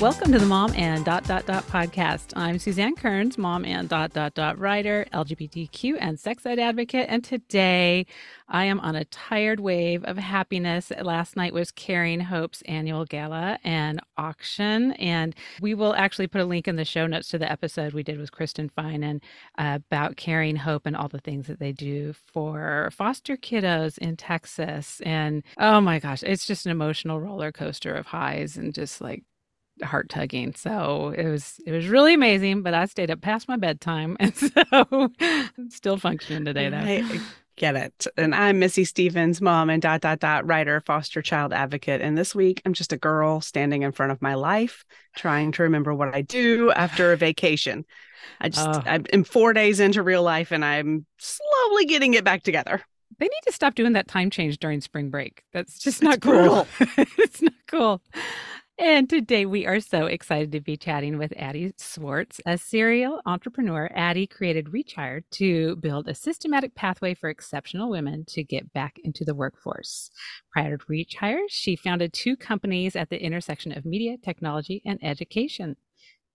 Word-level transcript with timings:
Welcome 0.00 0.32
to 0.32 0.38
the 0.40 0.46
Mom 0.46 0.74
and 0.74 1.04
Dot 1.04 1.24
Dot 1.24 1.46
Dot 1.46 1.64
podcast. 1.68 2.32
I'm 2.36 2.58
Suzanne 2.58 2.96
Kearns, 2.96 3.38
mom 3.38 3.64
and 3.64 3.88
dot 3.88 4.12
dot 4.12 4.34
dot 4.34 4.58
writer, 4.58 5.06
LGBTQ 5.14 5.96
and 5.98 6.18
sex 6.18 6.44
ed 6.44 6.58
advocate, 6.58 7.06
and 7.08 7.22
today 7.24 8.04
I 8.48 8.64
am 8.64 8.80
on 8.80 8.96
a 8.96 9.04
tired 9.06 9.60
wave 9.60 10.04
of 10.04 10.18
happiness. 10.18 10.92
Last 11.00 11.36
night 11.36 11.54
was 11.54 11.70
Caring 11.70 12.20
Hope's 12.20 12.60
annual 12.62 13.04
gala 13.06 13.58
and 13.62 14.00
auction, 14.18 14.92
and 14.92 15.34
we 15.62 15.74
will 15.74 15.94
actually 15.94 16.26
put 16.26 16.40
a 16.40 16.44
link 16.44 16.66
in 16.66 16.76
the 16.76 16.84
show 16.84 17.06
notes 17.06 17.28
to 17.28 17.38
the 17.38 17.50
episode 17.50 17.94
we 17.94 18.02
did 18.02 18.18
with 18.18 18.32
Kristen 18.32 18.70
Finan 18.76 19.22
uh, 19.58 19.78
about 19.86 20.16
Caring 20.16 20.56
Hope 20.56 20.86
and 20.86 20.96
all 20.96 21.08
the 21.08 21.20
things 21.20 21.46
that 21.46 21.60
they 21.60 21.72
do 21.72 22.12
for 22.12 22.90
foster 22.92 23.36
kiddos 23.36 23.96
in 23.98 24.16
Texas. 24.16 25.00
And 25.06 25.44
oh 25.56 25.80
my 25.80 26.00
gosh, 26.00 26.24
it's 26.24 26.46
just 26.46 26.66
an 26.66 26.72
emotional 26.72 27.20
roller 27.20 27.52
coaster 27.52 27.94
of 27.94 28.06
highs 28.06 28.58
and 28.58 28.74
just 28.74 29.00
like 29.00 29.22
heart 29.82 30.08
tugging. 30.08 30.54
So 30.54 31.14
it 31.16 31.26
was 31.26 31.60
it 31.66 31.72
was 31.72 31.88
really 31.88 32.14
amazing. 32.14 32.62
But 32.62 32.74
I 32.74 32.86
stayed 32.86 33.10
up 33.10 33.20
past 33.20 33.48
my 33.48 33.56
bedtime, 33.56 34.16
and 34.20 34.34
so 34.36 35.10
I'm 35.20 35.70
still 35.70 35.96
functioning 35.96 36.44
today. 36.44 36.68
Though. 36.68 36.76
I 36.78 37.20
get 37.56 37.76
it. 37.76 38.06
And 38.16 38.34
I'm 38.34 38.58
Missy 38.58 38.84
Stevens, 38.84 39.40
mom 39.40 39.70
and 39.70 39.80
dot 39.80 40.00
dot 40.00 40.20
dot 40.20 40.46
writer, 40.46 40.80
foster 40.80 41.22
child 41.22 41.52
advocate. 41.52 42.00
And 42.00 42.18
this 42.18 42.34
week 42.34 42.60
I'm 42.64 42.72
just 42.72 42.92
a 42.92 42.96
girl 42.96 43.40
standing 43.40 43.82
in 43.82 43.92
front 43.92 44.12
of 44.12 44.20
my 44.20 44.34
life, 44.34 44.84
trying 45.16 45.52
to 45.52 45.62
remember 45.62 45.94
what 45.94 46.14
I 46.14 46.22
do 46.22 46.70
after 46.72 47.12
a 47.12 47.16
vacation. 47.16 47.84
I 48.40 48.48
just 48.48 48.68
oh. 48.68 48.82
I'm 48.86 49.24
four 49.24 49.52
days 49.52 49.80
into 49.80 50.02
real 50.02 50.22
life, 50.22 50.50
and 50.50 50.64
I'm 50.64 51.06
slowly 51.18 51.86
getting 51.86 52.14
it 52.14 52.24
back 52.24 52.42
together. 52.42 52.82
They 53.18 53.26
need 53.26 53.42
to 53.46 53.52
stop 53.52 53.74
doing 53.74 53.92
that 53.92 54.08
time 54.08 54.30
change 54.30 54.58
during 54.58 54.80
spring 54.80 55.10
break. 55.10 55.44
That's 55.52 55.78
just 55.78 56.02
not 56.02 56.16
it's 56.16 56.24
cool. 56.24 56.66
it's 57.18 57.42
not 57.42 57.52
cool. 57.68 58.02
And 58.76 59.08
today 59.08 59.46
we 59.46 59.66
are 59.66 59.78
so 59.78 60.06
excited 60.06 60.50
to 60.50 60.60
be 60.60 60.76
chatting 60.76 61.16
with 61.16 61.32
Addie 61.36 61.74
Swartz, 61.76 62.40
a 62.44 62.58
serial 62.58 63.20
entrepreneur. 63.24 63.88
Addie 63.94 64.26
created 64.26 64.72
ReacHIRE 64.72 65.22
to 65.32 65.76
build 65.76 66.08
a 66.08 66.14
systematic 66.14 66.74
pathway 66.74 67.14
for 67.14 67.30
exceptional 67.30 67.88
women 67.88 68.24
to 68.30 68.42
get 68.42 68.72
back 68.72 68.96
into 69.04 69.24
the 69.24 69.34
workforce. 69.34 70.10
Prior 70.52 70.76
to 70.76 70.84
ReacHIRE, 70.86 71.42
she 71.48 71.76
founded 71.76 72.12
two 72.12 72.36
companies 72.36 72.96
at 72.96 73.10
the 73.10 73.22
intersection 73.22 73.70
of 73.70 73.84
media, 73.84 74.16
technology, 74.16 74.82
and 74.84 74.98
education. 75.04 75.76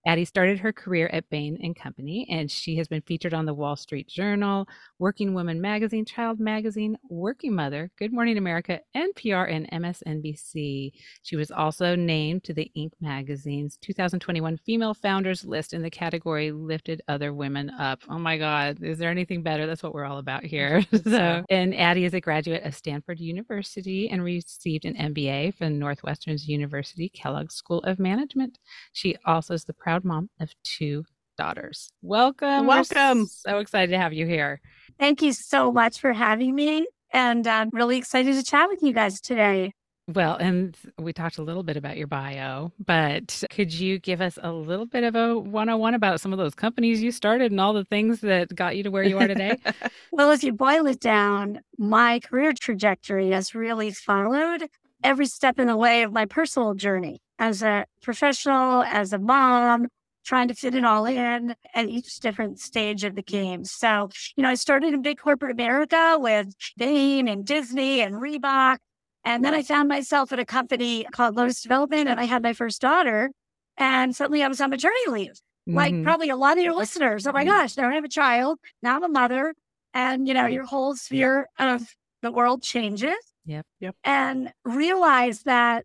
Addie 0.06 0.24
started 0.24 0.58
her 0.58 0.72
career 0.72 1.10
at 1.12 1.28
Bain 1.28 1.58
and 1.62 1.76
Company, 1.76 2.26
and 2.30 2.50
she 2.50 2.76
has 2.76 2.88
been 2.88 3.02
featured 3.02 3.34
on 3.34 3.44
the 3.44 3.54
Wall 3.54 3.76
Street 3.76 4.08
Journal, 4.08 4.66
Working 4.98 5.34
Woman 5.34 5.60
Magazine, 5.60 6.04
Child 6.04 6.40
Magazine, 6.40 6.96
Working 7.08 7.54
Mother, 7.54 7.90
Good 7.98 8.12
Morning 8.12 8.38
America, 8.38 8.80
NPR, 8.96 9.52
and 9.52 9.70
MSNBC. 9.70 10.92
She 11.22 11.36
was 11.36 11.50
also 11.50 11.94
named 11.94 12.44
to 12.44 12.54
the 12.54 12.70
Inc. 12.76 12.92
magazine's 13.00 13.76
2021 13.78 14.56
Female 14.58 14.94
Founders 14.94 15.44
list 15.44 15.74
in 15.74 15.82
the 15.82 15.90
category 15.90 16.50
Lifted 16.50 17.02
Other 17.06 17.34
Women 17.34 17.68
Up. 17.70 18.00
Oh 18.08 18.18
my 18.18 18.38
God, 18.38 18.82
is 18.82 18.98
there 18.98 19.10
anything 19.10 19.42
better? 19.42 19.66
That's 19.66 19.82
what 19.82 19.92
we're 19.92 20.06
all 20.06 20.18
about 20.18 20.44
here. 20.44 20.82
so, 21.04 21.44
and 21.50 21.74
Addie 21.74 22.04
is 22.04 22.14
a 22.14 22.20
graduate 22.20 22.64
of 22.64 22.74
Stanford 22.74 23.20
University 23.20 24.08
and 24.08 24.24
received 24.24 24.86
an 24.86 24.94
MBA 24.94 25.54
from 25.56 25.78
Northwestern 25.78 26.36
University 26.38 27.08
Kellogg 27.10 27.50
School 27.50 27.80
of 27.80 27.98
Management. 27.98 28.58
She 28.92 29.16
also 29.26 29.54
is 29.54 29.64
the 29.64 29.74
proud 29.90 30.04
mom 30.04 30.30
of 30.38 30.52
two 30.62 31.04
daughters. 31.36 31.90
Welcome. 32.00 32.68
Welcome. 32.68 33.22
We're 33.22 33.26
so 33.26 33.58
excited 33.58 33.90
to 33.90 33.98
have 33.98 34.12
you 34.12 34.24
here. 34.24 34.60
Thank 35.00 35.20
you 35.20 35.32
so 35.32 35.72
much 35.72 35.98
for 35.98 36.12
having 36.12 36.54
me. 36.54 36.86
And 37.12 37.44
I'm 37.48 37.70
really 37.72 37.96
excited 37.98 38.36
to 38.36 38.44
chat 38.44 38.68
with 38.68 38.84
you 38.84 38.92
guys 38.92 39.20
today. 39.20 39.72
Well, 40.06 40.36
and 40.36 40.76
we 40.96 41.12
talked 41.12 41.38
a 41.38 41.42
little 41.42 41.64
bit 41.64 41.76
about 41.76 41.96
your 41.96 42.06
bio, 42.06 42.70
but 42.84 43.42
could 43.50 43.72
you 43.72 43.98
give 43.98 44.20
us 44.20 44.38
a 44.40 44.52
little 44.52 44.86
bit 44.86 45.02
of 45.02 45.16
a 45.16 45.36
101 45.36 45.94
about 45.94 46.20
some 46.20 46.32
of 46.32 46.38
those 46.38 46.54
companies 46.54 47.02
you 47.02 47.10
started 47.10 47.50
and 47.50 47.60
all 47.60 47.72
the 47.72 47.84
things 47.84 48.20
that 48.20 48.54
got 48.54 48.76
you 48.76 48.84
to 48.84 48.92
where 48.92 49.02
you 49.02 49.18
are 49.18 49.26
today? 49.26 49.56
well, 50.12 50.30
if 50.30 50.44
you 50.44 50.52
boil 50.52 50.86
it 50.86 51.00
down, 51.00 51.62
my 51.78 52.20
career 52.20 52.52
trajectory 52.52 53.30
has 53.30 53.56
really 53.56 53.90
followed 53.90 54.68
every 55.02 55.26
step 55.26 55.58
in 55.58 55.66
the 55.66 55.76
way 55.76 56.02
of 56.04 56.12
my 56.12 56.26
personal 56.26 56.74
journey 56.74 57.20
as 57.40 57.62
a 57.62 57.86
professional, 58.02 58.82
as 58.82 59.12
a 59.12 59.18
mom, 59.18 59.88
trying 60.24 60.46
to 60.46 60.54
fit 60.54 60.74
it 60.74 60.84
all 60.84 61.06
in 61.06 61.56
at 61.74 61.88
each 61.88 62.20
different 62.20 62.60
stage 62.60 63.02
of 63.02 63.16
the 63.16 63.22
game. 63.22 63.64
So, 63.64 64.10
you 64.36 64.42
know, 64.42 64.50
I 64.50 64.54
started 64.54 64.92
in 64.92 65.02
big 65.02 65.18
corporate 65.18 65.50
America 65.50 66.18
with 66.20 66.54
Bain 66.76 67.26
and 67.26 67.44
Disney 67.44 68.02
and 68.02 68.16
Reebok. 68.16 68.76
And 69.24 69.44
then 69.44 69.54
I 69.54 69.62
found 69.62 69.88
myself 69.88 70.32
at 70.32 70.38
a 70.38 70.44
company 70.44 71.06
called 71.12 71.36
Lotus 71.36 71.62
Development 71.62 72.08
and 72.08 72.20
I 72.20 72.24
had 72.24 72.42
my 72.42 72.52
first 72.52 72.80
daughter. 72.80 73.30
And 73.76 74.14
suddenly 74.14 74.42
I 74.42 74.48
was 74.48 74.60
on 74.60 74.70
maternity 74.70 75.10
leave. 75.10 75.40
Mm-hmm. 75.68 75.74
Like 75.74 76.02
probably 76.02 76.28
a 76.28 76.36
lot 76.36 76.58
of 76.58 76.64
your 76.64 76.74
listeners. 76.74 77.26
Oh 77.26 77.32
my 77.32 77.40
mm-hmm. 77.40 77.50
gosh, 77.50 77.76
now 77.76 77.88
I 77.88 77.94
have 77.94 78.04
a 78.04 78.08
child. 78.08 78.58
Now 78.82 78.96
I'm 78.96 79.04
a 79.04 79.08
mother. 79.08 79.54
And, 79.94 80.28
you 80.28 80.34
know, 80.34 80.46
your 80.46 80.64
whole 80.64 80.94
sphere 80.94 81.48
of 81.58 81.82
the 82.22 82.30
world 82.30 82.62
changes. 82.62 83.16
Yep. 83.46 83.66
Yep. 83.80 83.96
And 84.04 84.52
realize 84.64 85.42
that 85.42 85.84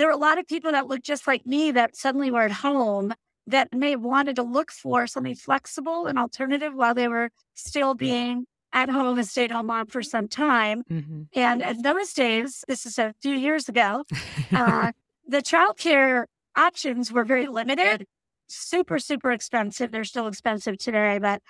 there 0.00 0.08
are 0.08 0.12
a 0.12 0.16
lot 0.16 0.38
of 0.38 0.48
people 0.48 0.72
that 0.72 0.86
look 0.86 1.02
just 1.02 1.26
like 1.26 1.44
me 1.44 1.70
that 1.72 1.94
suddenly 1.94 2.30
were 2.30 2.40
at 2.40 2.50
home 2.50 3.12
that 3.46 3.68
may 3.74 3.90
have 3.90 4.00
wanted 4.00 4.34
to 4.36 4.42
look 4.42 4.72
for 4.72 5.06
something 5.06 5.34
flexible 5.34 6.06
and 6.06 6.18
alternative 6.18 6.72
while 6.74 6.94
they 6.94 7.06
were 7.06 7.28
still 7.52 7.94
being 7.94 8.46
at 8.72 8.88
home 8.88 9.18
and 9.18 9.28
stayed 9.28 9.50
home 9.50 9.66
mom 9.66 9.86
for 9.86 10.02
some 10.02 10.26
time. 10.26 10.84
Mm-hmm. 10.90 11.22
And 11.34 11.60
in 11.60 11.82
those 11.82 12.14
days, 12.14 12.64
this 12.66 12.86
is 12.86 12.98
a 12.98 13.12
few 13.20 13.34
years 13.34 13.68
ago, 13.68 14.04
uh, 14.52 14.92
the 15.28 15.42
childcare 15.42 16.24
options 16.56 17.12
were 17.12 17.24
very 17.24 17.46
limited, 17.46 18.06
super, 18.48 18.98
super 18.98 19.30
expensive. 19.30 19.92
They're 19.92 20.04
still 20.04 20.28
expensive 20.28 20.78
today, 20.78 21.18
but 21.18 21.42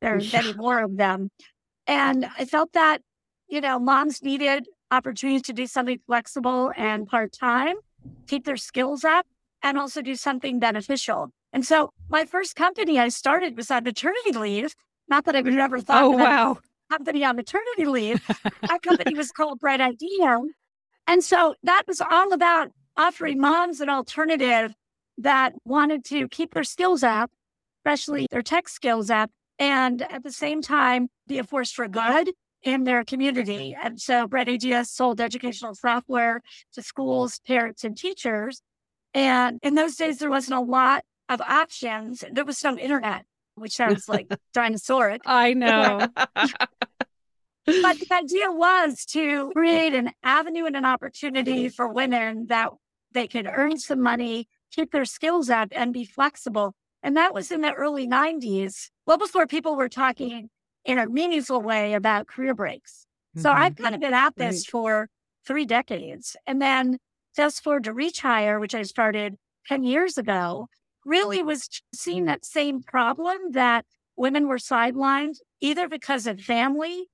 there 0.00 0.14
are 0.14 0.22
many 0.32 0.54
more 0.54 0.82
of 0.82 0.96
them. 0.96 1.28
And 1.86 2.26
I 2.38 2.46
felt 2.46 2.72
that, 2.72 3.02
you 3.48 3.60
know, 3.60 3.78
moms 3.78 4.22
needed 4.22 4.66
opportunities 4.90 5.42
to 5.42 5.52
do 5.52 5.66
something 5.66 5.98
flexible 6.06 6.72
and 6.74 7.06
part 7.06 7.32
time 7.32 7.76
keep 8.26 8.44
their 8.44 8.56
skills 8.56 9.04
up, 9.04 9.26
and 9.62 9.78
also 9.78 10.02
do 10.02 10.14
something 10.14 10.58
beneficial. 10.58 11.30
And 11.52 11.64
so 11.64 11.90
my 12.08 12.24
first 12.24 12.56
company 12.56 12.98
I 12.98 13.08
started 13.08 13.56
was 13.56 13.70
on 13.70 13.84
maternity 13.84 14.32
leave. 14.32 14.74
Not 15.08 15.24
that 15.24 15.36
I 15.36 15.40
would 15.40 15.54
ever 15.54 15.80
thought 15.80 16.04
oh, 16.04 16.10
wow. 16.10 16.58
company 16.90 17.24
on 17.24 17.36
maternity 17.36 17.86
leave. 17.86 18.22
That 18.68 18.82
company 18.82 19.14
was 19.14 19.32
called 19.32 19.58
Bright 19.60 19.80
Idea. 19.80 20.40
And 21.06 21.24
so 21.24 21.54
that 21.62 21.84
was 21.88 22.02
all 22.02 22.32
about 22.32 22.68
offering 22.96 23.40
moms 23.40 23.80
an 23.80 23.88
alternative 23.88 24.74
that 25.16 25.54
wanted 25.64 26.04
to 26.06 26.28
keep 26.28 26.52
their 26.52 26.64
skills 26.64 27.02
up, 27.02 27.30
especially 27.80 28.26
their 28.30 28.42
tech 28.42 28.68
skills 28.68 29.08
up, 29.08 29.30
and 29.58 30.02
at 30.02 30.22
the 30.22 30.32
same 30.32 30.60
time 30.60 31.08
be 31.26 31.38
a 31.38 31.44
force 31.44 31.72
for 31.72 31.88
good 31.88 32.30
in 32.68 32.84
their 32.84 33.04
community. 33.04 33.76
And 33.80 34.00
so 34.00 34.26
Bright 34.26 34.48
Ideas 34.48 34.90
sold 34.90 35.20
educational 35.20 35.74
software 35.74 36.42
to 36.74 36.82
schools, 36.82 37.40
parents, 37.46 37.84
and 37.84 37.96
teachers. 37.96 38.62
And 39.14 39.58
in 39.62 39.74
those 39.74 39.96
days, 39.96 40.18
there 40.18 40.30
wasn't 40.30 40.58
a 40.58 40.64
lot 40.64 41.04
of 41.28 41.40
options. 41.40 42.22
There 42.30 42.44
was 42.44 42.62
no 42.62 42.76
internet, 42.76 43.24
which 43.54 43.76
sounds 43.76 44.08
like 44.08 44.28
dinosauric. 44.54 45.20
I 45.26 45.54
know. 45.54 46.06
but 46.16 47.98
the 47.98 48.06
idea 48.12 48.50
was 48.50 49.04
to 49.06 49.50
create 49.52 49.94
an 49.94 50.12
avenue 50.22 50.66
and 50.66 50.76
an 50.76 50.84
opportunity 50.84 51.68
for 51.68 51.88
women 51.88 52.46
that 52.48 52.70
they 53.12 53.26
could 53.26 53.48
earn 53.52 53.78
some 53.78 54.00
money, 54.00 54.48
keep 54.70 54.92
their 54.92 55.04
skills 55.04 55.50
up, 55.50 55.68
and 55.72 55.92
be 55.92 56.04
flexible. 56.04 56.74
And 57.02 57.16
that 57.16 57.32
was 57.32 57.50
in 57.50 57.60
the 57.60 57.72
early 57.72 58.06
90s, 58.06 58.90
well 59.06 59.18
before 59.18 59.46
people 59.46 59.76
were 59.76 59.88
talking 59.88 60.50
in 60.84 60.98
a 60.98 61.06
meaningful 61.06 61.60
way 61.60 61.94
about 61.94 62.26
career 62.26 62.54
breaks. 62.54 63.06
Mm-hmm. 63.36 63.42
So 63.42 63.50
I've 63.50 63.76
kind 63.76 63.94
of 63.94 64.00
been 64.00 64.14
at 64.14 64.36
this 64.36 64.66
right. 64.66 64.70
for 64.70 65.08
three 65.46 65.64
decades. 65.64 66.36
And 66.46 66.60
then 66.60 66.98
fast 67.34 67.62
forward 67.62 67.84
to 67.84 67.92
ReacHIRE, 67.92 68.60
which 68.60 68.74
I 68.74 68.82
started 68.82 69.36
10 69.66 69.84
years 69.84 70.18
ago, 70.18 70.68
really 71.04 71.42
was 71.42 71.68
seeing 71.94 72.26
that 72.26 72.44
same 72.44 72.82
problem 72.82 73.52
that 73.52 73.84
women 74.16 74.48
were 74.48 74.58
sidelined 74.58 75.36
either 75.60 75.88
because 75.88 76.26
of 76.26 76.40
family, 76.40 77.06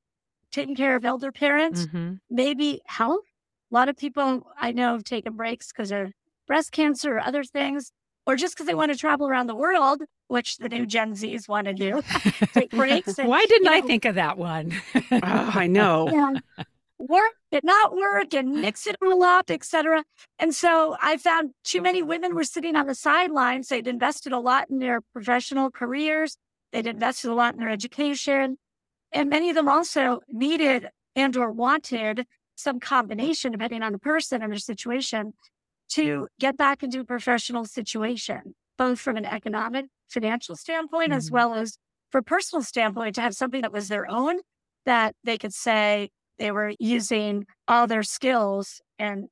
taking 0.50 0.74
care 0.74 0.96
of 0.96 1.04
elder 1.04 1.30
parents, 1.30 1.86
mm-hmm. 1.86 2.14
maybe 2.30 2.80
health. 2.86 3.24
A 3.70 3.74
lot 3.74 3.88
of 3.88 3.96
people 3.96 4.46
I 4.58 4.72
know 4.72 4.92
have 4.92 5.04
taken 5.04 5.34
breaks 5.34 5.68
because 5.68 5.92
of 5.92 6.12
breast 6.46 6.72
cancer 6.72 7.16
or 7.16 7.20
other 7.20 7.44
things, 7.44 7.92
or 8.26 8.36
just 8.36 8.54
because 8.54 8.66
they 8.66 8.74
want 8.74 8.92
to 8.92 8.98
travel 8.98 9.26
around 9.28 9.46
the 9.46 9.54
world 9.54 10.02
which 10.28 10.56
the 10.56 10.68
new 10.68 10.86
Gen 10.86 11.12
Zs 11.12 11.48
want 11.48 11.66
to 11.66 11.74
do. 11.74 12.02
Take 12.54 12.70
breaks. 12.70 13.18
And, 13.18 13.28
Why 13.28 13.44
didn't 13.46 13.68
I 13.68 13.80
know, 13.80 13.86
think 13.86 14.04
of 14.04 14.14
that 14.14 14.38
one? 14.38 14.72
oh, 14.94 15.20
I 15.22 15.66
know. 15.66 16.08
Yeah. 16.58 16.64
work 16.98 17.32
and 17.52 17.60
not 17.64 17.94
work 17.94 18.32
and 18.34 18.60
mix 18.62 18.86
it 18.86 18.96
all 19.02 19.22
up, 19.22 19.50
etc. 19.50 20.04
And 20.38 20.54
so 20.54 20.96
I 21.02 21.18
found 21.18 21.50
too 21.64 21.82
many 21.82 22.02
women 22.02 22.34
were 22.34 22.44
sitting 22.44 22.76
on 22.76 22.86
the 22.86 22.94
sidelines. 22.94 23.68
They'd 23.68 23.86
invested 23.86 24.32
a 24.32 24.38
lot 24.38 24.70
in 24.70 24.78
their 24.78 25.00
professional 25.12 25.70
careers. 25.70 26.36
They'd 26.72 26.86
invested 26.86 27.30
a 27.30 27.34
lot 27.34 27.54
in 27.54 27.60
their 27.60 27.68
education. 27.68 28.56
And 29.12 29.28
many 29.28 29.50
of 29.50 29.56
them 29.56 29.68
also 29.68 30.20
needed 30.28 30.88
and 31.14 31.36
or 31.36 31.50
wanted 31.52 32.26
some 32.56 32.80
combination, 32.80 33.52
depending 33.52 33.82
on 33.82 33.92
the 33.92 33.98
person 33.98 34.42
and 34.42 34.50
their 34.52 34.58
situation, 34.58 35.34
to 35.90 36.28
get 36.40 36.56
back 36.56 36.82
into 36.82 37.00
a 37.00 37.04
professional 37.04 37.64
situation, 37.64 38.54
both 38.76 38.98
from 38.98 39.16
an 39.16 39.24
economic, 39.24 39.86
financial 40.08 40.56
standpoint, 40.56 41.10
mm-hmm. 41.10 41.18
as 41.18 41.30
well 41.30 41.54
as 41.54 41.78
for 42.10 42.22
personal 42.22 42.62
standpoint, 42.62 43.14
to 43.16 43.20
have 43.20 43.34
something 43.34 43.62
that 43.62 43.72
was 43.72 43.88
their 43.88 44.10
own 44.10 44.38
that 44.86 45.14
they 45.24 45.38
could 45.38 45.54
say 45.54 46.10
they 46.38 46.50
were 46.50 46.72
using 46.78 47.46
all 47.68 47.86
their 47.86 48.02
skills 48.02 48.80
and 48.98 49.28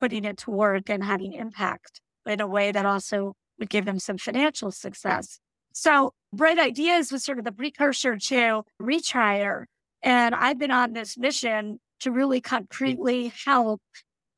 putting 0.00 0.24
it 0.24 0.36
to 0.38 0.50
work 0.50 0.88
and 0.88 1.04
having 1.04 1.32
impact 1.32 2.00
in 2.26 2.40
a 2.40 2.46
way 2.46 2.72
that 2.72 2.86
also 2.86 3.34
would 3.58 3.70
give 3.70 3.84
them 3.84 3.98
some 3.98 4.18
financial 4.18 4.70
success. 4.70 5.38
So 5.72 6.12
Bright 6.32 6.58
Ideas 6.58 7.10
was 7.12 7.24
sort 7.24 7.38
of 7.38 7.44
the 7.44 7.52
precursor 7.52 8.16
to 8.16 8.62
ReacHIRE. 8.80 9.64
And 10.02 10.34
I've 10.34 10.58
been 10.58 10.70
on 10.70 10.92
this 10.92 11.16
mission 11.16 11.78
to 12.00 12.10
really 12.10 12.40
concretely 12.40 13.32
help 13.44 13.80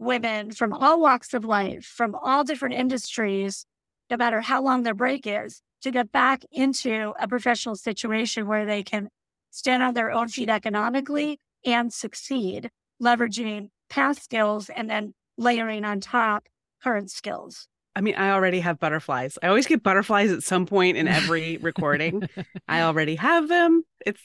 women 0.04 0.50
from 0.52 0.72
all 0.72 1.00
walks 1.00 1.34
of 1.34 1.44
life, 1.44 1.84
from 1.84 2.14
all 2.14 2.44
different 2.44 2.74
industries, 2.74 3.66
no 4.10 4.16
matter 4.16 4.40
how 4.40 4.62
long 4.62 4.82
their 4.82 4.94
break 4.94 5.26
is, 5.26 5.62
to 5.82 5.90
get 5.90 6.12
back 6.12 6.44
into 6.52 7.12
a 7.18 7.28
professional 7.28 7.76
situation 7.76 8.46
where 8.46 8.64
they 8.64 8.82
can 8.82 9.08
stand 9.50 9.82
on 9.82 9.94
their 9.94 10.10
own 10.10 10.28
feet 10.28 10.48
economically 10.48 11.38
and 11.64 11.92
succeed, 11.92 12.70
leveraging 13.02 13.68
past 13.88 14.22
skills 14.22 14.70
and 14.70 14.88
then 14.88 15.14
layering 15.36 15.84
on 15.84 16.00
top 16.00 16.46
current 16.82 17.10
skills. 17.10 17.66
I 17.96 18.00
mean, 18.00 18.14
I 18.16 18.30
already 18.30 18.60
have 18.60 18.80
butterflies. 18.80 19.38
I 19.42 19.48
always 19.48 19.66
get 19.66 19.82
butterflies 19.82 20.32
at 20.32 20.42
some 20.42 20.66
point 20.66 20.96
in 20.96 21.06
every 21.06 21.56
recording. 21.62 22.28
I 22.66 22.82
already 22.82 23.14
have 23.16 23.48
them. 23.48 23.84
It's 24.04 24.20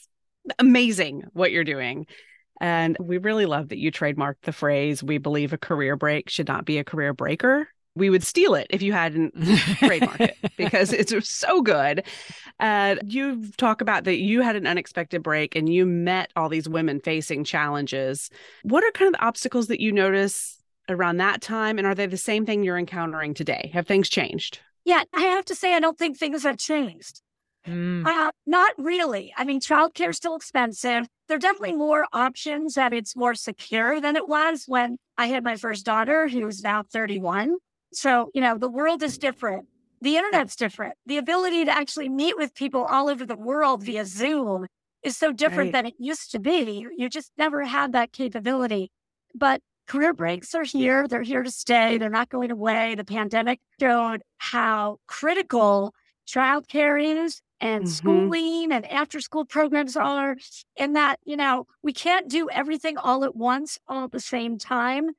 amazing 0.58 1.24
what 1.32 1.52
you're 1.52 1.64
doing. 1.64 2.06
And 2.60 2.96
we 3.00 3.18
really 3.18 3.46
love 3.46 3.68
that 3.70 3.78
you 3.78 3.90
trademarked 3.90 4.42
the 4.42 4.52
phrase, 4.52 5.02
we 5.02 5.18
believe 5.18 5.52
a 5.52 5.58
career 5.58 5.96
break 5.96 6.28
should 6.28 6.48
not 6.48 6.64
be 6.64 6.78
a 6.78 6.84
career 6.84 7.14
breaker. 7.14 7.68
We 7.96 8.10
would 8.10 8.22
steal 8.22 8.54
it 8.54 8.68
if 8.70 8.82
you 8.82 8.92
hadn't 8.92 9.34
trademarked 9.34 10.20
it 10.20 10.36
because 10.56 10.92
it's 10.92 11.28
so 11.28 11.60
good. 11.60 12.04
Uh, 12.60 12.96
you 13.04 13.50
talk 13.56 13.80
about 13.80 14.04
that 14.04 14.18
you 14.18 14.42
had 14.42 14.54
an 14.54 14.66
unexpected 14.66 15.22
break 15.22 15.56
and 15.56 15.72
you 15.72 15.86
met 15.86 16.30
all 16.36 16.48
these 16.48 16.68
women 16.68 17.00
facing 17.00 17.42
challenges. 17.42 18.30
What 18.62 18.84
are 18.84 18.92
kind 18.92 19.08
of 19.08 19.14
the 19.14 19.24
obstacles 19.24 19.66
that 19.68 19.80
you 19.80 19.90
notice 19.90 20.58
around 20.88 21.16
that 21.16 21.40
time? 21.40 21.78
And 21.78 21.86
are 21.86 21.94
they 21.94 22.06
the 22.06 22.16
same 22.16 22.46
thing 22.46 22.62
you're 22.62 22.78
encountering 22.78 23.34
today? 23.34 23.70
Have 23.72 23.86
things 23.86 24.08
changed? 24.08 24.60
Yeah, 24.84 25.02
I 25.14 25.22
have 25.22 25.44
to 25.46 25.54
say, 25.54 25.74
I 25.74 25.80
don't 25.80 25.98
think 25.98 26.16
things 26.16 26.42
have 26.44 26.58
changed. 26.58 27.22
Mm. 27.66 28.06
Uh, 28.06 28.30
not 28.46 28.72
really. 28.78 29.32
I 29.36 29.44
mean, 29.44 29.60
childcare 29.60 30.10
is 30.10 30.16
still 30.16 30.34
expensive. 30.34 31.06
There 31.28 31.36
are 31.36 31.40
definitely 31.40 31.76
more 31.76 32.06
options 32.12 32.76
and 32.76 32.94
it's 32.94 33.14
more 33.14 33.34
secure 33.34 34.00
than 34.00 34.16
it 34.16 34.28
was 34.28 34.64
when 34.66 34.96
I 35.18 35.26
had 35.26 35.44
my 35.44 35.56
first 35.56 35.84
daughter, 35.84 36.28
who's 36.28 36.62
now 36.62 36.82
31. 36.82 37.56
So, 37.92 38.30
you 38.34 38.40
know, 38.40 38.56
the 38.56 38.70
world 38.70 39.02
is 39.02 39.18
different. 39.18 39.66
The 40.00 40.16
internet's 40.16 40.56
different. 40.56 40.94
The 41.04 41.18
ability 41.18 41.66
to 41.66 41.70
actually 41.70 42.08
meet 42.08 42.36
with 42.36 42.54
people 42.54 42.84
all 42.84 43.10
over 43.10 43.26
the 43.26 43.36
world 43.36 43.84
via 43.84 44.06
Zoom 44.06 44.66
is 45.02 45.16
so 45.16 45.32
different 45.32 45.68
right. 45.68 45.72
than 45.72 45.86
it 45.86 45.94
used 45.98 46.32
to 46.32 46.38
be. 46.38 46.86
You 46.96 47.08
just 47.08 47.32
never 47.36 47.64
had 47.64 47.92
that 47.92 48.12
capability. 48.12 48.90
But 49.34 49.60
career 49.86 50.14
breaks 50.14 50.54
are 50.54 50.64
here. 50.64 51.06
They're 51.06 51.22
here 51.22 51.42
to 51.42 51.50
stay. 51.50 51.98
They're 51.98 52.08
not 52.08 52.30
going 52.30 52.50
away. 52.50 52.94
The 52.94 53.04
pandemic 53.04 53.60
showed 53.78 54.22
how 54.38 54.96
critical 55.06 55.92
childcare 56.26 57.24
is 57.24 57.40
and 57.60 57.84
mm-hmm. 57.84 57.92
schooling 57.92 58.72
and 58.72 58.86
after 58.90 59.20
school 59.20 59.44
programs 59.44 59.96
are, 59.96 60.36
and 60.76 60.96
that, 60.96 61.20
you 61.24 61.36
know, 61.36 61.66
we 61.82 61.92
can't 61.92 62.28
do 62.28 62.48
everything 62.50 62.96
all 62.96 63.24
at 63.24 63.36
once, 63.36 63.78
all 63.86 64.04
at 64.04 64.12
the 64.12 64.20
same 64.20 64.58
time, 64.58 65.10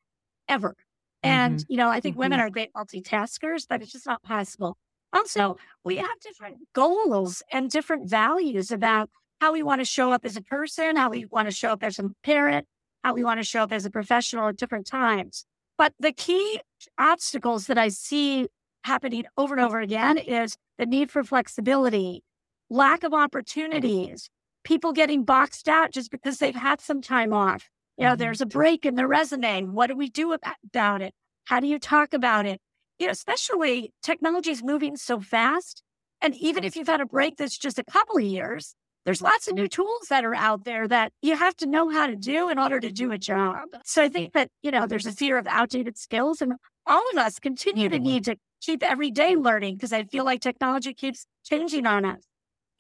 ever. 0.48 0.76
And, 1.24 1.60
mm-hmm. 1.60 1.72
you 1.72 1.78
know, 1.78 1.90
I 1.90 2.00
think 2.00 2.14
mm-hmm. 2.14 2.22
women 2.22 2.40
are 2.40 2.50
great 2.50 2.74
multitaskers, 2.74 3.66
but 3.70 3.82
it's 3.82 3.92
just 3.92 4.08
not 4.08 4.24
possible. 4.24 4.78
Also, 5.14 5.58
we 5.84 5.98
have 5.98 6.20
different 6.22 6.58
goals 6.74 7.44
and 7.52 7.70
different 7.70 8.10
values 8.10 8.72
about 8.72 9.10
how 9.40 9.52
we 9.54 9.62
want 9.64 9.82
to 9.82 9.86
show 9.86 10.12
up 10.12 10.24
as 10.24 10.38
a 10.38 10.42
person, 10.42 10.96
how 10.96 11.10
we 11.10 11.26
want 11.26 11.48
to 11.48 11.54
show 11.54 11.70
up 11.70 11.84
as 11.84 12.00
a 12.00 12.10
parent, 12.24 12.66
how 13.04 13.14
we 13.14 13.24
want 13.24 13.40
to 13.40 13.44
show 13.44 13.64
up 13.64 13.72
as 13.72 13.86
a 13.86 13.90
professional 13.90 14.48
at 14.48 14.58
different 14.58 14.88
times. 14.88 15.46
But 15.78 15.94
the 16.00 16.12
key 16.12 16.62
obstacles 16.98 17.68
that 17.68 17.78
I 17.78 17.90
see 17.90 18.48
happening 18.84 19.26
over 19.38 19.56
and 19.56 19.66
over 19.66 19.80
again 19.80 20.18
is 20.18 20.58
the 20.78 20.86
need 20.86 21.12
for 21.12 21.24
flexibility, 21.24 22.24
lack 22.72 23.04
of 23.04 23.14
opportunities, 23.14 24.30
people 24.64 24.94
getting 24.94 25.24
boxed 25.24 25.68
out 25.68 25.92
just 25.92 26.10
because 26.10 26.38
they've 26.38 26.56
had 26.56 26.80
some 26.80 27.02
time 27.02 27.34
off. 27.34 27.70
You 27.98 28.06
know, 28.06 28.12
mm-hmm. 28.12 28.20
there's 28.20 28.42
a 28.42 28.46
break 28.46 28.86
in 28.86 28.96
the 28.96 29.06
resume. 29.06 29.64
What 29.64 29.88
do 29.88 29.96
we 29.96 30.10
do 30.10 30.34
about 30.34 31.02
it? 31.02 31.14
How 31.46 31.60
do 31.60 31.68
you 31.68 31.78
talk 31.78 32.14
about 32.14 32.46
it? 32.46 32.60
You 32.98 33.08
know, 33.08 33.12
especially 33.12 33.94
technology 34.02 34.52
is 34.52 34.64
moving 34.64 34.96
so 34.96 35.20
fast. 35.20 35.84
And 36.22 36.36
even 36.36 36.64
if 36.64 36.76
you've 36.76 36.88
had 36.88 37.02
a 37.02 37.06
break 37.06 37.36
that's 37.38 37.58
just 37.58 37.78
a 37.78 37.84
couple 37.84 38.18
of 38.18 38.24
years, 38.24 38.76
there's 39.04 39.22
lots 39.22 39.48
of 39.48 39.56
new 39.56 39.68
tools 39.68 40.08
that 40.10 40.24
are 40.24 40.36
out 40.36 40.64
there 40.64 40.88
that 40.88 41.12
you 41.22 41.36
have 41.36 41.56
to 41.58 41.66
know 41.66 41.90
how 41.90 42.08
to 42.08 42.16
do 42.16 42.50
in 42.50 42.58
order 42.58 42.80
to 42.80 42.92
do 42.92 43.12
a 43.12 43.18
job. 43.18 43.64
So 43.84 44.04
I 44.04 44.10
think 44.10 44.34
that, 44.34 44.48
you 44.62 44.72
know, 44.72 44.86
there's 44.86 45.08
a 45.08 45.12
fear 45.12 45.38
of 45.38 45.48
outdated 45.48 45.98
skills 45.98 46.42
and 46.42 46.54
all 46.86 47.04
of 47.12 47.18
us 47.18 47.40
continue 47.40 47.90
to 47.90 47.96
mm-hmm. 47.96 48.04
need 48.06 48.26
to 48.26 48.36
keep 48.62 48.84
every 48.84 49.12
day 49.12 49.36
learning 49.36 49.76
because 49.76 49.92
I 49.92 50.04
feel 50.04 50.24
like 50.24 50.40
technology 50.40 50.94
keeps 50.94 51.26
changing 51.44 51.88
on 51.88 52.06
us. 52.06 52.22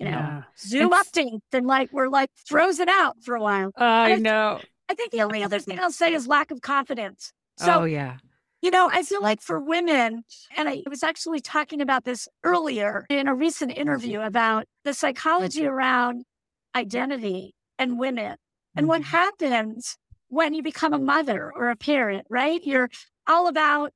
You 0.01 0.09
know, 0.09 0.18
yeah. 0.18 0.44
Zoom 0.57 0.94
it's... 0.94 1.12
updates 1.12 1.42
and 1.53 1.68
like 1.68 1.94
we're 1.94 2.09
like 2.09 2.31
frozen 2.45 2.89
out 2.89 3.18
for 3.24 3.36
a 3.36 3.42
while. 3.42 3.71
I 3.77 4.15
know. 4.15 4.59
I 4.89 4.95
think 4.95 5.12
the 5.12 5.21
only 5.21 5.44
other 5.44 5.59
thing 5.59 5.80
I'll 5.80 5.92
say 5.92 6.13
is 6.13 6.27
lack 6.27 6.50
of 6.50 6.62
confidence. 6.62 7.31
So, 7.57 7.81
oh, 7.81 7.83
yeah. 7.83 8.18
You 8.62 8.71
know, 8.71 8.89
I 8.92 9.03
feel 9.03 9.21
like 9.21 9.42
for 9.42 9.59
women, 9.59 10.24
and 10.57 10.69
I 10.69 10.83
was 10.89 11.03
actually 11.03 11.39
talking 11.39 11.81
about 11.81 12.03
this 12.03 12.27
earlier 12.44 13.06
in 13.09 13.27
a 13.27 13.36
recent 13.36 13.77
interview 13.77 14.21
about 14.21 14.65
the 14.83 14.94
psychology 14.94 15.65
around 15.65 16.24
identity 16.75 17.54
and 17.77 18.00
women 18.00 18.37
and 18.76 18.87
what 18.87 19.02
mm-hmm. 19.02 19.18
happens 19.18 19.97
when 20.30 20.54
you 20.54 20.64
become 20.64 20.94
a 20.94 20.99
mother 20.99 21.52
or 21.56 21.69
a 21.69 21.76
parent, 21.76 22.26
right? 22.30 22.64
You're 22.64 22.90
all 23.28 23.47
about 23.47 23.92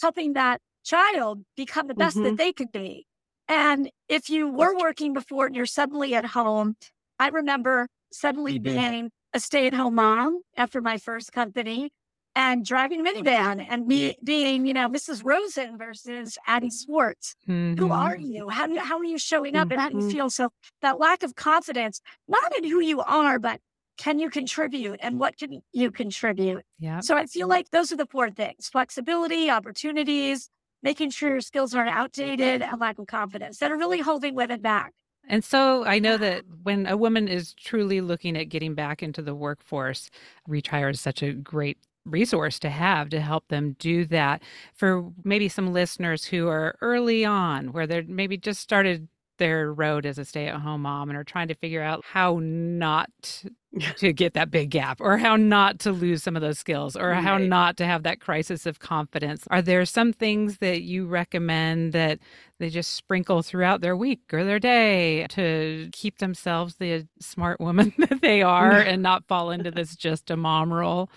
helping 0.00 0.34
that 0.34 0.60
child 0.84 1.44
become 1.56 1.86
the 1.86 1.94
best 1.94 2.16
mm-hmm. 2.16 2.24
that 2.24 2.38
they 2.38 2.52
could 2.52 2.72
be. 2.72 3.06
And 3.50 3.90
if 4.08 4.30
you 4.30 4.48
were 4.48 4.78
working 4.78 5.12
before 5.12 5.46
and 5.46 5.56
you're 5.56 5.66
suddenly 5.66 6.14
at 6.14 6.24
home, 6.24 6.76
I 7.18 7.28
remember 7.28 7.88
suddenly 8.12 8.54
mm-hmm. 8.54 8.62
being 8.62 9.10
a 9.34 9.40
stay 9.40 9.66
at 9.66 9.74
home 9.74 9.96
mom 9.96 10.42
after 10.56 10.80
my 10.80 10.98
first 10.98 11.32
company 11.32 11.90
and 12.36 12.64
driving 12.64 13.00
a 13.00 13.10
minivan 13.10 13.66
and 13.68 13.88
me 13.88 14.14
being, 14.22 14.66
you 14.66 14.72
know, 14.72 14.88
Mrs. 14.88 15.22
Rosen 15.24 15.76
versus 15.76 16.38
Addie 16.46 16.70
Swartz. 16.70 17.34
Mm-hmm. 17.48 17.82
Who 17.82 17.90
are 17.90 18.16
you? 18.16 18.48
How, 18.50 18.68
do, 18.68 18.78
how 18.78 18.98
are 18.98 19.04
you 19.04 19.18
showing 19.18 19.56
up 19.56 19.66
mm-hmm. 19.66 19.72
and 19.72 19.80
how 19.80 19.88
do 19.88 19.96
you 19.96 20.02
mm-hmm. 20.02 20.10
feel? 20.10 20.30
So 20.30 20.50
that 20.80 21.00
lack 21.00 21.24
of 21.24 21.34
confidence, 21.34 22.00
not 22.28 22.56
in 22.56 22.62
who 22.62 22.80
you 22.80 23.00
are, 23.00 23.40
but 23.40 23.58
can 23.98 24.20
you 24.20 24.30
contribute 24.30 25.00
and 25.02 25.18
what 25.18 25.36
can 25.36 25.60
you 25.72 25.90
contribute? 25.90 26.64
Yeah. 26.78 27.00
So 27.00 27.16
I 27.16 27.26
feel 27.26 27.48
like 27.48 27.70
those 27.70 27.90
are 27.90 27.96
the 27.96 28.06
four 28.06 28.30
things 28.30 28.68
flexibility, 28.68 29.50
opportunities, 29.50 30.48
making 30.82 31.10
sure 31.10 31.30
your 31.30 31.40
skills 31.40 31.74
aren't 31.74 31.90
outdated, 31.90 32.62
and 32.62 32.80
lack 32.80 32.98
of 32.98 33.06
confidence 33.06 33.58
that 33.58 33.70
are 33.70 33.76
really 33.76 34.00
holding 34.00 34.34
women 34.34 34.60
back. 34.60 34.92
And 35.28 35.44
so 35.44 35.84
I 35.84 35.98
know 35.98 36.16
that 36.16 36.44
when 36.62 36.86
a 36.86 36.96
woman 36.96 37.28
is 37.28 37.54
truly 37.54 38.00
looking 38.00 38.36
at 38.36 38.48
getting 38.48 38.74
back 38.74 39.02
into 39.02 39.22
the 39.22 39.34
workforce, 39.34 40.10
ReacHIRE 40.48 40.90
is 40.90 41.00
such 41.00 41.22
a 41.22 41.32
great 41.32 41.78
resource 42.04 42.58
to 42.58 42.70
have 42.70 43.10
to 43.10 43.20
help 43.20 43.46
them 43.48 43.76
do 43.78 44.04
that. 44.06 44.42
For 44.74 45.10
maybe 45.22 45.48
some 45.48 45.72
listeners 45.72 46.24
who 46.24 46.48
are 46.48 46.76
early 46.80 47.24
on, 47.24 47.72
where 47.72 47.86
they're 47.86 48.02
maybe 48.02 48.36
just 48.38 48.60
started 48.60 49.08
their 49.40 49.72
road 49.72 50.06
as 50.06 50.18
a 50.18 50.24
stay 50.24 50.46
at 50.46 50.60
home 50.60 50.82
mom 50.82 51.08
and 51.08 51.18
are 51.18 51.24
trying 51.24 51.48
to 51.48 51.54
figure 51.54 51.82
out 51.82 52.04
how 52.04 52.38
not 52.40 53.10
to 53.96 54.12
get 54.12 54.34
that 54.34 54.50
big 54.50 54.70
gap 54.70 55.00
or 55.00 55.16
how 55.16 55.34
not 55.34 55.78
to 55.80 55.92
lose 55.92 56.22
some 56.22 56.36
of 56.36 56.42
those 56.42 56.58
skills 56.58 56.94
or 56.94 57.08
right. 57.08 57.22
how 57.22 57.38
not 57.38 57.76
to 57.76 57.86
have 57.86 58.02
that 58.02 58.20
crisis 58.20 58.66
of 58.66 58.78
confidence. 58.78 59.44
Are 59.50 59.62
there 59.62 59.84
some 59.86 60.12
things 60.12 60.58
that 60.58 60.82
you 60.82 61.06
recommend 61.06 61.92
that 61.94 62.18
they 62.58 62.68
just 62.68 62.94
sprinkle 62.94 63.42
throughout 63.42 63.80
their 63.80 63.96
week 63.96 64.20
or 64.32 64.44
their 64.44 64.58
day 64.58 65.26
to 65.30 65.88
keep 65.92 66.18
themselves 66.18 66.76
the 66.76 67.06
smart 67.18 67.60
woman 67.60 67.94
that 67.98 68.20
they 68.20 68.42
are 68.42 68.72
and 68.78 69.02
not 69.02 69.26
fall 69.26 69.50
into 69.50 69.70
this 69.70 69.96
just 69.96 70.30
a 70.30 70.36
mom 70.36 70.72
role? 70.72 71.08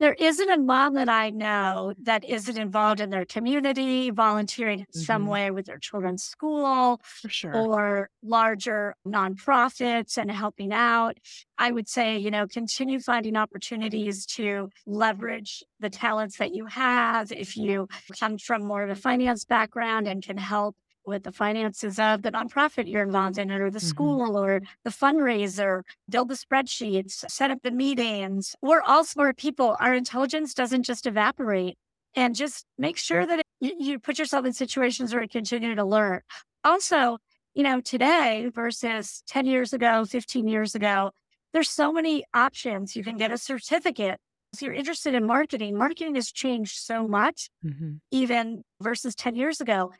There 0.00 0.14
isn't 0.14 0.50
a 0.50 0.58
mom 0.58 0.94
that 0.94 1.08
I 1.08 1.30
know 1.30 1.94
that 2.02 2.24
isn't 2.24 2.58
involved 2.58 3.00
in 3.00 3.10
their 3.10 3.24
community, 3.24 4.10
volunteering 4.10 4.80
in 4.80 4.92
some 4.92 5.26
Mhm. 5.26 5.28
way 5.28 5.50
with 5.50 5.66
their 5.66 5.78
children's 5.78 6.24
school 6.24 7.00
sure. 7.28 7.52
or 7.52 8.10
larger 8.22 8.96
nonprofits 9.06 10.18
and 10.18 10.30
helping 10.30 10.72
out. 10.72 11.18
I 11.58 11.70
would 11.70 11.88
say, 11.88 12.18
you 12.18 12.30
know, 12.30 12.46
continue 12.46 12.98
finding 13.00 13.36
opportunities 13.36 14.26
to 14.26 14.70
leverage 14.86 15.62
the 15.78 15.90
talents 15.90 16.38
that 16.38 16.54
you 16.54 16.66
have. 16.66 17.30
If 17.30 17.56
you 17.56 17.88
come 18.18 18.38
from 18.38 18.64
more 18.64 18.82
of 18.82 18.90
a 18.90 18.96
finance 18.96 19.44
background 19.44 20.08
and 20.08 20.22
can 20.22 20.36
help 20.38 20.76
with 21.06 21.24
the 21.24 21.32
finances 21.32 21.98
of 21.98 22.22
the 22.22 22.32
nonprofit 22.32 22.90
you're 22.90 23.02
involved 23.02 23.38
in 23.38 23.50
or 23.50 23.70
the 23.70 23.78
Mhm. 23.78 23.82
school 23.82 24.36
or 24.38 24.62
the 24.84 24.90
fundraiser, 24.90 25.82
build 26.08 26.28
the 26.28 26.34
spreadsheets, 26.34 27.28
set 27.30 27.50
up 27.50 27.58
the 27.62 27.70
meetings. 27.70 28.56
We're 28.62 28.82
all 28.82 29.04
smart 29.04 29.36
people. 29.36 29.76
Our 29.80 29.94
intelligence 29.94 30.54
doesn't 30.54 30.82
just 30.84 31.06
evaporate. 31.06 31.76
And 32.16 32.34
just 32.36 32.64
make 32.78 32.96
sure 32.96 33.26
that 33.26 33.40
it, 33.40 33.46
you, 33.60 33.72
you 33.78 33.98
put 33.98 34.18
yourself 34.20 34.46
in 34.46 34.52
situations 34.52 35.12
where 35.12 35.22
you 35.22 35.28
continue 35.28 35.74
to 35.74 35.84
learn. 35.84 36.20
Also, 36.62 37.18
you 37.54 37.64
know, 37.64 37.80
today 37.80 38.50
versus 38.54 39.22
10 39.26 39.46
years 39.46 39.72
ago, 39.72 40.04
15 40.04 40.46
years 40.46 40.74
ago, 40.76 41.10
there's 41.52 41.68
so 41.70 41.92
many 41.92 42.24
options. 42.32 42.94
You 42.94 43.02
can 43.02 43.16
get 43.16 43.32
a 43.32 43.38
certificate. 43.38 44.18
If 44.52 44.62
you're 44.62 44.72
interested 44.72 45.14
in 45.14 45.26
marketing, 45.26 45.76
marketing 45.76 46.14
has 46.14 46.30
changed 46.30 46.76
so 46.78 47.08
much, 47.08 47.48
Mhm. 47.64 47.98
even 48.12 48.62
versus 48.80 49.16
10 49.16 49.34
years 49.34 49.60
ago. 49.60 49.92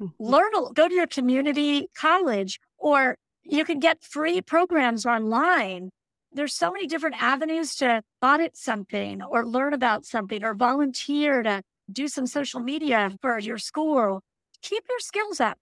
Mm-hmm. 0.00 0.24
learn, 0.24 0.50
go 0.74 0.88
to 0.88 0.94
your 0.94 1.06
community 1.06 1.86
college, 1.94 2.58
or 2.78 3.16
you 3.44 3.64
can 3.64 3.78
get 3.78 4.02
free 4.02 4.40
programs 4.40 5.04
online. 5.04 5.90
There's 6.32 6.54
so 6.54 6.72
many 6.72 6.86
different 6.86 7.22
avenues 7.22 7.76
to 7.76 8.02
audit 8.22 8.56
something 8.56 9.22
or 9.22 9.46
learn 9.46 9.74
about 9.74 10.06
something 10.06 10.42
or 10.42 10.54
volunteer 10.54 11.42
to 11.42 11.62
do 11.90 12.08
some 12.08 12.26
social 12.26 12.60
media 12.60 13.12
for 13.20 13.38
your 13.38 13.58
school. 13.58 14.22
Keep 14.62 14.84
your 14.88 14.98
skills 15.00 15.40
up 15.40 15.58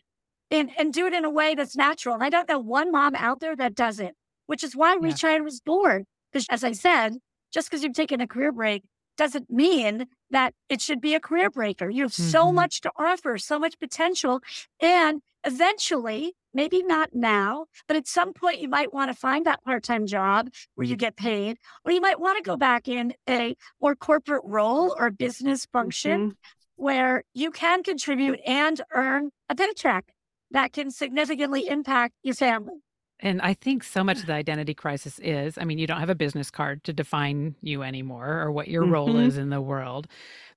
and, 0.51 0.71
and 0.79 0.93
do 0.93 1.07
it 1.07 1.13
in 1.13 1.25
a 1.25 1.31
way 1.31 1.55
that's 1.55 1.77
natural. 1.77 2.15
And 2.15 2.23
I 2.23 2.31
don't 2.31 2.49
know 2.49 2.59
one 2.61 2.93
mom 2.93 3.15
out 3.17 3.41
there 3.41 3.57
that 3.57 3.75
does 3.75 3.99
it, 3.99 4.15
which 4.47 4.63
is 4.63 4.77
why 4.77 4.93
Yeah. 4.93 5.09
ReacHIRE 5.09 5.43
was 5.43 5.61
born. 5.61 6.05
Because 6.33 6.47
as 6.51 6.63
I 6.63 6.73
said, 6.73 7.15
just 7.53 7.69
because 7.69 7.83
you've 7.83 7.95
taken 7.95 8.21
a 8.21 8.29
career 8.29 8.53
break 8.53 8.85
doesn't 9.17 9.51
mean 9.51 10.07
that 10.31 10.55
it 10.69 10.81
should 10.81 11.01
be 11.01 11.15
a 11.15 11.21
career 11.21 11.51
breaker. 11.51 11.91
You 11.91 12.03
have 12.05 12.15
so 12.15 12.47
Mhm. 12.47 12.55
much 12.55 12.81
to 12.83 12.93
offer, 12.97 13.39
so 13.39 13.59
much 13.59 13.79
potential. 13.79 14.41
And 14.81 15.23
eventually, 15.45 16.35
maybe 16.53 16.83
not 16.83 17.15
now, 17.15 17.67
but 17.87 17.97
at 17.97 18.07
some 18.07 18.33
point, 18.33 18.61
you 18.61 18.69
might 18.69 18.93
want 18.93 19.11
to 19.11 19.17
find 19.17 19.47
that 19.47 19.63
part 19.65 19.83
time 19.85 20.07
job 20.07 20.51
where 20.75 20.87
you 20.87 20.97
get 20.97 21.17
paid, 21.17 21.59
or 21.85 21.93
you 21.93 22.01
might 22.01 22.21
want 22.21 22.39
to 22.39 22.43
go 22.43 22.57
back 22.57 22.89
in 22.89 23.15
a 23.29 23.57
more 23.81 23.95
corporate 23.95 24.43
role 24.45 24.95
or 24.99 25.11
business 25.11 25.67
function 25.67 26.31
Mhm. 26.31 26.37
where 26.77 27.25
you 27.35 27.51
can 27.51 27.83
contribute 27.83 28.41
and 28.47 28.81
earn 28.93 29.31
a 29.49 29.55
paycheck 29.55 30.13
that 30.51 30.73
can 30.73 30.91
significantly 30.91 31.69
impact 31.69 32.15
your 32.23 32.35
family. 32.35 32.83
And 33.21 33.41
I 33.43 33.55
think 33.55 33.85
so 33.85 34.03
much 34.03 34.21
of 34.21 34.27
the 34.27 34.33
identity 34.35 34.75
crisis 34.75 35.19
is 35.21 35.59
I 35.59 35.65
mean, 35.65 35.79
you 35.79 35.87
don't 35.87 36.01
have 36.01 36.11
a 36.11 36.15
business 36.15 36.51
card 36.51 36.85
to 36.85 36.93
define 36.93 37.55
you 37.63 37.83
anymore 37.83 38.41
or 38.41 38.51
what 38.53 38.69
your 38.69 38.85
role 38.87 39.15
Mhm. 39.15 39.27
is 39.27 39.37
in 39.37 39.51
the 39.51 39.61
world. 39.61 40.09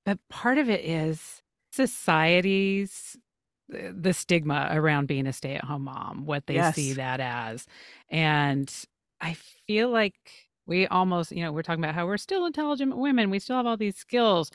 But 0.05 0.19
part 0.29 0.57
of 0.57 0.69
it 0.69 0.85
is 0.85 1.41
society's 1.73 3.17
uh, 3.73 3.91
the 3.93 4.13
stigma 4.13 4.69
around 4.71 5.07
being 5.07 5.27
a 5.27 5.33
stay-at-home 5.33 5.83
mom, 5.85 6.25
what 6.25 6.47
they 6.47 6.61
see 6.61 6.93
that 6.93 7.19
as. 7.19 7.65
And 8.09 8.71
I 9.21 9.35
feel 9.67 9.89
like 9.89 10.15
we 10.67 10.87
almost, 10.87 11.31
you 11.31 11.43
know, 11.43 11.51
we're 11.51 11.63
talking 11.63 11.83
about 11.83 11.95
how 11.95 12.05
we're 12.05 12.17
still 12.17 12.45
intelligent 12.45 12.97
women, 12.97 13.29
we 13.29 13.39
still 13.39 13.57
have 13.57 13.65
all 13.67 13.77
these 13.77 13.97
skills, 13.97 14.51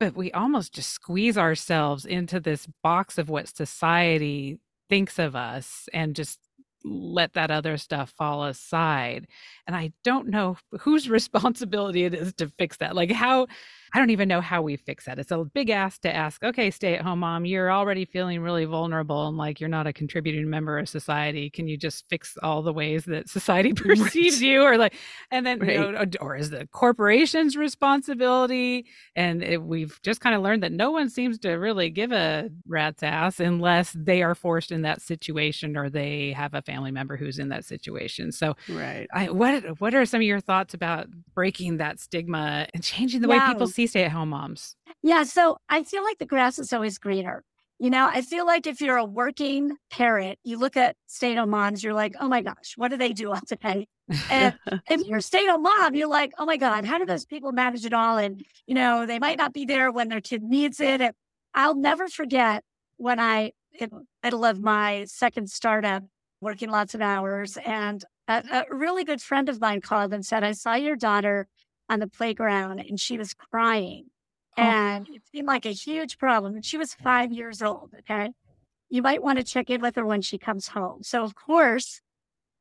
but 0.00 0.16
we 0.16 0.32
almost 0.32 0.74
just 0.74 0.90
squeeze 0.92 1.38
ourselves 1.38 2.04
into 2.06 2.40
this 2.40 2.66
box 2.82 3.18
of 3.18 3.28
what 3.30 3.48
society 3.48 4.58
thinks 4.90 5.18
of 5.18 5.36
us 5.36 5.88
and 5.92 6.16
just 6.16 6.40
let 6.84 7.32
that 7.32 7.50
other 7.50 7.76
stuff 7.76 8.12
fall 8.16 8.44
aside. 8.44 9.26
And 9.66 9.74
I 9.74 9.92
don't 10.04 10.28
know 10.28 10.56
whose 10.80 11.08
responsibility 11.08 12.04
it 12.04 12.14
is 12.14 12.34
to 12.34 12.52
fix 12.58 12.76
that. 12.78 12.94
Like, 12.94 13.10
how, 13.10 13.46
I 13.94 13.98
don't 13.98 14.10
even 14.10 14.26
know 14.28 14.40
how 14.40 14.60
we 14.60 14.76
fix 14.76 15.04
that. 15.04 15.20
It's 15.20 15.30
a 15.30 15.44
big 15.44 15.70
ask 15.70 16.00
to 16.00 16.12
ask, 16.12 16.42
okay, 16.42 16.68
stay 16.72 16.96
at 16.96 17.02
home 17.02 17.20
mom, 17.20 17.44
you're 17.44 17.70
already 17.70 18.04
feeling 18.04 18.40
really 18.40 18.64
vulnerable 18.64 19.28
and 19.28 19.36
like 19.36 19.60
you're 19.60 19.68
not 19.68 19.86
a 19.86 19.92
contributing 19.92 20.50
member 20.50 20.80
of 20.80 20.88
society. 20.88 21.48
Can 21.48 21.68
you 21.68 21.76
just 21.76 22.04
fix 22.10 22.36
all 22.42 22.60
the 22.60 22.72
ways 22.72 23.04
that 23.04 23.28
society 23.28 23.72
perceives 23.76 24.42
you? 24.42 24.62
Or 24.62 24.76
like, 24.76 24.94
and 25.30 25.46
then, 25.46 25.60
you 25.60 25.78
know, 25.78 25.90
uh, 25.90 26.06
or 26.20 26.34
is 26.34 26.50
the 26.50 26.66
corporation's 26.72 27.56
responsibility? 27.56 28.86
And 29.14 29.44
it, 29.44 29.62
we've 29.62 30.00
just 30.02 30.20
kind 30.20 30.34
of 30.34 30.42
learned 30.42 30.64
that 30.64 30.72
no 30.72 30.90
one 30.90 31.08
seems 31.08 31.38
to 31.40 31.50
really 31.52 31.88
give 31.88 32.10
a 32.10 32.50
rat's 32.66 33.04
ass 33.04 33.38
unless 33.38 33.92
they 33.96 34.24
are 34.24 34.34
forced 34.34 34.72
in 34.72 34.82
that 34.82 35.02
situation 35.02 35.76
or 35.76 35.88
they 35.88 36.32
have 36.32 36.54
a 36.54 36.62
family 36.62 36.90
member 36.90 37.16
who's 37.16 37.38
in 37.38 37.50
that 37.50 37.64
situation. 37.64 38.32
So, 38.32 38.56
Right. 38.68 39.06
I, 39.14 39.30
what 39.30 39.80
what 39.80 39.94
are 39.94 40.04
some 40.04 40.18
of 40.18 40.26
your 40.26 40.40
thoughts 40.40 40.74
about 40.74 41.06
breaking 41.36 41.76
that 41.76 42.00
stigma 42.00 42.66
and 42.74 42.82
changing 42.82 43.20
the 43.20 43.28
way 43.28 43.38
people 43.38 43.68
see 43.68 43.83
stay-at-home 43.86 44.30
moms? 44.30 44.76
Yeah. 45.02 45.24
So 45.24 45.58
I 45.68 45.82
feel 45.82 46.02
like 46.02 46.18
the 46.18 46.26
grass 46.26 46.58
is 46.58 46.72
always 46.72 46.98
greener. 46.98 47.44
You 47.78 47.90
know, 47.90 48.08
I 48.10 48.22
feel 48.22 48.46
like 48.46 48.66
if 48.66 48.80
you're 48.80 48.96
a 48.96 49.04
working 49.04 49.76
parent, 49.90 50.38
you 50.44 50.58
look 50.58 50.76
at 50.76 50.96
stay 51.06 51.32
at 51.32 51.38
home 51.38 51.50
moms, 51.50 51.82
you're 51.82 51.92
like, 51.92 52.14
oh 52.20 52.28
my 52.28 52.40
gosh, 52.40 52.74
what 52.76 52.88
do 52.88 52.96
they 52.96 53.12
do 53.12 53.32
all 53.32 53.40
day? 53.60 53.88
And 54.30 54.56
if 54.88 55.02
you're 55.06 55.18
a 55.18 55.22
stay 55.22 55.44
at 55.44 55.50
home 55.50 55.62
mom, 55.62 55.94
you're 55.94 56.08
like, 56.08 56.32
oh 56.38 56.46
my 56.46 56.56
God, 56.56 56.84
how 56.84 56.98
do 56.98 57.04
those 57.04 57.26
people 57.26 57.52
manage 57.52 57.84
it 57.84 57.92
all? 57.92 58.16
And, 58.16 58.44
you 58.66 58.74
know, 58.74 59.06
they 59.06 59.18
might 59.18 59.38
not 59.38 59.52
be 59.52 59.64
there 59.64 59.90
when 59.90 60.08
their 60.08 60.20
kid 60.20 60.42
needs 60.42 60.78
it. 60.80 61.00
And 61.00 61.14
I'll 61.52 61.74
never 61.74 62.08
forget 62.08 62.62
when 62.96 63.18
I, 63.18 63.52
in 63.78 63.90
the 63.90 64.04
middle 64.22 64.44
of 64.44 64.60
my 64.60 65.04
second 65.06 65.50
startup, 65.50 66.04
working 66.40 66.70
lots 66.70 66.94
of 66.94 67.00
hours, 67.00 67.56
and 67.64 68.04
a, 68.28 68.64
a 68.70 68.74
really 68.74 69.04
good 69.04 69.20
friend 69.20 69.48
of 69.48 69.60
mine 69.60 69.80
called 69.80 70.12
and 70.12 70.24
said, 70.24 70.44
I 70.44 70.52
saw 70.52 70.74
your 70.74 70.96
daughter 70.96 71.48
on 71.88 72.00
the 72.00 72.06
playground 72.06 72.80
and 72.80 72.98
she 72.98 73.18
was 73.18 73.34
crying. 73.34 74.06
Oh. 74.56 74.62
And 74.62 75.08
it 75.08 75.22
seemed 75.30 75.46
like 75.46 75.66
a 75.66 75.72
huge 75.72 76.18
problem. 76.18 76.54
And 76.54 76.64
she 76.64 76.78
was 76.78 76.94
five 76.94 77.32
years 77.32 77.62
old. 77.62 77.90
Okay. 78.00 78.30
You 78.90 79.02
might 79.02 79.22
want 79.22 79.38
to 79.38 79.44
check 79.44 79.70
in 79.70 79.80
with 79.80 79.96
her 79.96 80.06
when 80.06 80.22
she 80.22 80.38
comes 80.38 80.68
home. 80.68 81.02
So, 81.02 81.24
of 81.24 81.34
course, 81.34 82.00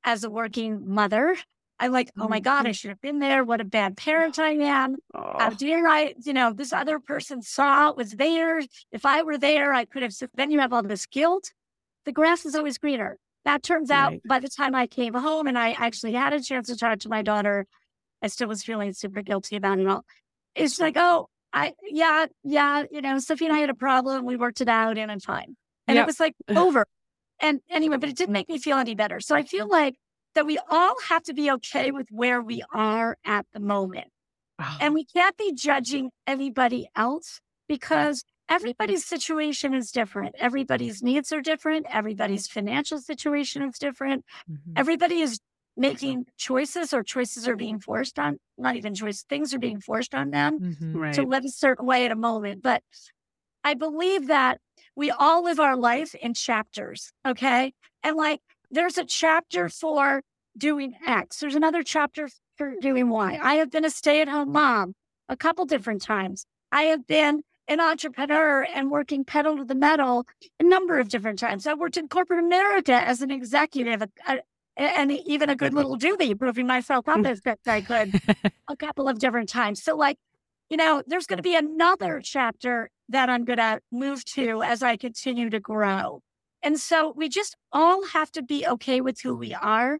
as 0.03 0.23
a 0.23 0.29
working 0.29 0.87
mother, 0.87 1.35
I'm 1.79 1.91
like, 1.91 2.11
oh 2.17 2.27
my 2.27 2.39
God, 2.39 2.61
I 2.65 2.69
mm-hmm. 2.69 2.71
should 2.73 2.89
have 2.89 3.01
been 3.01 3.19
there. 3.19 3.43
What 3.43 3.61
a 3.61 3.65
bad 3.65 3.97
parent 3.97 4.39
I 4.39 4.51
am. 4.51 4.95
How 5.13 5.49
Oh, 5.51 5.55
dare 5.55 5.87
I, 5.87 6.13
you 6.23 6.33
know, 6.33 6.53
this 6.53 6.71
other 6.71 6.99
person 6.99 7.41
saw 7.41 7.89
it 7.89 7.97
was 7.97 8.11
there. 8.11 8.61
If 8.91 9.05
I 9.05 9.21
were 9.23 9.37
there, 9.37 9.73
I 9.73 9.85
could 9.85 10.01
have. 10.01 10.13
So 10.13 10.27
then 10.35 10.49
you 10.49 10.59
have 10.59 10.71
all 10.71 10.83
this 10.83 11.05
guilt. 11.05 11.51
The 12.05 12.11
grass 12.11 12.45
is 12.45 12.55
always 12.55 12.77
greener. 12.77 13.17
That 13.45 13.63
turns 13.63 13.91
out 13.91 14.11
Right. 14.11 14.21
by 14.25 14.39
the 14.39 14.47
time 14.47 14.75
I 14.75 14.87
came 14.87 15.13
home 15.13 15.47
and 15.47 15.57
I 15.57 15.71
actually 15.73 16.13
had 16.13 16.31
a 16.33 16.41
chance 16.41 16.67
to 16.67 16.77
talk 16.77 16.99
to 16.99 17.09
my 17.09 17.21
daughter, 17.21 17.67
I 18.23 18.27
still 18.27 18.47
was 18.47 18.63
feeling 18.63 18.93
super 18.93 19.21
guilty 19.21 19.55
about 19.57 19.79
it 19.79 19.85
all. 19.87 20.05
It's 20.55 20.79
like, 20.79 20.95
oh, 20.97 21.27
I, 21.51 21.73
yeah, 21.83 22.25
yeah, 22.43 22.83
you 22.89 23.01
know, 23.01 23.19
Sophie 23.19 23.45
and 23.45 23.53
I 23.55 23.59
had 23.59 23.69
a 23.69 23.75
problem. 23.75 24.25
We 24.25 24.37
worked 24.37 24.61
it 24.61 24.69
out 24.69 24.97
and 24.97 25.11
I'm 25.11 25.19
fine. 25.19 25.55
And 25.87 25.97
Yep. 25.97 26.03
it 26.03 26.07
was 26.07 26.19
like 26.19 26.33
over. 26.55 26.85
And 27.39 27.59
anyway, 27.69 27.97
but 27.97 28.09
it 28.09 28.15
didn't 28.15 28.33
make 28.33 28.47
me 28.49 28.57
feel 28.57 28.77
any 28.77 28.95
better. 28.95 29.19
So 29.19 29.35
I 29.35 29.43
feel 29.43 29.67
like 29.67 29.95
that 30.35 30.45
we 30.45 30.57
all 30.69 30.95
have 31.09 31.23
to 31.23 31.33
be 31.33 31.51
okay 31.51 31.91
with 31.91 32.07
where 32.09 32.41
we 32.41 32.63
are 32.73 33.17
at 33.25 33.45
the 33.53 33.59
moment. 33.59 34.07
oh, 34.59 34.77
And 34.79 34.93
we 34.93 35.05
can't 35.05 35.35
be 35.37 35.53
judging 35.53 36.09
anybody 36.25 36.87
else 36.95 37.39
because 37.67 38.23
everybody's 38.49 39.05
situation 39.05 39.73
is 39.73 39.91
different. 39.91 40.35
Everybody's 40.39 41.03
needs 41.03 41.31
are 41.33 41.41
different. 41.41 41.85
Everybody's 41.89 42.47
financial 42.47 42.99
situation 42.99 43.61
is 43.63 43.77
different. 43.77 44.23
Mhm. 44.49 44.73
Everybody 44.75 45.19
is 45.19 45.39
making 45.75 46.25
choices 46.37 46.93
or 46.93 47.03
choices 47.03 47.47
are 47.47 47.55
being 47.55 47.79
forced 47.79 48.19
on, 48.19 48.39
not 48.57 48.75
even 48.75 48.93
choice, 48.93 49.23
things 49.23 49.53
are 49.53 49.59
being 49.59 49.79
forced 49.79 50.13
on 50.13 50.29
them 50.31 50.59
Mhm. 50.59 50.95
right. 50.95 51.13
to 51.15 51.23
live 51.23 51.43
a 51.45 51.49
certain 51.49 51.85
way 51.85 52.05
at 52.05 52.11
a 52.11 52.15
moment. 52.15 52.61
But 52.61 52.83
I 53.63 53.73
believe 53.73 54.27
that 54.27 54.59
we 54.95 55.09
all 55.09 55.43
live 55.43 55.59
our 55.59 55.75
life 55.75 56.13
in 56.15 56.33
chapters. 56.33 57.11
Okay. 57.25 57.73
And 58.03 58.15
like 58.17 58.41
there's 58.69 58.97
a 58.97 59.05
chapter 59.05 59.69
for 59.69 60.21
doing 60.57 60.95
X, 61.05 61.39
there's 61.39 61.55
another 61.55 61.81
chapter 61.83 62.29
for 62.57 62.75
doing 62.79 63.09
Y. 63.09 63.39
I 63.41 63.55
have 63.55 63.71
been 63.71 63.85
a 63.85 63.89
stay 63.89 64.21
at 64.21 64.27
home 64.29 64.51
mom 64.51 64.93
a 65.27 65.35
couple 65.35 65.65
different 65.65 66.01
times. 66.03 66.45
I 66.71 66.83
have 66.83 67.07
been 67.07 67.41
an 67.67 67.79
entrepreneur 67.79 68.63
and 68.75 68.91
working 68.91 69.23
pedal 69.23 69.55
to 69.57 69.63
the 69.63 69.73
metal 69.73 70.27
a 70.59 70.63
number 70.63 70.99
of 70.99 71.07
different 71.09 71.39
times. 71.39 71.65
I 71.65 71.73
worked 71.73 71.95
in 71.97 72.09
corporate 72.09 72.43
America 72.43 72.93
as 72.93 73.21
an 73.21 73.31
executive 73.31 74.01
a- 74.01 74.09
a- 74.27 74.41
and 74.75 75.11
even 75.11 75.49
a 75.49 75.55
good 75.55 75.73
little 75.73 75.97
doobie, 75.97 76.37
proving 76.37 76.67
myself 76.67 77.07
up 77.07 77.17
hmm. 77.17 77.25
as 77.25 77.41
best 77.41 77.67
I 77.67 77.81
could 77.81 78.19
a 78.69 78.75
couple 78.75 79.07
of 79.07 79.19
different 79.19 79.49
times. 79.49 79.83
So, 79.83 79.95
like, 79.95 80.17
you 80.69 80.77
know, 80.77 81.03
there's 81.05 81.27
going 81.27 81.37
to 81.37 81.43
be 81.43 81.55
another 81.55 82.21
chapter 82.23 82.89
that 83.09 83.29
I'm 83.29 83.45
going 83.45 83.57
to 83.57 83.79
move 83.91 84.25
to 84.25 84.63
as 84.63 84.81
I 84.81 84.97
continue 84.97 85.49
to 85.49 85.59
grow. 85.59 86.21
And 86.63 86.79
so 86.79 87.13
we 87.15 87.29
just 87.29 87.55
all 87.71 88.07
have 88.07 88.31
to 88.31 88.41
be 88.41 88.65
okay 88.65 89.01
with 89.01 89.19
who 89.21 89.35
we 89.35 89.53
are 89.53 89.99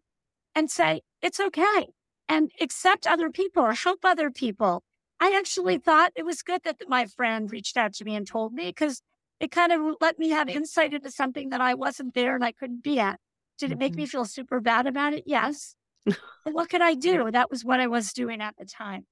and 0.54 0.70
say, 0.70 1.02
it's 1.20 1.38
okay 1.38 1.88
and 2.28 2.50
accept 2.60 3.06
other 3.06 3.30
people 3.30 3.62
or 3.62 3.74
help 3.74 4.00
other 4.02 4.30
people. 4.30 4.82
I 5.20 5.36
actually 5.36 5.78
thought 5.78 6.12
it 6.16 6.24
was 6.24 6.42
good 6.42 6.62
that 6.64 6.76
my 6.88 7.06
friend 7.06 7.50
reached 7.50 7.76
out 7.76 7.94
to 7.94 8.04
me 8.04 8.16
and 8.16 8.26
told 8.26 8.52
me 8.52 8.66
because 8.66 9.02
it 9.40 9.50
kind 9.50 9.72
of 9.72 9.96
let 10.00 10.18
me 10.18 10.30
have 10.30 10.48
insight 10.48 10.94
into 10.94 11.10
something 11.10 11.50
that 11.50 11.60
I 11.60 11.74
wasn't 11.74 12.14
there 12.14 12.34
and 12.34 12.44
I 12.44 12.52
couldn't 12.52 12.82
be 12.82 12.98
at. 12.98 13.20
Did 13.58 13.72
it 13.72 13.78
make 13.78 13.94
me 13.94 14.06
feel 14.06 14.24
super 14.24 14.60
bad 14.60 14.86
about 14.86 15.14
it? 15.14 15.24
Yes. 15.26 15.76
What 16.44 16.68
could 16.68 16.82
I 16.82 16.92
do? 16.92 17.30
That 17.30 17.50
was 17.50 17.64
what 17.64 17.80
I 17.80 17.86
was 17.86 18.12
doing 18.12 18.42
at 18.42 18.54
the 18.58 18.66
time. 18.66 19.06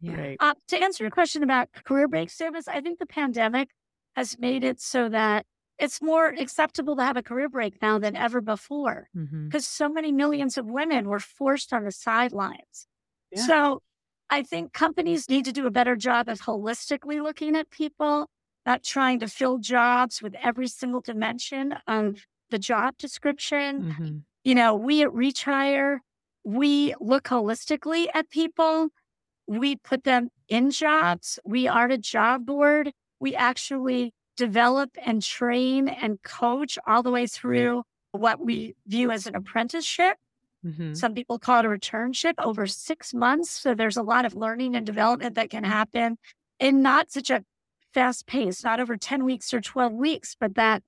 Yeah. 0.00 0.14
Right. 0.14 0.36
Uh, 0.38 0.54
to 0.68 0.80
answer 0.80 1.02
your 1.02 1.10
question 1.10 1.42
about 1.42 1.68
career 1.84 2.06
break 2.06 2.30
service, 2.30 2.68
I 2.68 2.80
think 2.80 3.00
the 3.00 3.06
pandemic 3.06 3.70
has 4.14 4.38
made 4.38 4.62
it 4.62 4.80
so 4.80 5.08
that 5.08 5.46
it's 5.78 6.00
more 6.00 6.28
acceptable 6.28 6.96
to 6.96 7.02
have 7.02 7.16
a 7.16 7.22
career 7.22 7.48
break 7.48 7.82
now 7.82 7.98
than 7.98 8.16
ever 8.16 8.40
before 8.40 9.08
because 9.44 9.66
so 9.66 9.88
many 9.88 10.10
millions 10.10 10.56
of 10.56 10.66
women 10.66 11.08
were 11.08 11.20
forced 11.20 11.72
on 11.72 11.84
the 11.84 11.92
sidelines. 11.92 12.86
Yeah. 13.30 13.46
So 13.46 13.82
I 14.30 14.42
think 14.42 14.72
companies 14.72 15.28
need 15.28 15.44
to 15.44 15.52
do 15.52 15.66
a 15.66 15.70
better 15.70 15.94
job 15.96 16.28
of 16.28 16.40
holistically 16.40 17.22
looking 17.22 17.56
at 17.56 17.70
people, 17.70 18.28
not 18.64 18.82
trying 18.82 19.20
to 19.20 19.28
fill 19.28 19.58
jobs 19.58 20.22
with 20.22 20.34
every 20.42 20.68
single 20.68 21.00
dimension 21.00 21.74
of 21.86 22.24
the 22.50 22.58
job 22.58 22.96
description. 22.98 23.94
Mhm. 23.98 24.22
You 24.44 24.54
know, 24.54 24.74
we 24.74 25.02
at 25.02 25.08
ReacHIRE, 25.08 26.00
we 26.44 26.94
look 27.00 27.24
holistically 27.24 28.08
at 28.14 28.30
people. 28.30 28.88
We 29.46 29.76
put 29.76 30.04
them 30.04 30.30
in 30.48 30.70
jobs. 30.70 31.38
We 31.44 31.66
are 31.66 31.88
a 31.88 31.98
job 31.98 32.46
board. 32.46 32.92
We 33.20 33.34
actually 33.34 34.12
develop 34.36 34.90
and 35.04 35.22
train 35.22 35.88
and 35.88 36.22
coach 36.22 36.78
all 36.86 37.02
the 37.02 37.10
way 37.10 37.26
through 37.26 37.82
what 38.12 38.40
we 38.44 38.74
view 38.86 39.10
as 39.10 39.26
an 39.26 39.34
apprenticeship. 39.34 40.18
Mhm. 40.64 40.96
Some 40.96 41.14
people 41.14 41.38
call 41.38 41.60
it 41.60 41.64
a 41.64 41.68
returnship 41.68 42.34
over 42.38 42.66
six 42.66 43.14
months. 43.14 43.50
So 43.50 43.74
there's 43.74 43.96
a 43.96 44.02
lot 44.02 44.24
of 44.24 44.34
learning 44.34 44.74
and 44.76 44.84
development 44.84 45.34
that 45.36 45.50
can 45.50 45.64
happen 45.64 46.18
in 46.58 46.82
not 46.82 47.10
such 47.10 47.30
a 47.30 47.44
fast 47.92 48.26
pace, 48.26 48.62
not 48.62 48.78
over 48.80 48.96
10 48.96 49.24
weeks 49.24 49.54
or 49.54 49.60
12 49.60 49.92
weeks, 49.92 50.36
but 50.38 50.54
that 50.54 50.82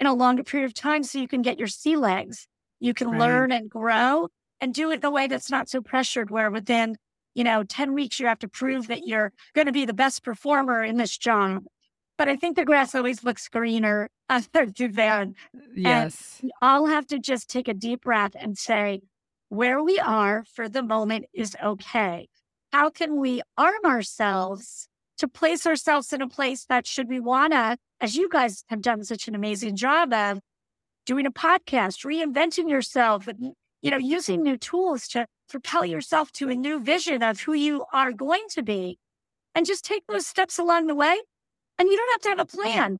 in 0.00 0.06
a 0.06 0.14
longer 0.14 0.42
period 0.44 0.66
of 0.66 0.74
time 0.74 1.02
so 1.02 1.18
you 1.18 1.28
can 1.28 1.42
get 1.42 1.58
your 1.58 1.68
sea 1.68 1.96
legs. 1.96 2.46
You 2.80 2.94
can 2.94 3.08
Right. 3.10 3.18
learn 3.18 3.52
and 3.52 3.68
grow 3.68 4.28
and 4.60 4.74
do 4.74 4.90
it 4.90 5.00
in 5.00 5.04
a 5.04 5.10
way 5.10 5.26
that's 5.26 5.50
not 5.50 5.68
so 5.68 5.80
pressured, 5.80 6.30
where 6.30 6.50
within, 6.50 6.96
you 7.34 7.44
know, 7.44 7.62
10 7.64 7.94
weeks 7.94 8.18
you 8.20 8.26
have 8.26 8.38
to 8.40 8.48
prove 8.48 8.88
that 8.88 9.06
you're 9.06 9.32
going 9.54 9.66
to 9.66 9.72
be 9.72 9.84
the 9.84 9.92
best 9.94 10.22
performer 10.24 10.82
in 10.82 10.96
this 10.96 11.16
job. 11.16 11.64
But 12.16 12.28
I 12.28 12.36
think 12.36 12.56
the 12.56 12.64
grass 12.64 12.94
always 12.94 13.22
looks 13.24 13.48
greener 13.48 14.08
after 14.28 14.66
than 14.66 15.34
Yes. 15.74 16.42
we 16.42 16.50
all 16.62 16.86
have 16.86 17.06
to 17.08 17.18
just 17.18 17.48
take 17.48 17.68
a 17.68 17.74
deep 17.74 18.02
breath 18.02 18.32
and 18.38 18.56
say, 18.56 19.02
where 19.48 19.82
we 19.82 19.98
are 19.98 20.44
for 20.44 20.68
the 20.68 20.82
moment 20.82 21.26
is 21.32 21.56
okay. 21.62 22.28
How 22.72 22.90
can 22.90 23.16
we 23.16 23.42
arm 23.56 23.84
ourselves 23.84 24.88
to 25.18 25.28
place 25.28 25.66
ourselves 25.66 26.12
in 26.12 26.22
a 26.22 26.28
place 26.28 26.64
that 26.66 26.86
should 26.86 27.08
we 27.08 27.20
wanna, 27.20 27.76
as 28.00 28.16
you 28.16 28.28
guys 28.28 28.64
have 28.68 28.80
done 28.80 29.04
such 29.04 29.28
an 29.28 29.34
amazing 29.34 29.76
job 29.76 30.12
of 30.12 30.40
doing 31.06 31.26
a 31.26 31.32
podcast, 31.32 32.04
reinventing 32.04 32.68
yourself, 32.68 33.26
and 33.28 33.52
you 33.82 33.90
know, 33.90 33.96
using 33.96 34.42
new 34.42 34.56
tools 34.56 35.06
to 35.08 35.26
propel 35.48 35.84
yourself 35.84 36.32
to 36.32 36.48
a 36.48 36.54
new 36.54 36.80
vision 36.80 37.22
of 37.22 37.40
who 37.40 37.52
you 37.54 37.84
are 37.92 38.12
going 38.12 38.44
to 38.50 38.62
be. 38.62 38.98
And 39.54 39.66
just 39.66 39.84
take 39.84 40.04
those 40.08 40.26
steps 40.26 40.58
along 40.58 40.86
the 40.86 40.94
way. 40.94 41.20
And 41.78 41.88
you 41.88 41.96
don't 41.96 42.12
have 42.12 42.20
to 42.22 42.28
have 42.28 42.38
a 42.40 42.44
plan. 42.44 42.98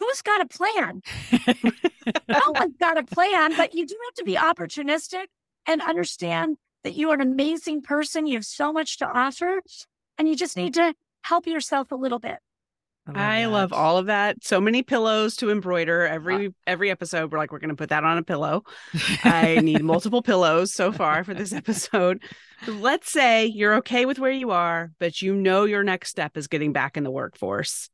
Who's 0.00 0.22
got 0.22 0.40
a 0.40 0.46
plan? 0.46 1.02
no 2.28 2.40
one's 2.54 2.76
got 2.78 2.98
a 2.98 3.04
plan, 3.04 3.56
but 3.56 3.74
you 3.74 3.86
do 3.86 3.96
have 4.06 4.14
to 4.14 4.24
be 4.24 4.34
opportunistic 4.34 5.26
and 5.66 5.82
understand 5.82 6.56
that 6.82 6.94
you 6.94 7.10
are 7.10 7.14
an 7.14 7.20
amazing 7.20 7.82
person. 7.82 8.26
You 8.26 8.34
have 8.36 8.44
so 8.44 8.72
much 8.72 8.98
to 8.98 9.06
offer, 9.06 9.62
and 10.18 10.28
you 10.28 10.36
just 10.36 10.56
need 10.56 10.74
to 10.74 10.94
help 11.24 11.46
yourself 11.46 11.90
a 11.90 11.96
little 11.96 12.18
bit. 12.18 12.38
I 13.06 13.46
love 13.46 13.70
that. 13.70 13.76
all 13.76 13.98
of 13.98 14.06
that. 14.06 14.42
So 14.42 14.60
many 14.60 14.82
pillows 14.82 15.36
to 15.36 15.50
embroider 15.50 16.06
every 16.06 16.54
every 16.66 16.90
episode. 16.90 17.30
We're 17.30 17.38
like, 17.38 17.52
we're 17.52 17.58
gonna 17.58 17.74
put 17.74 17.90
that 17.90 18.04
on 18.04 18.16
a 18.16 18.22
pillow. 18.22 18.62
I 19.24 19.60
need 19.62 19.82
multiple 19.82 20.22
pillows 20.22 20.72
so 20.72 20.90
far 20.90 21.22
for 21.22 21.34
this 21.34 21.52
episode. 21.52 22.22
Let's 22.66 23.12
say 23.12 23.44
you're 23.46 23.74
okay 23.76 24.06
with 24.06 24.18
where 24.18 24.30
you 24.30 24.52
are, 24.52 24.92
but 24.98 25.20
you 25.20 25.34
know 25.34 25.64
your 25.64 25.82
next 25.82 26.10
step 26.10 26.36
is 26.36 26.46
getting 26.46 26.72
back 26.72 26.96
in 26.96 27.04
the 27.04 27.10
workforce. 27.10 27.90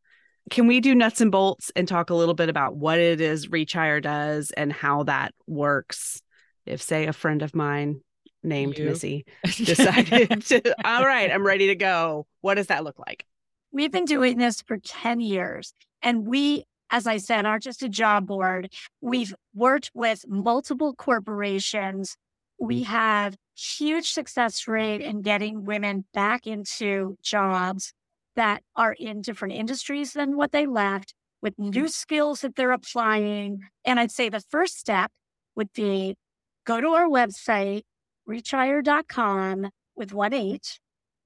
Can 0.48 0.68
we 0.68 0.80
do 0.80 0.94
nuts 0.94 1.20
and 1.20 1.32
bolts 1.32 1.72
and 1.74 1.88
talk 1.88 2.10
a 2.10 2.14
little 2.14 2.34
bit 2.34 2.48
about 2.48 2.76
what 2.76 2.98
it 2.98 3.20
is 3.20 3.48
ReacHIRE 3.48 4.02
does 4.02 4.52
and 4.52 4.72
how 4.72 5.04
that 5.04 5.34
works? 5.46 6.22
If, 6.66 6.82
say, 6.82 7.06
a 7.06 7.12
friend 7.12 7.42
of 7.42 7.54
mine 7.54 8.00
named 8.42 8.78
You. 8.78 8.86
Missy 8.86 9.24
decided 9.44 10.42
to, 10.46 10.74
all 10.84 11.06
right, 11.06 11.30
I'm 11.30 11.44
ready 11.44 11.68
to 11.68 11.74
go. 11.74 12.26
What 12.40 12.54
does 12.54 12.68
that 12.68 12.84
look 12.84 12.98
like? 12.98 13.26
We've 13.72 13.92
been 13.92 14.04
doing 14.04 14.38
this 14.38 14.62
for 14.62 14.78
10 14.78 15.20
years, 15.20 15.74
and 16.02 16.26
we, 16.26 16.64
as 16.90 17.06
I 17.06 17.18
said, 17.18 17.46
aren't 17.46 17.62
just 17.62 17.82
a 17.82 17.88
job 17.88 18.26
board. 18.26 18.72
We've 19.00 19.34
worked 19.54 19.90
with 19.94 20.24
multiple 20.28 20.94
corporations. 20.94 22.16
We 22.58 22.82
have 22.84 23.36
huge 23.56 24.10
success 24.10 24.66
rate 24.66 25.00
in 25.00 25.22
getting 25.22 25.64
women 25.64 26.04
back 26.12 26.46
into 26.46 27.16
jobs 27.22 27.92
that 28.36 28.62
are 28.74 28.92
in 28.92 29.20
different 29.20 29.54
industries 29.54 30.12
than 30.12 30.36
what 30.36 30.52
they 30.52 30.66
left 30.66 31.14
with 31.42 31.58
new 31.58 31.88
skills 31.88 32.40
that 32.40 32.56
they're 32.56 32.72
applying. 32.72 33.60
And 33.84 33.98
I'd 33.98 34.10
say 34.10 34.28
the 34.28 34.40
first 34.40 34.78
step 34.78 35.10
would 35.56 35.72
be 35.72 36.16
go 36.64 36.80
to 36.80 36.88
our 36.88 37.08
website, 37.08 37.82
reachire.com 38.26 39.70
with 39.96 40.12
one 40.12 40.32
H, 40.32 40.80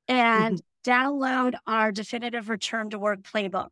and 0.09 0.61
mm-hmm. 0.61 0.91
download 0.91 1.55
our 1.67 1.93
definitive 1.93 2.49
return 2.49 2.91
to 2.91 2.99
work 2.99 3.23
playbook. 3.23 3.71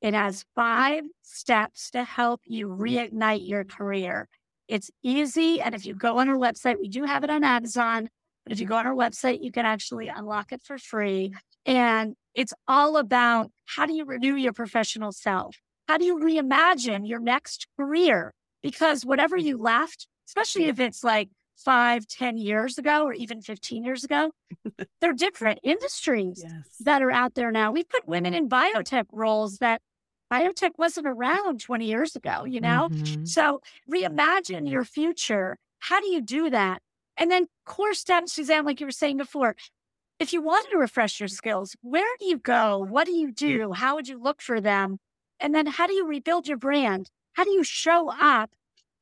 It 0.00 0.14
has 0.14 0.44
five 0.54 1.04
steps 1.22 1.90
to 1.90 2.04
help 2.04 2.40
you 2.46 2.68
reignite 2.68 3.46
your 3.46 3.64
career. 3.64 4.28
It's 4.66 4.90
easy. 5.02 5.60
And 5.60 5.74
if 5.74 5.84
you 5.84 5.94
go 5.94 6.18
on 6.18 6.28
our 6.28 6.36
website, 6.36 6.78
we 6.80 6.88
do 6.88 7.04
have 7.04 7.24
it 7.24 7.30
on 7.30 7.44
Amazon, 7.44 8.08
but 8.44 8.52
if 8.52 8.60
you 8.60 8.66
go 8.66 8.76
on 8.76 8.86
our 8.86 8.94
website, 8.94 9.42
you 9.42 9.52
can 9.52 9.66
actually 9.66 10.08
unlock 10.08 10.52
it 10.52 10.62
for 10.62 10.78
free. 10.78 11.34
And 11.66 12.14
it's 12.34 12.54
all 12.66 12.96
about 12.96 13.50
how 13.66 13.86
do 13.86 13.92
you 13.92 14.04
renew 14.04 14.36
your 14.36 14.52
professional 14.52 15.12
self? 15.12 15.56
How 15.88 15.98
do 15.98 16.04
you 16.04 16.18
reimagine 16.18 17.06
your 17.06 17.20
next 17.20 17.66
career? 17.76 18.32
Because 18.62 19.04
whatever 19.04 19.36
you 19.36 19.58
left, 19.58 20.06
especially 20.28 20.66
if 20.66 20.78
it's 20.78 21.02
like 21.02 21.28
five, 21.64 22.06
ten 22.06 22.36
years 22.36 22.78
ago, 22.78 23.04
or 23.04 23.12
even 23.12 23.40
15 23.40 23.84
years 23.84 24.04
ago, 24.04 24.32
they're 25.00 25.12
different 25.12 25.60
industries 25.62 26.42
Yes. 26.44 26.76
that 26.80 27.02
are 27.02 27.10
out 27.10 27.34
there 27.34 27.50
now. 27.52 27.70
We 27.72 27.84
put 27.84 28.06
women 28.08 28.34
in 28.34 28.48
biotech 28.48 29.06
roles 29.12 29.58
that 29.58 29.80
biotech 30.32 30.72
wasn't 30.78 31.06
around 31.06 31.60
20 31.60 31.86
years 31.86 32.14
ago, 32.16 32.44
you 32.44 32.60
know? 32.60 32.88
Mhm. 32.90 33.26
So 33.28 33.60
reimagine 33.90 34.70
your 34.70 34.84
future. 34.84 35.56
How 35.80 36.00
do 36.00 36.08
you 36.08 36.20
do 36.20 36.50
that? 36.50 36.80
And 37.16 37.30
then 37.30 37.46
core 37.66 37.94
steps, 37.94 38.32
Suzanne, 38.32 38.64
like 38.64 38.80
you 38.80 38.86
were 38.86 38.92
saying 38.92 39.16
before, 39.18 39.56
if 40.18 40.32
you 40.32 40.40
wanted 40.42 40.70
to 40.70 40.78
refresh 40.78 41.18
your 41.20 41.28
skills, 41.28 41.74
where 41.82 42.06
do 42.18 42.26
you 42.26 42.38
go? 42.38 42.78
What 42.78 43.06
do 43.06 43.12
you 43.12 43.32
do? 43.32 43.72
How 43.72 43.94
would 43.96 44.06
you 44.08 44.18
look 44.18 44.40
for 44.40 44.60
them? 44.60 44.98
And 45.40 45.54
then 45.54 45.66
how 45.66 45.86
do 45.86 45.94
you 45.94 46.06
rebuild 46.06 46.46
your 46.46 46.58
brand? 46.58 47.10
How 47.32 47.44
do 47.44 47.50
you 47.50 47.64
show 47.64 48.10
up 48.10 48.50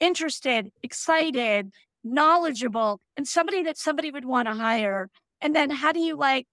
interested, 0.01 0.71
excited, 0.83 1.73
knowledgeable, 2.05 3.01
and 3.17 3.27
somebody 3.27 3.63
that 3.65 3.79
somebody 3.79 4.11
would 4.11 4.25
want 4.25 4.49
to 4.49 4.55
hire? 4.55 5.11
And 5.41 5.55
then 5.55 5.71
how 5.71 5.93
do 5.93 6.01
you 6.01 6.17
like 6.17 6.47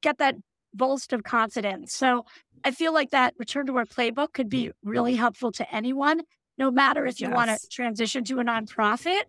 get 0.00 0.18
that 0.18 0.36
bolster 0.74 1.16
of 1.16 1.22
confidence? 1.22 1.94
So 1.94 2.24
I 2.64 2.70
feel 2.70 2.92
like 2.92 3.10
that 3.10 3.34
return 3.38 3.66
to 3.66 3.72
work 3.72 3.88
playbook 3.88 4.32
could 4.32 4.48
be 4.48 4.66
mm. 4.66 4.72
really 4.82 5.14
helpful 5.14 5.52
to 5.52 5.74
anyone, 5.74 6.22
no 6.58 6.70
matter 6.70 7.06
if 7.06 7.20
you 7.20 7.30
want 7.30 7.50
to 7.50 7.68
transition 7.68 8.24
to 8.24 8.40
a 8.40 8.44
nonprofit, 8.44 9.22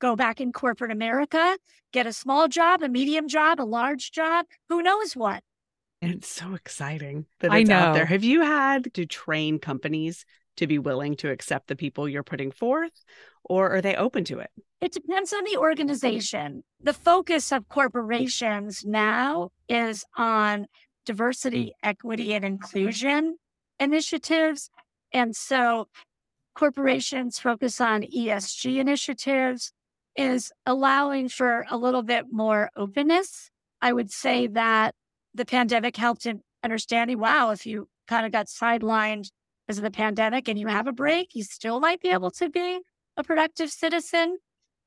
go 0.00 0.16
back 0.16 0.40
in 0.40 0.52
corporate 0.52 0.92
America, 0.92 1.58
get 1.92 2.06
a 2.06 2.12
small 2.12 2.48
job, 2.48 2.82
a 2.82 2.88
medium 2.88 3.28
job, 3.28 3.60
a 3.60 3.64
large 3.64 4.12
job, 4.12 4.46
who 4.68 4.82
knows 4.82 5.14
what. 5.14 5.42
And 6.00 6.12
it's 6.12 6.28
so 6.28 6.54
exciting 6.54 7.26
that 7.40 7.50
I 7.50 7.58
it's 7.58 7.70
out 7.70 7.88
know. 7.88 7.94
there. 7.94 8.06
Have 8.06 8.22
you 8.22 8.42
had 8.42 8.94
to 8.94 9.06
train 9.06 9.58
companies 9.58 10.24
to 10.56 10.66
be 10.66 10.78
willing 10.78 11.16
to 11.16 11.30
accept 11.30 11.66
the 11.66 11.76
people 11.76 12.08
you're 12.08 12.22
putting 12.22 12.52
forth, 12.52 13.04
or 13.44 13.70
are 13.70 13.80
they 13.80 13.96
open 13.96 14.24
to 14.24 14.38
it? 14.38 14.50
It 14.80 14.92
depends 14.92 15.32
on 15.32 15.42
the 15.44 15.56
organization. 15.58 16.62
The 16.80 16.92
focus 16.92 17.50
of 17.50 17.68
corporations 17.68 18.84
now 18.84 19.50
is 19.68 20.04
on 20.16 20.66
diversity, 21.04 21.72
equity, 21.82 22.34
and 22.34 22.44
inclusion 22.44 23.38
initiatives. 23.80 24.70
And 25.12 25.34
so 25.34 25.88
corporations 26.54 27.38
focus 27.38 27.80
on 27.80 28.02
ESG 28.02 28.78
initiatives 28.78 29.72
is 30.16 30.52
allowing 30.66 31.28
for 31.28 31.64
a 31.70 31.76
little 31.76 32.02
bit 32.02 32.26
more 32.30 32.70
openness. 32.76 33.50
I 33.80 33.92
would 33.92 34.10
say 34.10 34.48
that 34.48 34.94
the 35.34 35.44
pandemic 35.44 35.96
helped 35.96 36.26
in 36.26 36.42
understanding, 36.64 37.18
wow, 37.18 37.50
if 37.50 37.64
you 37.66 37.88
kind 38.08 38.26
of 38.26 38.32
got 38.32 38.46
sidelined 38.46 39.30
because 39.66 39.78
of 39.78 39.84
the 39.84 39.90
pandemic 39.90 40.48
and 40.48 40.58
you 40.58 40.66
have 40.66 40.86
a 40.86 40.92
break, 40.92 41.34
you 41.34 41.44
still 41.44 41.78
might 41.78 42.00
be 42.00 42.08
able 42.08 42.30
to 42.32 42.48
be 42.48 42.80
a 43.16 43.22
productive 43.22 43.70
citizen. 43.70 44.38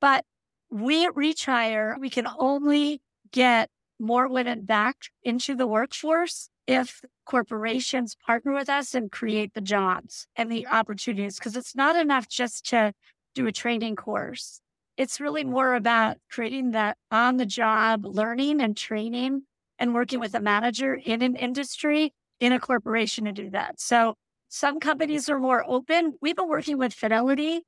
But 0.02 0.24
we 0.68 1.06
at 1.06 1.14
ReacHIRE, 1.14 2.00
we 2.00 2.10
can 2.10 2.26
only 2.38 3.00
get 3.30 3.70
more 4.00 4.28
women 4.28 4.64
back 4.64 4.96
into 5.22 5.54
the 5.54 5.66
workforce 5.66 6.50
if 6.66 7.02
corporations 7.24 8.16
partner 8.26 8.52
with 8.52 8.68
us 8.68 8.96
and 8.96 9.12
create 9.12 9.54
the 9.54 9.60
jobs 9.60 10.26
and 10.34 10.50
the 10.50 10.66
opportunities. 10.66 11.38
Because 11.38 11.56
it's 11.56 11.76
not 11.76 11.94
enough 11.94 12.28
just 12.28 12.66
to 12.70 12.92
do 13.36 13.46
a 13.46 13.52
training 13.52 13.94
course. 13.94 14.60
It's 14.96 15.20
really 15.20 15.44
mm. 15.44 15.50
more 15.50 15.74
about 15.76 16.16
creating 16.28 16.72
that 16.72 16.96
on 17.12 17.36
the 17.36 17.46
job 17.46 18.04
learning 18.04 18.60
and 18.60 18.76
training 18.76 19.42
and 19.78 19.94
working 19.94 20.18
with 20.18 20.34
a 20.34 20.40
manager 20.40 20.94
in 20.94 21.22
an 21.22 21.36
industry, 21.36 22.12
in 22.40 22.52
a 22.52 22.58
corporation 22.58 23.26
to 23.26 23.32
do 23.32 23.50
that. 23.50 23.80
So 23.80 24.16
some 24.48 24.80
companies 24.80 25.28
are 25.28 25.38
more 25.38 25.64
open. 25.64 26.14
We've 26.20 26.36
been 26.36 26.48
working 26.48 26.76
with 26.76 26.92
Fidelity 26.92 27.62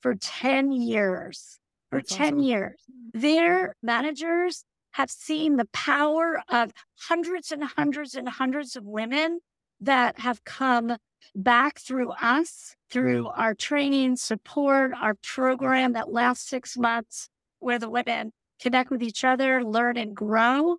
for 0.00 0.14
10 0.14 0.70
years. 0.70 1.58
For 1.90 1.98
That's 1.98 2.14
10 2.14 2.26
awesome. 2.26 2.38
years. 2.40 2.80
Their 3.12 3.74
managers 3.82 4.64
have 4.92 5.10
seen 5.10 5.56
the 5.56 5.66
power 5.66 6.42
of 6.48 6.72
hundreds 7.08 7.52
and 7.52 7.64
hundreds 7.64 8.14
and 8.14 8.28
hundreds 8.28 8.76
of 8.76 8.84
women 8.84 9.40
that 9.80 10.20
have 10.20 10.44
come 10.44 10.96
back 11.34 11.78
through 11.78 12.10
us, 12.12 12.76
through 12.90 13.28
our 13.28 13.54
training, 13.54 14.16
support, 14.16 14.92
our 15.00 15.14
program 15.14 15.92
that 15.92 16.12
lasts 16.12 16.48
six 16.48 16.76
months, 16.76 17.28
where 17.60 17.78
the 17.78 17.90
women 17.90 18.32
connect 18.60 18.90
with 18.90 19.02
each 19.02 19.24
other, 19.24 19.64
learn 19.64 19.96
and 19.96 20.14
grow, 20.14 20.78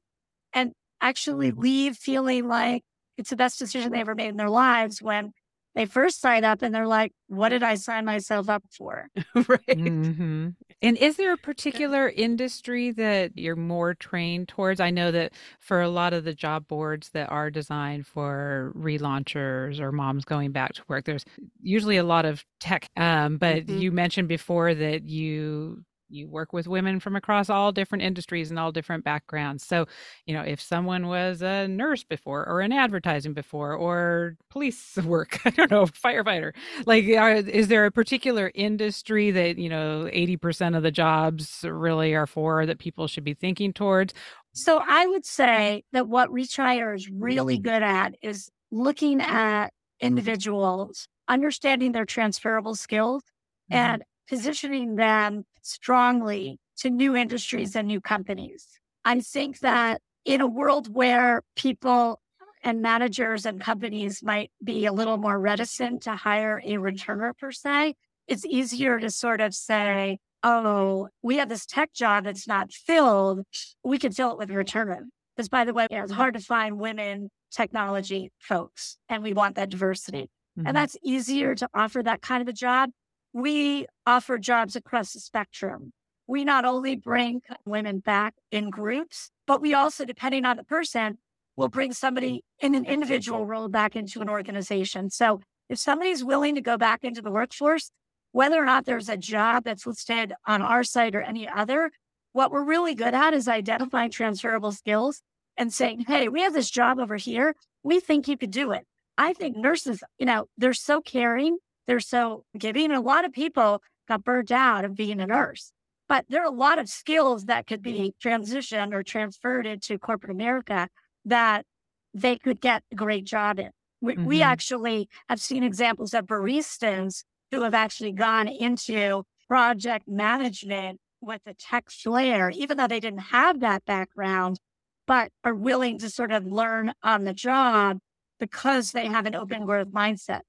and 0.54 0.74
actually 1.00 1.52
leave 1.52 1.96
feeling 1.98 2.48
like 2.48 2.84
it's 3.18 3.30
the 3.30 3.36
best 3.36 3.60
decision 3.60 3.92
they 3.92 4.02
ever 4.02 4.16
made 4.16 4.30
in 4.30 4.38
their 4.38 4.50
lives 4.50 5.02
when 5.02 5.32
they 5.76 5.86
first 5.86 6.20
sign 6.20 6.44
up 6.44 6.62
and 6.62 6.74
they're 6.74 6.88
like, 6.88 7.14
what 7.28 7.50
did 7.50 7.64
I 7.64 7.76
sign 7.76 8.04
myself 8.06 8.50
up 8.50 8.64
for? 8.78 9.08
right. 9.36 9.68
Mm-hmm. 9.68 10.50
And 10.82 10.98
is 10.98 11.16
there 11.16 11.34
a 11.34 11.38
particular 11.38 12.10
industry 12.10 12.92
that 12.92 13.38
you're 13.38 13.56
more 13.56 13.94
trained 13.94 14.50
towards? 14.50 14.80
I 14.82 14.90
know 14.90 15.12
that 15.12 15.34
for 15.60 15.82
a 15.82 15.90
lot 15.90 16.14
of 16.14 16.24
the 16.24 16.34
job 16.34 16.68
boards 16.68 17.10
that 17.12 17.32
are 17.32 17.50
designed 17.50 18.06
for 18.06 18.74
relaunchers 18.76 19.80
or 19.80 19.92
moms 19.92 20.26
going 20.26 20.52
back 20.52 20.74
to 20.74 20.84
work, 20.88 21.06
there's 21.06 21.26
usually 21.62 21.98
a 21.98 22.04
lot 22.04 22.26
of 22.26 22.44
tech. 22.60 22.90
Um, 22.98 23.38
but 23.38 23.66
mm-hmm. 23.66 23.78
you 23.78 23.92
mentioned 23.92 24.28
before 24.28 24.74
that 24.74 25.04
you 25.04 25.84
you 26.12 26.28
work 26.28 26.54
with 26.54 26.68
women 26.68 27.00
from 27.00 27.16
across 27.16 27.50
all 27.50 27.72
different 27.72 28.04
industries 28.04 28.50
and 28.50 28.60
all 28.60 28.72
different 28.72 29.04
backgrounds. 29.04 29.66
So, 29.66 29.88
you 30.26 30.34
know, 30.34 30.42
if 30.42 30.62
someone 30.62 31.08
was 31.08 31.42
a 31.42 31.68
nurse 31.68 32.04
before 32.04 32.48
or 32.48 32.62
in 32.62 32.72
advertising 32.72 33.34
before 33.34 33.74
or 33.74 34.38
police 34.50 34.98
work, 35.06 35.40
I 35.46 35.50
don't 35.52 35.72
know, 35.72 35.86
firefighter, 35.86 36.54
like, 36.86 37.06
are, 37.10 37.34
is 37.34 37.68
there 37.68 37.86
a 37.86 37.92
particular 37.92 38.52
industry 38.56 39.32
that, 39.32 39.58
you 39.58 39.70
know, 39.70 40.10
80% 40.14 40.76
of 40.76 40.84
the 40.84 40.92
jobs 40.92 41.66
really 41.68 42.14
are 42.14 42.28
for 42.28 42.66
that 42.66 42.80
people 42.80 43.08
should 43.08 43.24
be 43.24 43.34
thinking 43.34 43.74
towards? 43.74 44.14
So 44.54 44.82
I 44.86 45.08
would 45.08 45.26
say 45.26 45.84
that 45.94 46.08
what 46.08 46.30
ReacHIRE 46.30 46.96
is 46.96 47.10
really 47.10 47.58
good 47.58 47.84
at 47.84 48.16
is 48.22 48.52
looking 48.72 49.22
at 49.22 49.70
individuals, 50.02 51.08
understanding 51.28 51.92
their 51.94 52.06
transferable 52.06 52.76
skills, 52.76 53.24
mm-hmm. 53.72 53.78
and 53.78 54.04
positioning 54.32 54.96
them 54.96 55.44
strongly 55.62 56.58
to 56.78 56.90
new 56.90 57.18
industries 57.18 57.76
and 57.76 57.86
new 57.86 58.00
companies. 58.00 58.66
I 59.04 59.20
think 59.20 59.60
that 59.60 60.02
in 60.24 60.40
a 60.40 60.48
world 60.48 60.88
where 60.96 61.42
people 61.58 62.22
and 62.64 62.82
managers 62.82 63.46
and 63.46 63.60
companies 63.60 64.24
might 64.24 64.50
be 64.64 64.86
a 64.86 64.94
little 64.94 65.18
more 65.18 65.38
reticent 65.38 66.04
to 66.04 66.16
hire 66.16 66.62
a 66.64 66.76
returner 66.76 67.38
per 67.38 67.52
se, 67.52 67.96
it's 68.26 68.46
easier 68.46 69.00
to 69.00 69.10
sort 69.10 69.42
of 69.42 69.54
say, 69.54 70.20
oh, 70.44 71.10
we 71.22 71.36
have 71.36 71.50
this 71.50 71.66
tech 71.66 71.92
job 71.92 72.24
that's 72.24 72.48
not 72.48 72.72
filled. 72.72 73.42
We 73.84 73.98
can 73.98 74.14
fill 74.14 74.32
it 74.32 74.38
with 74.38 74.50
a 74.50 74.54
returner. 74.54 75.02
Because 75.36 75.50
by 75.50 75.66
the 75.66 75.74
way, 75.74 75.88
it's 75.92 76.14
hard 76.14 76.36
to 76.36 76.40
find 76.40 76.80
women 76.80 77.32
technology 77.52 78.32
folks, 78.40 78.96
and 79.10 79.24
we 79.24 79.34
want 79.34 79.56
that 79.56 79.70
diversity. 79.70 80.30
Mm-hmm. 80.58 80.68
And 80.68 80.78
that's 80.78 80.96
easier 81.04 81.54
to 81.56 81.68
offer 81.74 82.02
that 82.02 82.22
kind 82.22 82.42
of 82.42 82.48
a 82.48 82.54
job 82.54 82.92
we 83.34 83.88
offer 84.06 84.38
jobs 84.38 84.76
across 84.76 85.14
the 85.14 85.20
spectrum. 85.20 85.94
We 86.28 86.46
not 86.46 86.66
only 86.66 86.96
bring 86.96 87.42
women 87.66 88.00
back 88.00 88.36
in 88.52 88.70
groups, 88.70 89.32
but 89.48 89.62
we 89.62 89.74
also, 89.74 90.06
depending 90.06 90.46
on 90.46 90.58
the 90.58 90.64
person, 90.64 91.18
will 91.56 91.68
bring 91.68 91.94
somebody 91.94 92.44
in 92.60 92.76
an 92.76 92.86
individual 92.86 93.46
role 93.46 93.68
back 93.68 93.96
into 93.96 94.22
an 94.22 94.30
organization. 94.30 95.10
So 95.10 95.42
if 95.70 95.78
somebody's 95.78 96.24
willing 96.24 96.56
to 96.56 96.62
go 96.62 96.78
back 96.78 97.04
into 97.04 97.22
the 97.22 97.32
workforce, 97.32 97.92
whether 98.32 98.62
or 98.62 98.66
not 98.66 98.86
there's 98.86 99.10
a 99.10 99.18
job 99.18 99.66
that's 99.66 99.86
listed 99.86 100.34
on 100.48 100.62
our 100.62 100.84
site 100.84 101.16
or 101.16 101.22
any 101.22 101.48
other, 101.48 101.92
what 102.34 102.52
we're 102.52 102.64
really 102.64 102.96
good 102.96 103.14
at 103.14 103.34
is 103.34 103.48
identifying 103.48 104.10
transferable 104.10 104.72
skills 104.72 105.22
and 105.58 105.74
saying, 105.74 106.06
hey, 106.08 106.30
we 106.30 106.42
have 106.42 106.54
this 106.54 106.70
job 106.70 107.00
over 107.00 107.18
here. 107.18 107.56
We 107.84 108.00
think 108.00 108.28
you 108.28 108.38
could 108.38 108.52
do 108.52 108.72
it. 108.72 108.86
I 109.18 109.34
think 109.34 109.58
nurses, 109.58 110.02
you 110.18 110.26
know, 110.26 110.46
they're 110.58 110.74
so 110.74 111.02
caring 111.02 111.58
they're 111.88 112.00
so 112.00 112.46
giving. 112.58 112.92
A 112.92 113.02
lot 113.02 113.26
of 113.26 113.32
people 113.32 113.82
got 114.08 114.24
burnt 114.24 114.52
out 114.52 114.86
of 114.86 114.96
being 114.96 115.20
a 115.20 115.28
nurse, 115.28 115.72
but 116.08 116.26
there 116.30 116.42
are 116.42 116.52
a 116.52 116.56
lot 116.56 116.80
of 116.80 116.90
skills 116.90 117.46
that 117.46 117.68
could 117.68 117.82
be 117.82 118.14
transitioned 118.24 118.94
or 118.94 119.04
transferred 119.04 119.66
into 119.66 119.98
corporate 119.98 120.32
America 120.32 120.88
that 121.26 121.66
they 122.14 122.38
could 122.38 122.60
get 122.62 122.84
a 122.92 122.96
great 122.96 123.26
job 123.26 123.60
in. 123.60 123.70
We, 124.02 124.14
mm-hmm. 124.14 124.26
we 124.26 124.42
actually 124.42 125.08
have 125.30 125.40
seen 125.40 125.64
examples 125.64 126.14
of 126.14 126.26
baristas 126.26 127.24
who 127.52 127.62
have 127.62 127.74
actually 127.74 128.12
gone 128.12 128.48
into 128.48 129.24
project 129.48 130.08
management 130.08 131.00
with 131.22 131.42
a 131.46 131.54
tech 131.54 131.90
flair, 131.90 132.50
even 132.50 132.78
though 132.78 132.88
they 132.88 133.00
didn't 133.00 133.20
have 133.20 133.60
that 133.60 133.86
background, 133.86 134.60
but 135.06 135.32
are 135.44 135.54
willing 135.54 136.00
to 136.00 136.10
sort 136.10 136.32
of 136.32 136.46
learn 136.46 136.94
on 137.04 137.26
the 137.26 137.34
job 137.34 138.00
because 138.40 138.92
they 138.92 139.06
have 139.06 139.26
an 139.26 139.36
open 139.36 139.66
growth 139.66 139.90
mindset 139.90 140.42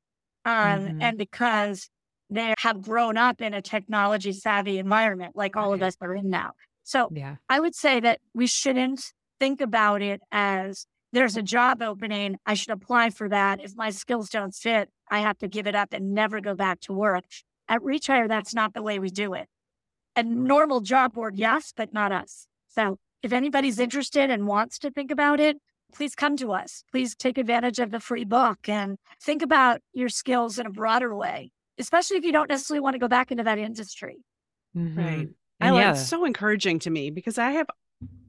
um, 0.45 0.55
mm-hmm. 0.55 1.03
and 1.03 1.19
because 1.19 1.89
they 2.31 2.55
have 2.59 2.83
grown 2.83 3.17
up 3.17 3.41
in 3.41 3.55
a 3.55 3.63
technology 3.63 4.33
savvy 4.33 4.79
environment 4.79 5.37
like 5.37 5.57
all 5.57 5.73
of 5.73 5.83
us 5.83 5.97
are 6.01 6.15
in 6.15 6.31
now. 6.31 6.53
So 6.83 7.09
yeah. 7.13 7.37
I 7.49 7.61
would 7.61 7.75
say 7.75 8.01
that 8.01 8.21
we 8.35 8.47
shouldn't 8.47 9.13
think 9.39 9.61
about 9.61 10.03
it 10.03 10.21
as 10.31 10.87
there's 11.13 11.37
a 11.37 11.43
job 11.43 11.83
opening. 11.83 12.37
I 12.47 12.55
should 12.55 12.71
apply 12.71 13.11
for 13.11 13.29
that. 13.29 13.61
If 13.63 13.77
my 13.77 13.91
skills 13.91 14.31
don't 14.31 14.55
fit, 14.55 14.89
I 15.11 15.21
have 15.21 15.39
to 15.39 15.49
give 15.49 15.67
it 15.67 15.75
up 15.75 15.93
and 15.93 16.15
never 16.15 16.41
go 16.41 16.55
back 16.55 16.81
to 16.83 16.93
work. 16.93 17.25
At 17.69 17.83
ReacHIRE, 17.83 18.29
that's 18.29 18.55
not 18.55 18.75
the 18.75 18.83
way 18.83 18.99
we 18.99 19.11
do 19.11 19.35
it. 19.35 19.47
A 20.17 20.23
normal 20.23 20.81
job 20.81 21.15
board, 21.15 21.37
yes, 21.37 21.73
but 21.77 21.93
not 21.93 22.13
us. 22.13 22.47
So 22.69 22.99
if 23.23 23.33
anybody's 23.33 23.79
interested 23.79 24.31
and 24.31 24.47
wants 24.47 24.79
to 24.81 24.91
think 24.91 25.11
about 25.11 25.39
it, 25.39 25.59
please 25.95 26.15
come 26.15 26.37
to 26.39 26.53
us. 26.53 26.85
Please 26.91 27.15
take 27.15 27.39
advantage 27.39 27.79
of 27.79 27.91
the 27.91 28.01
free 28.01 28.25
book 28.25 28.69
and 28.69 28.99
think 29.23 29.43
about 29.43 29.81
your 29.93 30.09
skills 30.09 30.59
in 30.59 30.67
a 30.67 30.71
broader 30.71 31.15
way, 31.15 31.53
especially 31.79 32.17
if 32.17 32.25
you 32.25 32.33
don't 32.33 32.49
necessarily 32.49 32.81
want 32.81 32.95
to 32.95 33.01
go 33.01 33.09
back 33.09 33.31
into 33.31 33.45
that 33.45 33.59
industry. 33.59 34.19
Mm-hmm. 34.77 34.99
Right. 34.99 35.29
I 35.61 35.73
yeah. 35.75 35.93
it's 35.93 36.09
so 36.09 36.25
encouraging 36.25 36.81
to 36.81 36.91
me 36.91 37.11
because 37.11 37.39
I 37.39 37.53
have 37.53 37.69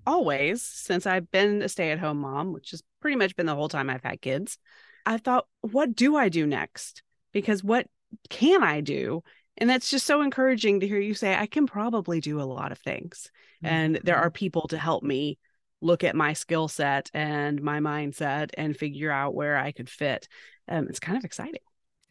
always, 0.06 0.62
since 0.62 1.06
I've 1.08 1.32
been 1.32 1.62
a 1.62 1.70
stay 1.70 1.92
at 1.92 2.00
home 2.00 2.20
mom, 2.20 2.54
which 2.54 2.72
has 2.72 2.84
pretty 3.02 3.18
much 3.18 3.36
been 3.36 3.46
the 3.46 3.56
whole 3.56 3.70
time 3.70 3.90
I've 3.90 4.04
had 4.04 4.22
kids, 4.22 4.58
I 5.06 5.18
thought, 5.18 5.48
what 5.62 5.96
do 5.96 6.16
I 6.16 6.30
do 6.30 6.46
next? 6.46 7.02
Because 7.32 7.64
what 7.64 7.88
can 8.30 8.64
I 8.64 8.82
do? 8.82 9.24
And 9.58 9.70
that's 9.70 9.90
just 9.90 10.06
so 10.06 10.22
encouraging 10.22 10.80
to 10.80 10.88
hear 10.88 11.00
you 11.00 11.14
say, 11.14 11.36
I 11.36 11.46
can 11.46 11.68
probably 11.68 12.22
do 12.22 12.42
a 12.42 12.44
lot 12.44 12.72
of 12.72 12.80
things. 12.80 13.30
Mm-hmm. 13.64 13.74
And 13.74 14.00
there 14.04 14.18
are 14.18 14.30
people 14.30 14.68
to 14.70 14.78
help 14.78 15.04
me 15.04 15.38
look 15.84 16.04
at 16.04 16.16
my 16.16 16.34
skill 16.34 16.68
set 16.68 17.10
and 17.14 17.62
my 17.62 17.80
mindset 17.80 18.52
and 18.58 18.76
figure 18.76 19.12
out 19.12 19.36
where 19.36 19.58
I 19.58 19.72
could 19.72 19.90
fit. 19.90 20.28
Um, 20.68 20.88
it's 20.88 21.00
kind 21.00 21.18
of 21.18 21.26
exciting. 21.26 21.62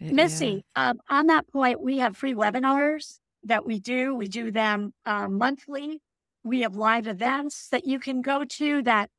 Missy, 0.01 0.65
yeah. 0.77 0.91
um, 0.91 1.01
on 1.09 1.29
that 1.29 1.49
point, 1.49 1.81
we 1.81 1.99
have 1.99 2.17
free 2.17 2.35
webinars 2.35 3.19
that 3.45 3.65
we 3.65 3.79
do. 3.79 4.15
We 4.15 4.29
do 4.29 4.51
them 4.51 4.93
uh, 5.07 5.29
monthly. 5.29 6.01
We 6.45 6.63
have 6.63 6.75
live 6.75 7.07
events 7.07 7.69
that 7.69 7.87
you 7.87 8.01
can 8.01 8.21
go 8.21 8.45
to 8.45 8.83
that 8.83 9.11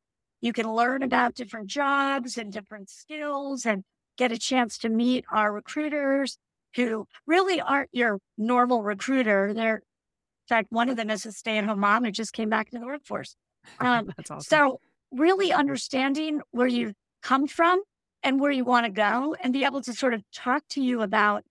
you 0.41 0.51
can 0.51 0.69
learn 0.73 1.03
about 1.03 1.35
different 1.35 1.67
jobs 1.67 2.37
and 2.37 2.51
different 2.51 2.89
skills 2.89 3.65
and 3.65 3.85
get 4.17 4.33
a 4.33 4.37
chance 4.37 4.77
to 4.79 4.89
meet 4.89 5.23
our 5.31 5.53
recruiters 5.53 6.37
who 6.75 7.07
really 7.25 7.61
aren't 7.61 7.89
your 7.93 8.19
normal 8.37 8.83
recruiter. 8.83 9.53
They're, 9.53 9.77
in 9.77 10.49
fact, 10.49 10.67
one 10.69 10.89
of 10.89 10.97
them 10.97 11.09
is 11.09 11.25
a 11.25 11.31
stay 11.31 11.57
at 11.57 11.63
home 11.63 11.79
mom 11.79 12.03
who 12.03 12.11
just 12.11 12.33
came 12.33 12.49
back 12.49 12.71
to 12.71 12.79
the 12.79 12.85
workforce. 12.85 13.37
Um, 13.79 14.11
That's 14.17 14.31
awesome. 14.31 14.47
So, 14.47 14.79
really 15.11 15.51
understanding 15.51 16.41
where 16.51 16.67
you 16.67 16.93
come 17.21 17.47
from 17.47 17.81
and 18.23 18.39
where 18.39 18.51
you 18.51 18.63
want 18.63 18.85
to 18.85 18.91
go, 18.91 19.35
and 19.41 19.51
be 19.51 19.65
able 19.65 19.81
to 19.81 19.93
sort 19.93 20.13
of 20.13 20.23
talk 20.33 20.63
to 20.69 20.81
you 20.81 21.01
about 21.01 21.43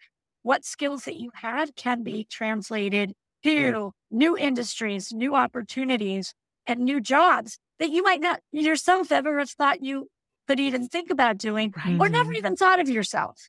what 0.42 0.64
skills 0.64 1.05
that 1.05 1.16
you 1.16 1.31
have 1.35 1.75
can 1.77 2.03
be 2.03 2.27
translated 2.31 3.12
to 3.44 3.51
yeah. 3.51 3.88
new 4.11 4.37
industries, 4.37 5.12
new 5.12 5.35
opportunities, 5.35 6.33
and 6.66 6.81
new 6.81 7.01
jobs 7.01 7.59
that 7.79 7.90
you 7.90 8.03
might 8.03 8.20
not 8.20 8.40
yourself 8.53 9.12
ever 9.12 9.38
have 9.38 9.51
thought 9.51 9.83
you 9.83 10.09
could 10.48 10.61
even 10.61 10.88
think 10.88 11.11
about 11.11 11.38
doing 11.38 11.75
right. 11.85 12.01
or 12.01 12.09
never 12.09 12.33
even 12.33 12.57
thought 12.57 12.81
of 12.81 12.88
yourself. 12.88 13.48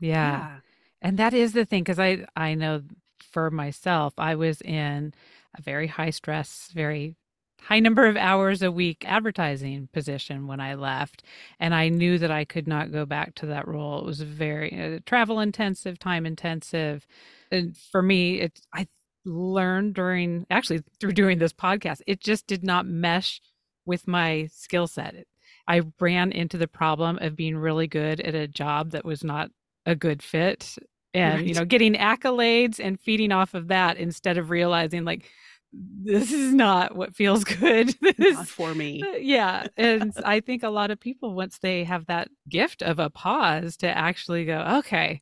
Yeah. 0.00 0.38
yeah. 0.38 0.56
And 1.00 1.16
that 1.18 1.34
is 1.34 1.52
the 1.52 1.64
thing 1.64 1.82
because 1.82 1.98
I 1.98 2.26
I 2.36 2.54
know 2.54 2.82
for 3.20 3.50
myself 3.50 4.14
I 4.18 4.34
was 4.34 4.60
in 4.62 5.14
a 5.56 5.62
very 5.62 5.86
high 5.86 6.10
stress, 6.10 6.70
very 6.74 7.16
high 7.60 7.80
number 7.80 8.06
of 8.06 8.16
hours 8.16 8.62
a 8.62 8.72
week 8.72 9.04
advertising 9.06 9.88
position 9.92 10.46
when 10.46 10.60
I 10.60 10.74
left. 10.74 11.22
And 11.60 11.74
I 11.74 11.88
knew 11.88 12.18
that 12.18 12.30
I 12.30 12.44
could 12.44 12.68
not 12.68 12.92
go 12.92 13.04
back 13.04 13.34
to 13.36 13.46
that 13.46 13.68
role. 13.68 13.98
It 14.00 14.06
was 14.06 14.20
very 14.20 14.96
uh, 14.96 15.00
travel 15.06 15.40
intensive, 15.40 15.98
time 15.98 16.26
intensive. 16.26 17.06
And 17.50 17.76
for 17.76 18.02
me, 18.02 18.40
it's, 18.40 18.62
I 18.72 18.86
learned 19.24 19.94
during, 19.94 20.46
actually 20.50 20.82
through 21.00 21.12
doing 21.12 21.38
this 21.38 21.52
podcast, 21.52 22.00
it 22.06 22.20
just 22.20 22.46
did 22.46 22.64
not 22.64 22.86
mesh 22.86 23.40
with 23.84 24.06
my 24.06 24.48
skill 24.52 24.86
set. 24.86 25.26
I 25.66 25.82
ran 26.00 26.32
into 26.32 26.56
the 26.56 26.68
problem 26.68 27.18
of 27.20 27.36
being 27.36 27.56
really 27.56 27.86
good 27.86 28.20
at 28.20 28.34
a 28.34 28.48
job 28.48 28.92
that 28.92 29.04
was 29.04 29.22
not 29.22 29.50
a 29.84 29.94
good 29.94 30.22
fit 30.22 30.76
and 31.14 31.36
right. 31.36 31.46
you 31.46 31.54
know 31.54 31.64
getting 31.64 31.94
accolades 31.94 32.78
and 32.78 33.00
feeding 33.00 33.32
off 33.32 33.54
of 33.54 33.68
that 33.68 33.96
instead 33.96 34.36
of 34.36 34.50
realizing 34.50 35.04
like 35.04 35.24
this 35.72 36.32
is 36.32 36.52
not 36.52 36.96
what 36.96 37.14
feels 37.14 37.44
good. 37.60 37.94
This, 38.00 38.36
not 38.36 38.48
for 38.48 38.74
me. 38.74 39.02
Uh, 39.02 39.16
yeah 39.18 39.66
and 39.76 40.12
i 40.24 40.40
think 40.40 40.62
a 40.62 40.68
lot 40.68 40.90
of 40.90 40.98
people 40.98 41.34
once 41.34 41.58
they 41.58 41.84
have 41.84 42.06
that 42.06 42.28
gift 42.48 42.82
of 42.82 42.98
a 42.98 43.10
pause 43.10 43.76
to 43.76 43.86
actually 43.86 44.44
go 44.44 44.78
okay 44.78 45.20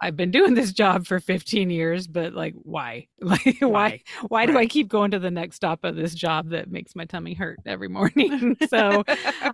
I've 0.00 0.16
been 0.16 0.30
doing 0.30 0.54
this 0.54 0.72
job 0.72 1.06
for 1.06 1.20
15 1.20 1.70
years, 1.70 2.06
but 2.06 2.34
like, 2.34 2.54
why? 2.62 3.08
Like, 3.26 3.56
why? 3.60 3.66
Why, 3.68 4.00
why 4.28 4.46
do. 4.46 4.56
I 4.58 4.66
keep 4.66 4.88
going 4.88 5.10
to 5.10 5.18
the 5.18 5.30
next 5.30 5.56
stop 5.56 5.82
of 5.82 5.96
this 5.96 6.14
job 6.14 6.50
that 6.50 6.70
makes 6.70 6.94
my 6.94 7.06
tummy 7.06 7.34
hurt 7.34 7.58
every 7.66 7.88
morning? 7.98 8.56
so 8.68 9.02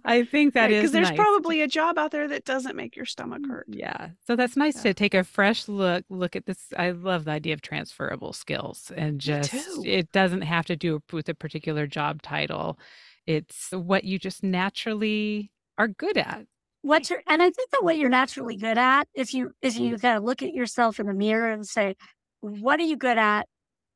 I 0.04 0.24
think 0.24 0.54
that 0.54 0.64
right, 0.64 0.72
is 0.72 0.80
because 0.80 0.92
there's 0.92 1.08
nice. 1.10 1.16
probably 1.16 1.62
a 1.62 1.68
job 1.68 1.96
out 1.96 2.10
there 2.10 2.28
that 2.28 2.44
doesn't 2.44 2.76
make 2.76 2.96
your 2.96 3.06
stomach 3.06 3.42
mm, 3.42 3.50
hurt. 3.50 3.66
Yeah. 3.68 4.10
So 4.26 4.36
that's 4.36 4.56
nice 4.56 4.76
yeah. 4.76 4.82
to 4.82 4.94
take 4.94 5.14
a 5.14 5.24
fresh 5.24 5.68
look, 5.68 6.04
look 6.10 6.36
at 6.36 6.44
this. 6.44 6.58
I 6.76 6.90
love 6.90 7.24
the 7.24 7.30
idea 7.30 7.54
of 7.54 7.62
transferable 7.62 8.32
skills 8.32 8.92
and 8.94 9.20
just, 9.20 9.54
it 9.84 10.12
doesn't 10.12 10.42
have 10.42 10.66
to 10.66 10.76
do 10.76 11.02
with 11.12 11.28
a 11.28 11.34
particular 11.34 11.86
job 11.86 12.20
title. 12.20 12.78
It's 13.26 13.70
what 13.70 14.04
you 14.04 14.18
just 14.18 14.42
naturally 14.42 15.50
are 15.78 15.88
good 15.88 16.18
at 16.18 16.46
what's 16.82 17.10
your 17.10 17.22
and 17.26 17.42
I 17.42 17.50
think 17.50 17.70
that 17.70 17.82
what 17.82 17.96
you're 17.96 18.10
naturally 18.10 18.56
good 18.56 18.78
at, 18.78 19.08
if 19.14 19.32
you 19.32 19.52
if 19.62 19.78
you 19.78 19.96
kind 19.98 20.18
of 20.18 20.24
look 20.24 20.42
at 20.42 20.52
yourself 20.52 21.00
in 21.00 21.06
the 21.06 21.14
mirror 21.14 21.50
and 21.50 21.66
say, 21.66 21.94
what 22.40 22.78
are 22.80 22.84
you 22.84 22.96
good 22.96 23.18
at? 23.18 23.46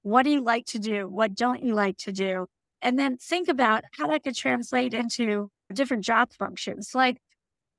What 0.02 0.22
do 0.22 0.30
you 0.30 0.40
like 0.40 0.66
to 0.66 0.78
do? 0.78 1.08
What 1.08 1.34
don't 1.34 1.62
you 1.62 1.74
like 1.74 1.98
to 1.98 2.12
do? 2.12 2.46
And 2.80 2.98
then 2.98 3.16
think 3.18 3.48
about 3.48 3.84
how 3.98 4.06
that 4.08 4.22
could 4.22 4.36
translate 4.36 4.94
into 4.94 5.50
different 5.72 6.04
job 6.04 6.30
functions. 6.32 6.92
Like, 6.94 7.18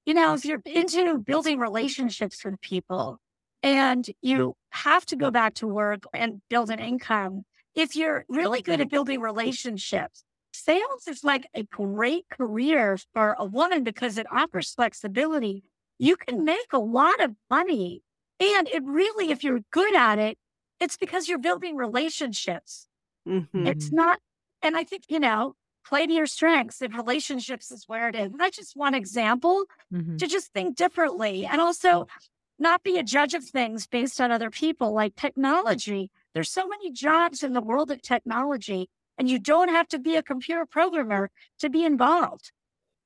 you 0.06 0.13
know, 0.13 0.34
if 0.34 0.43
you're 0.43 0.62
into 0.65 1.20
building 1.20 1.60
relationships 1.60 2.43
with 2.43 2.60
people 2.62 3.20
and 3.63 4.06
you 4.22 4.56
have 4.72 5.06
to 5.08 5.15
go 5.15 5.32
back 5.32 5.54
to 5.56 5.67
work 5.67 6.04
and 6.13 6.41
build 6.50 6.70
an 6.70 6.80
income, 6.80 7.43
if 7.76 7.96
you're 7.96 8.26
really 8.28 8.62
good 8.62 8.82
at 8.82 8.89
building 8.89 9.22
relationships, 9.22 10.24
sales 10.54 11.08
is 11.08 11.24
like 11.24 11.48
a 11.54 11.64
great 11.64 12.26
career 12.30 12.98
for 13.14 13.36
a 13.38 13.46
woman 13.46 13.84
because 13.84 14.18
it 14.18 14.28
offers 14.32 14.74
flexibility. 14.74 15.64
You 16.00 16.16
can 16.16 16.44
make 16.44 16.74
a 16.74 16.80
lot 16.80 17.22
of 17.24 17.36
money. 17.50 18.02
And 18.40 18.68
it 18.70 18.84
really, 18.86 19.32
if 19.32 19.44
you're 19.44 19.62
good 19.72 19.96
at 19.96 20.20
it, 20.20 20.38
it's 20.80 20.98
because 20.98 21.28
you're 21.28 21.40
building 21.40 21.76
relationships. 21.76 22.88
Mm-hmm. 23.28 23.68
It's 23.68 23.92
not, 23.92 24.20
and 24.62 24.78
I 24.78 24.84
think, 24.84 25.04
you 25.10 25.20
know, 25.20 25.56
play 25.86 26.06
to 26.06 26.14
your 26.14 26.28
strengths 26.28 26.82
and 26.82 26.94
relationships 26.96 27.72
is 27.72 27.86
where 27.88 28.10
it 28.10 28.16
is. 28.16 28.32
And 28.32 28.40
that's 28.40 28.58
just 28.58 28.76
one 28.76 28.94
example 28.94 29.66
mm-hmm. 29.94 30.18
to 30.18 30.28
just 30.28 30.54
think 30.54 30.76
differently 30.76 31.46
and 31.46 31.62
also 31.62 32.08
not 32.60 32.84
be 32.84 32.98
a 32.98 33.04
judge 33.04 33.34
of 33.34 33.44
things 33.44 33.88
based 33.88 34.20
on 34.20 34.32
other 34.32 34.50
people 34.50 34.94
like 34.94 35.16
technology. 35.16 36.12
There's 36.34 36.50
so 36.50 36.68
many 36.68 36.92
jobs 36.92 37.44
in 37.44 37.54
the 37.54 37.62
world 37.62 37.92
of 37.92 38.02
technology 38.02 38.90
and 39.18 39.30
you 39.30 39.40
don't 39.40 39.70
have 39.70 39.88
to 39.90 40.00
be 40.00 40.16
a 40.16 40.24
computer 40.24 40.66
programmer 40.66 41.30
to 41.60 41.70
be 41.70 41.84
involved. 41.86 42.52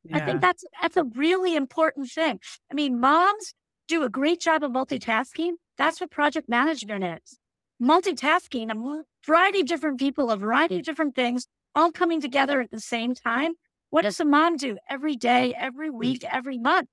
Yeah. 0.04 0.18
I 0.18 0.20
think 0.22 0.42
that's 0.42 0.64
that's 0.82 0.98
a 0.98 1.04
really 1.04 1.56
important 1.56 2.10
thing. 2.10 2.40
I 2.72 2.74
mean, 2.74 3.00
moms 3.00 3.54
do 3.88 4.04
a 4.04 4.10
great 4.10 4.40
job 4.40 4.64
of 4.64 4.72
multitasking. 4.72 5.54
That's 5.78 6.02
what 6.02 6.12
project 6.12 6.50
management 6.50 7.04
is. 7.04 7.38
Multitasking, 7.82 8.72
a 8.72 9.04
variety 9.26 9.62
of 9.62 9.68
different 9.68 10.00
people, 10.00 10.32
a 10.32 10.38
variety 10.38 10.78
of 10.78 10.84
different 10.84 11.16
things, 11.16 11.48
all 11.76 11.92
coming 11.92 12.22
together 12.22 12.62
at 12.62 12.72
the 12.72 12.80
same 12.80 13.16
time. 13.16 13.54
What 13.90 14.04
does 14.04 14.20
a 14.20 14.26
mom 14.26 14.56
do 14.56 14.78
every 14.90 15.16
day, 15.18 15.54
every 15.58 15.90
week, 15.90 16.24
every 16.24 16.58
month? 16.58 16.88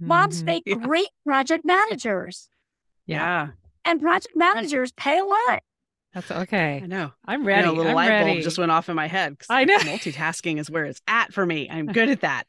Moms 0.00 0.38
mm-hmm. 0.38 0.46
make 0.46 0.62
yeah. 0.64 0.76
great 0.76 1.08
project 1.26 1.64
managers. 1.64 2.48
Yeah. 3.06 3.48
And 3.84 4.00
project 4.00 4.34
managers 4.34 4.92
pay 4.92 5.18
a 5.18 5.24
lot. 5.24 5.62
That's 6.12 6.30
okay. 6.30 6.80
I 6.82 6.86
know. 6.86 7.12
I'm 7.24 7.46
ready. 7.46 7.68
a 7.68 7.70
little 7.70 7.90
I'm 7.90 7.94
light 7.94 8.08
ready. 8.08 8.32
bulb 8.32 8.42
just 8.42 8.58
went 8.58 8.72
off 8.72 8.88
in 8.88 8.96
my 8.96 9.06
head. 9.06 9.36
I 9.48 9.64
know. 9.64 9.78
Multitasking 9.78 10.58
is 10.58 10.68
where 10.68 10.84
it's 10.84 11.00
at 11.06 11.32
for 11.32 11.46
me. 11.46 11.68
I'm 11.70 11.86
good 11.86 12.08
at 12.08 12.20
that. 12.22 12.44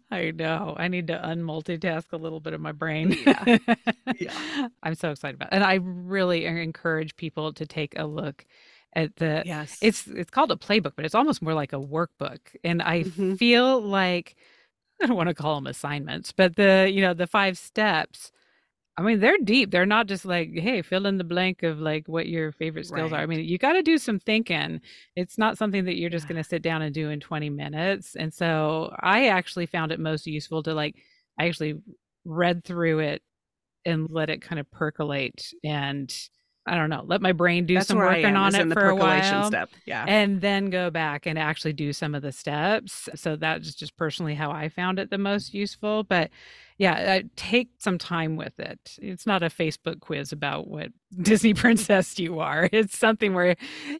I 0.10 0.30
know. 0.30 0.74
I 0.78 0.88
need 0.88 1.08
to 1.08 1.20
unmultitask 1.22 2.10
a 2.12 2.16
little 2.16 2.40
bit 2.40 2.54
of 2.54 2.60
my 2.60 2.72
brain. 2.72 3.18
Yeah. 3.26 3.58
yeah. 4.18 4.68
I'm 4.82 4.94
so 4.94 5.10
excited 5.10 5.34
about 5.34 5.52
it. 5.52 5.56
And 5.56 5.64
I 5.64 5.74
really 5.74 6.46
encourage 6.46 7.16
people 7.16 7.52
to 7.52 7.66
take 7.66 7.98
a 7.98 8.06
look 8.06 8.46
at 8.94 9.16
the 9.16 9.42
yes. 9.44 9.78
it's 9.80 10.06
it's 10.06 10.30
called 10.30 10.50
a 10.50 10.56
playbook, 10.56 10.92
but 10.96 11.04
it's 11.04 11.14
almost 11.14 11.42
more 11.42 11.54
like 11.54 11.72
a 11.72 11.80
workbook. 11.80 12.40
And 12.64 12.82
I 12.82 13.04
mm-hmm. 13.04 13.34
feel 13.34 13.80
like 13.80 14.36
I 15.02 15.06
don't 15.06 15.16
want 15.16 15.28
to 15.28 15.34
call 15.34 15.56
them 15.56 15.66
assignments, 15.66 16.32
but 16.32 16.56
the 16.56 16.90
you 16.90 17.02
know, 17.02 17.12
the 17.12 17.26
five 17.26 17.58
steps 17.58 18.32
I 18.98 19.02
mean, 19.02 19.20
they're 19.20 19.38
deep. 19.38 19.70
They're 19.70 19.86
not 19.86 20.06
just 20.06 20.26
like, 20.26 20.50
hey, 20.52 20.82
fill 20.82 21.06
in 21.06 21.16
the 21.16 21.24
blank 21.24 21.62
of 21.62 21.80
like 21.80 22.08
what 22.08 22.28
your 22.28 22.52
favorite 22.52 22.86
skills 22.86 23.10
right. 23.10 23.20
are. 23.20 23.22
I 23.22 23.26
mean, 23.26 23.40
you 23.40 23.56
got 23.56 23.72
to 23.72 23.82
do 23.82 23.96
some 23.96 24.18
thinking. 24.18 24.80
It's 25.16 25.38
not 25.38 25.56
something 25.56 25.86
that 25.86 25.96
you're 25.96 26.10
just 26.10 26.28
going 26.28 26.36
to 26.42 26.48
sit 26.48 26.60
down 26.60 26.82
and 26.82 26.94
do 26.94 27.08
in 27.08 27.18
20 27.18 27.48
minutes. 27.48 28.16
And 28.16 28.32
so 28.32 28.94
I 29.00 29.28
actually 29.28 29.66
found 29.66 29.92
it 29.92 30.00
most 30.00 30.26
useful 30.26 30.62
to 30.64 30.74
like, 30.74 30.96
I 31.38 31.48
actually 31.48 31.80
read 32.26 32.64
through 32.64 32.98
it 32.98 33.22
and 33.86 34.08
let 34.10 34.28
it 34.28 34.42
kind 34.42 34.60
of 34.60 34.70
percolate 34.70 35.52
and 35.64 36.14
I 36.64 36.76
don't 36.76 36.90
know, 36.90 37.02
let 37.04 37.20
my 37.20 37.32
brain 37.32 37.66
do 37.66 37.74
That's 37.74 37.88
some 37.88 37.98
working 37.98 38.36
on 38.36 38.54
it 38.54 38.72
for 38.72 38.88
a 38.88 38.94
while. 38.94 39.46
Step. 39.46 39.70
Yeah. 39.84 40.04
And 40.06 40.40
then 40.40 40.70
go 40.70 40.90
back 40.90 41.26
and 41.26 41.36
actually 41.36 41.72
do 41.72 41.92
some 41.92 42.14
of 42.14 42.22
the 42.22 42.30
steps. 42.30 43.08
So 43.16 43.34
that's 43.34 43.74
just 43.74 43.96
personally 43.96 44.34
how 44.36 44.52
I 44.52 44.68
found 44.68 45.00
it 45.00 45.10
the 45.10 45.18
most 45.18 45.54
useful. 45.54 46.04
But 46.04 46.30
yeah, 46.78 47.18
uh, 47.20 47.28
take 47.36 47.68
some 47.78 47.98
time 47.98 48.36
with 48.36 48.58
it. 48.58 48.96
It's 49.00 49.26
not 49.26 49.42
a 49.42 49.46
Facebook 49.46 50.00
quiz 50.00 50.32
about 50.32 50.68
what 50.68 50.88
Disney 51.22 51.54
princess 51.54 52.18
you 52.18 52.40
are. 52.40 52.68
It's 52.72 52.96
something 52.96 53.34
where 53.34 53.56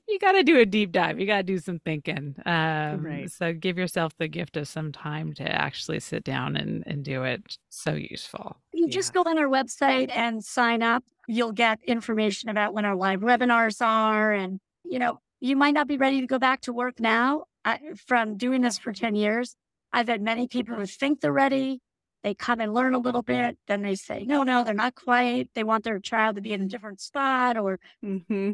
you 0.08 0.18
got 0.18 0.32
to 0.32 0.42
do 0.42 0.58
a 0.58 0.66
deep 0.66 0.92
dive. 0.92 1.20
You 1.20 1.26
got 1.26 1.38
to 1.38 1.42
do 1.42 1.58
some 1.58 1.78
thinking. 1.78 2.35
Um, 2.46 3.04
right. 3.04 3.30
So 3.30 3.52
give 3.52 3.78
yourself 3.78 4.12
the 4.18 4.28
gift 4.28 4.56
of 4.56 4.66
some 4.66 4.92
time 4.92 5.32
to 5.35 5.44
actually 5.44 6.00
sit 6.00 6.24
down 6.24 6.56
and, 6.56 6.82
and 6.87 7.04
do 7.04 7.24
it. 7.24 7.58
So 7.68 7.92
useful. 7.92 8.56
You 8.72 8.87
yeah. 8.87 8.92
just 8.92 9.12
go 9.12 9.22
on 9.22 9.38
our 9.38 9.48
website 9.48 10.11
and 10.14 10.42
sign 10.42 10.82
up. 10.82 11.04
You'll 11.28 11.52
get 11.52 11.78
information 11.87 12.48
about 12.48 12.74
when 12.74 12.85
our 12.85 12.96
live 12.96 13.20
webinars 13.20 13.80
are. 13.80 14.32
And, 14.32 14.58
you 14.85 14.98
know, 14.98 15.18
you 15.40 15.56
might 15.56 15.74
not 15.74 15.87
be 15.87 15.96
ready 15.96 16.20
to 16.20 16.26
go 16.26 16.38
back 16.38 16.62
to 16.62 16.72
work 16.72 16.98
now. 16.98 17.44
I, 17.64 17.78
from 18.06 18.37
doing 18.37 18.62
this 18.62 18.78
for 18.78 18.92
10 18.92 19.14
years, 19.14 19.54
I've 19.92 20.08
had 20.08 20.22
many 20.22 20.48
people 20.48 20.74
who 20.74 20.87
think 20.87 21.20
they're 21.20 21.32
ready 21.32 21.80
they 22.22 22.35
come 22.35 22.61
and 22.61 22.72
learn 22.72 22.94
a 22.94 22.98
little 22.98 23.22
bit. 23.22 23.58
Then 23.66 23.82
they 23.82 23.94
say, 23.94 24.24
no, 24.24 24.42
no, 24.42 24.64
they're 24.64 24.74
not 24.74 24.94
quite. 24.94 25.50
They 25.54 25.64
want 25.64 25.85
their 25.85 25.98
child 25.98 26.37
to 26.37 26.42
be 26.42 26.52
in 26.52 26.62
a 26.62 26.68
different 26.68 27.00
spot 27.00 27.56
or. 27.56 27.78
Mm-hmm. 28.04 28.52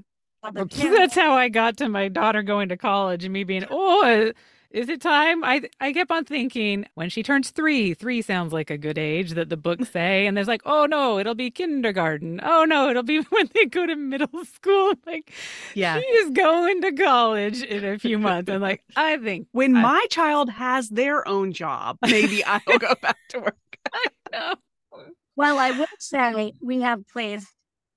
That's 0.52 1.16
how 1.16 1.34
I 1.34 1.48
got 1.48 1.78
to 1.78 1.88
my 1.88 2.06
daughter 2.06 2.42
going 2.44 2.68
to 2.68 2.76
college 2.76 3.24
and 3.24 3.32
me 3.32 3.42
being, 3.42 3.64
oh, 3.70 4.32
is 4.70 4.88
it 4.88 5.00
time? 5.00 5.42
I 5.44 5.62
I 5.80 5.92
kept 5.92 6.10
on 6.10 6.24
thinking 6.24 6.86
when 6.94 7.08
she 7.08 7.22
turns 7.22 7.50
three, 7.50 7.94
three 7.94 8.20
sounds 8.20 8.52
like 8.52 8.70
a 8.70 8.76
good 8.76 8.98
age 8.98 9.32
that 9.32 9.48
the 9.48 9.56
books 9.56 9.88
say, 9.92 10.26
and 10.26 10.36
there's 10.36 10.48
like, 10.48 10.62
oh 10.64 10.86
no, 10.86 11.18
it'll 11.18 11.34
be 11.34 11.50
kindergarten. 11.50 12.40
Oh 12.42 12.64
no, 12.64 12.90
it'll 12.90 13.02
be 13.02 13.18
when 13.30 13.48
they 13.54 13.64
go 13.66 13.86
to 13.86 13.96
middle 13.96 14.44
school. 14.44 14.94
Like, 15.06 15.32
yeah, 15.74 15.98
she's 16.00 16.30
going 16.30 16.82
to 16.82 16.92
college 16.92 17.62
in 17.62 17.82
a 17.82 17.98
few 17.98 18.18
months. 18.18 18.50
And 18.50 18.60
like, 18.60 18.82
I 18.94 19.16
think 19.16 19.48
when 19.52 19.74
I, 19.74 19.80
my 19.80 20.06
child 20.10 20.50
has 20.50 20.90
their 20.90 21.26
own 21.26 21.52
job, 21.52 21.96
maybe 22.02 22.44
I'll 22.44 22.60
go 22.78 22.94
back 23.00 23.16
to 23.30 23.40
work. 23.40 23.56
I 23.90 24.06
know. 24.32 24.54
Well, 25.34 25.58
I 25.58 25.70
will 25.70 25.86
say 25.98 26.52
we 26.60 26.82
have 26.82 27.08
placed 27.08 27.48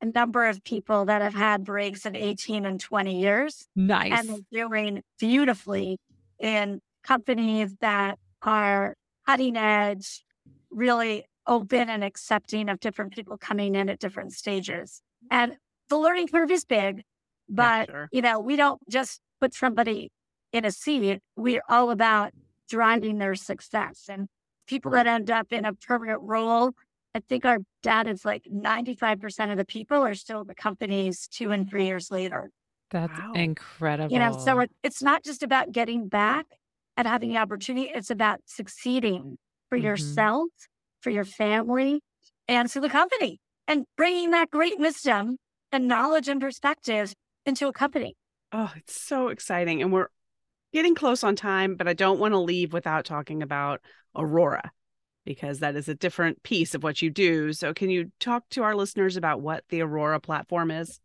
a 0.01 0.05
number 0.05 0.45
of 0.45 0.63
people 0.63 1.05
that 1.05 1.21
have 1.21 1.33
had 1.33 1.65
breaks 1.65 2.05
of 2.05 2.15
18 2.15 2.65
and 2.65 2.79
20 2.79 3.19
years. 3.19 3.67
Nice. 3.75 4.13
And 4.13 4.45
they're 4.51 4.67
doing 4.67 5.03
beautifully 5.19 5.99
in 6.41 6.79
companies 7.03 7.75
that 7.81 8.19
are 8.41 8.95
cutting 9.25 9.55
edge, 9.55 10.23
really 10.69 11.25
open 11.47 11.89
and 11.89 12.03
accepting 12.03 12.69
of 12.69 12.79
different 12.79 13.13
people 13.13 13.37
coming 13.37 13.75
in 13.75 13.89
at 13.89 13.99
different 13.99 14.33
stages. 14.33 15.01
And 15.29 15.57
the 15.89 15.97
learning 15.97 16.27
curve 16.27 16.51
is 16.51 16.65
big, 16.65 17.03
but 17.49 17.89
yeah, 17.89 17.93
sure. 17.93 18.09
you 18.11 18.21
know, 18.21 18.39
we 18.39 18.55
don't 18.55 18.81
just 18.89 19.21
put 19.39 19.53
somebody 19.53 20.11
in 20.51 20.65
a 20.65 20.71
seat. 20.71 21.19
We're 21.35 21.63
all 21.67 21.91
about 21.91 22.31
driving 22.69 23.17
their 23.17 23.35
success. 23.35 24.05
And 24.09 24.27
people 24.67 24.91
that 24.91 25.07
end 25.07 25.29
up 25.29 25.51
in 25.51 25.65
a 25.65 25.73
permanent 25.73 26.21
role, 26.21 26.71
I 27.13 27.19
think 27.19 27.45
our 27.45 27.59
data 27.83 28.11
is 28.11 28.23
like 28.23 28.45
95% 28.51 29.51
of 29.51 29.57
the 29.57 29.65
people 29.65 29.97
are 29.97 30.15
still 30.15 30.45
the 30.45 30.55
companies 30.55 31.27
two 31.27 31.51
and 31.51 31.69
three 31.69 31.85
years 31.85 32.09
later. 32.09 32.49
That's 32.91 33.17
Wow. 33.17 33.33
incredible. 33.33 34.13
You 34.13 34.19
know, 34.19 34.35
so 34.37 34.65
it's 34.83 35.01
not 35.01 35.23
just 35.23 35.41
about 35.41 35.71
getting 35.71 36.07
back 36.07 36.45
and 36.97 37.07
having 37.07 37.29
the 37.29 37.37
opportunity, 37.37 37.89
it's 37.89 38.09
about 38.09 38.41
succeeding 38.45 39.37
for 39.69 39.77
Mhm. 39.77 39.83
yourself, 39.83 40.49
for 41.01 41.09
your 41.09 41.23
family, 41.23 42.01
and 42.47 42.69
for 42.69 42.81
the 42.81 42.89
company, 42.89 43.39
and 43.67 43.85
bringing 43.95 44.31
that 44.31 44.51
great 44.51 44.77
wisdom 44.77 45.37
and 45.71 45.87
knowledge 45.87 46.27
and 46.27 46.41
perspective 46.41 47.13
into 47.45 47.67
a 47.67 47.73
company. 47.73 48.15
Oh, 48.51 48.71
it's 48.75 49.01
so 49.01 49.29
exciting. 49.29 49.81
And 49.81 49.93
we're 49.93 50.07
getting 50.73 50.93
close 50.93 51.23
on 51.23 51.35
time, 51.37 51.75
but 51.75 51.87
I 51.87 51.93
don't 51.93 52.19
want 52.19 52.33
to 52.33 52.39
leave 52.39 52.73
without 52.73 53.05
talking 53.05 53.41
about 53.41 53.81
Aurora 54.15 54.71
because 55.23 55.59
that 55.59 55.75
is 55.75 55.87
a 55.87 55.95
different 55.95 56.43
piece 56.43 56.75
of 56.75 56.83
what 56.83 57.01
you 57.01 57.09
do. 57.09 57.53
So, 57.53 57.73
can 57.73 57.89
you 57.89 58.11
talk 58.19 58.43
to 58.49 58.63
our 58.63 58.75
listeners 58.75 59.15
about 59.15 59.41
what 59.41 59.63
the 59.69 59.81
Aurora 59.81 60.19
platform 60.19 60.71
is? 60.71 60.99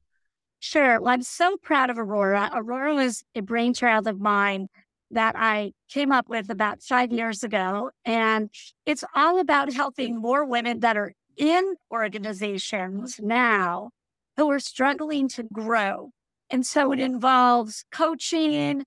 Sure. 0.59 1.01
Well, 1.01 1.13
I'm 1.13 1.23
so 1.23 1.57
proud 1.59 1.91
of 1.91 1.99
Aurora. 1.99 2.51
Aurora 2.55 2.95
was 2.95 3.23
a 3.35 3.41
brainchild 3.41 4.07
of 4.07 4.21
mine 4.21 4.69
that 5.11 5.35
I 5.37 5.73
came 5.89 6.11
up 6.11 6.29
with 6.29 6.51
about 6.51 6.83
five 6.83 7.13
years 7.13 7.45
ago. 7.45 7.91
And 8.05 8.51
it's 8.85 9.05
all 9.15 9.39
about 9.39 9.73
helping 9.73 10.17
more 10.21 10.45
women 10.45 10.81
that 10.81 10.97
are 10.97 11.13
in 11.37 11.77
organizations 11.93 13.21
now 13.23 13.91
who 14.37 14.51
are 14.51 14.59
struggling 14.59 15.29
to 15.29 15.45
grow. 15.45 16.11
And 16.51 16.67
so 16.67 16.93
it 16.93 17.01
involves 17.01 17.85
coaching, 17.93 18.85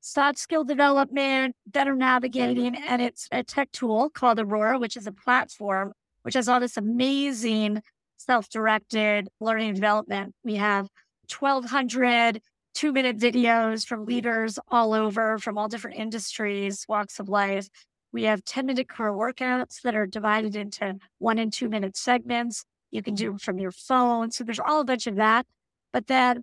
soft 0.00 0.38
skill 0.38 0.64
development, 0.64 1.56
better 1.66 1.94
navigating, 1.94 2.76
and 2.76 3.02
it's 3.02 3.28
a 3.32 3.42
tech 3.42 3.72
tool 3.72 4.08
called 4.10 4.38
Aurora, 4.38 4.78
which 4.78 4.96
is 4.96 5.06
a 5.06 5.12
platform 5.12 5.92
which 6.22 6.34
has 6.34 6.48
all 6.48 6.58
this 6.58 6.76
amazing 6.76 7.80
self 8.16 8.48
directed 8.48 9.28
learning 9.40 9.68
and 9.68 9.76
development. 9.76 10.34
We 10.44 10.56
have 10.56 10.88
1,200 11.38 12.40
two 12.76 12.92
minute 12.92 13.16
videos 13.16 13.86
from 13.86 14.04
leaders 14.04 14.58
all 14.70 14.92
over 14.92 15.38
from 15.38 15.56
all 15.56 15.66
different 15.66 15.96
industries, 15.96 16.84
walks 16.86 17.18
of 17.18 17.26
life. 17.26 17.68
We 18.12 18.24
have 18.24 18.44
10 18.44 18.66
minute 18.66 18.86
career 18.86 19.12
workouts 19.12 19.80
that 19.82 19.94
are 19.94 20.06
divided 20.06 20.54
into 20.54 20.96
one 21.18 21.38
and 21.38 21.50
two 21.50 21.70
minute 21.70 21.96
segments. 21.96 22.66
You 22.90 23.02
can 23.02 23.14
do 23.14 23.38
from 23.38 23.58
your 23.58 23.70
phone. 23.72 24.30
So 24.30 24.44
there's 24.44 24.60
all 24.60 24.82
a 24.82 24.84
bunch 24.84 25.06
of 25.06 25.16
that. 25.16 25.46
But 25.90 26.06
then 26.06 26.42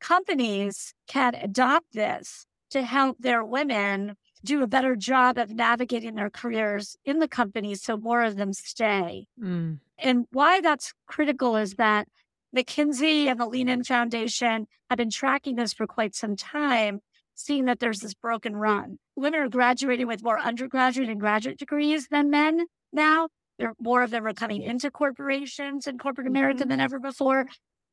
companies 0.00 0.94
can 1.08 1.34
adopt 1.34 1.92
this 1.94 2.46
to 2.72 2.82
help 2.82 3.18
their 3.18 3.44
women 3.44 4.16
do 4.44 4.62
a 4.62 4.66
better 4.66 4.96
job 4.96 5.38
of 5.38 5.50
navigating 5.50 6.14
their 6.14 6.30
careers 6.30 6.96
in 7.04 7.18
the 7.18 7.28
company 7.28 7.74
so 7.74 7.96
more 7.96 8.22
of 8.22 8.36
them 8.36 8.52
stay. 8.52 9.26
Mm. 9.40 9.78
And 9.98 10.26
why 10.32 10.60
that's 10.60 10.92
critical 11.06 11.56
is 11.56 11.74
that 11.74 12.08
McKinsey 12.56 13.26
and 13.26 13.38
the 13.38 13.46
Lean 13.46 13.68
In 13.68 13.84
Foundation 13.84 14.66
have 14.90 14.96
been 14.96 15.10
tracking 15.10 15.56
this 15.56 15.72
for 15.72 15.86
quite 15.86 16.14
some 16.14 16.34
time, 16.34 17.00
seeing 17.34 17.66
that 17.66 17.78
there's 17.78 18.00
this 18.00 18.14
broken 18.14 18.56
rung. 18.56 18.98
Women 19.16 19.40
are 19.40 19.48
graduating 19.48 20.06
with 20.06 20.24
more 20.24 20.40
undergraduate 20.40 21.08
and 21.08 21.20
graduate 21.20 21.58
degrees 21.58 22.08
than 22.08 22.30
men 22.30 22.66
now. 22.92 23.28
There, 23.58 23.74
more 23.78 24.02
of 24.02 24.10
them 24.10 24.26
are 24.26 24.34
coming 24.34 24.62
into 24.62 24.90
corporations 24.90 25.86
in 25.86 25.98
corporate 25.98 26.26
America 26.26 26.64
than 26.64 26.80
ever 26.80 26.98
before. 26.98 27.46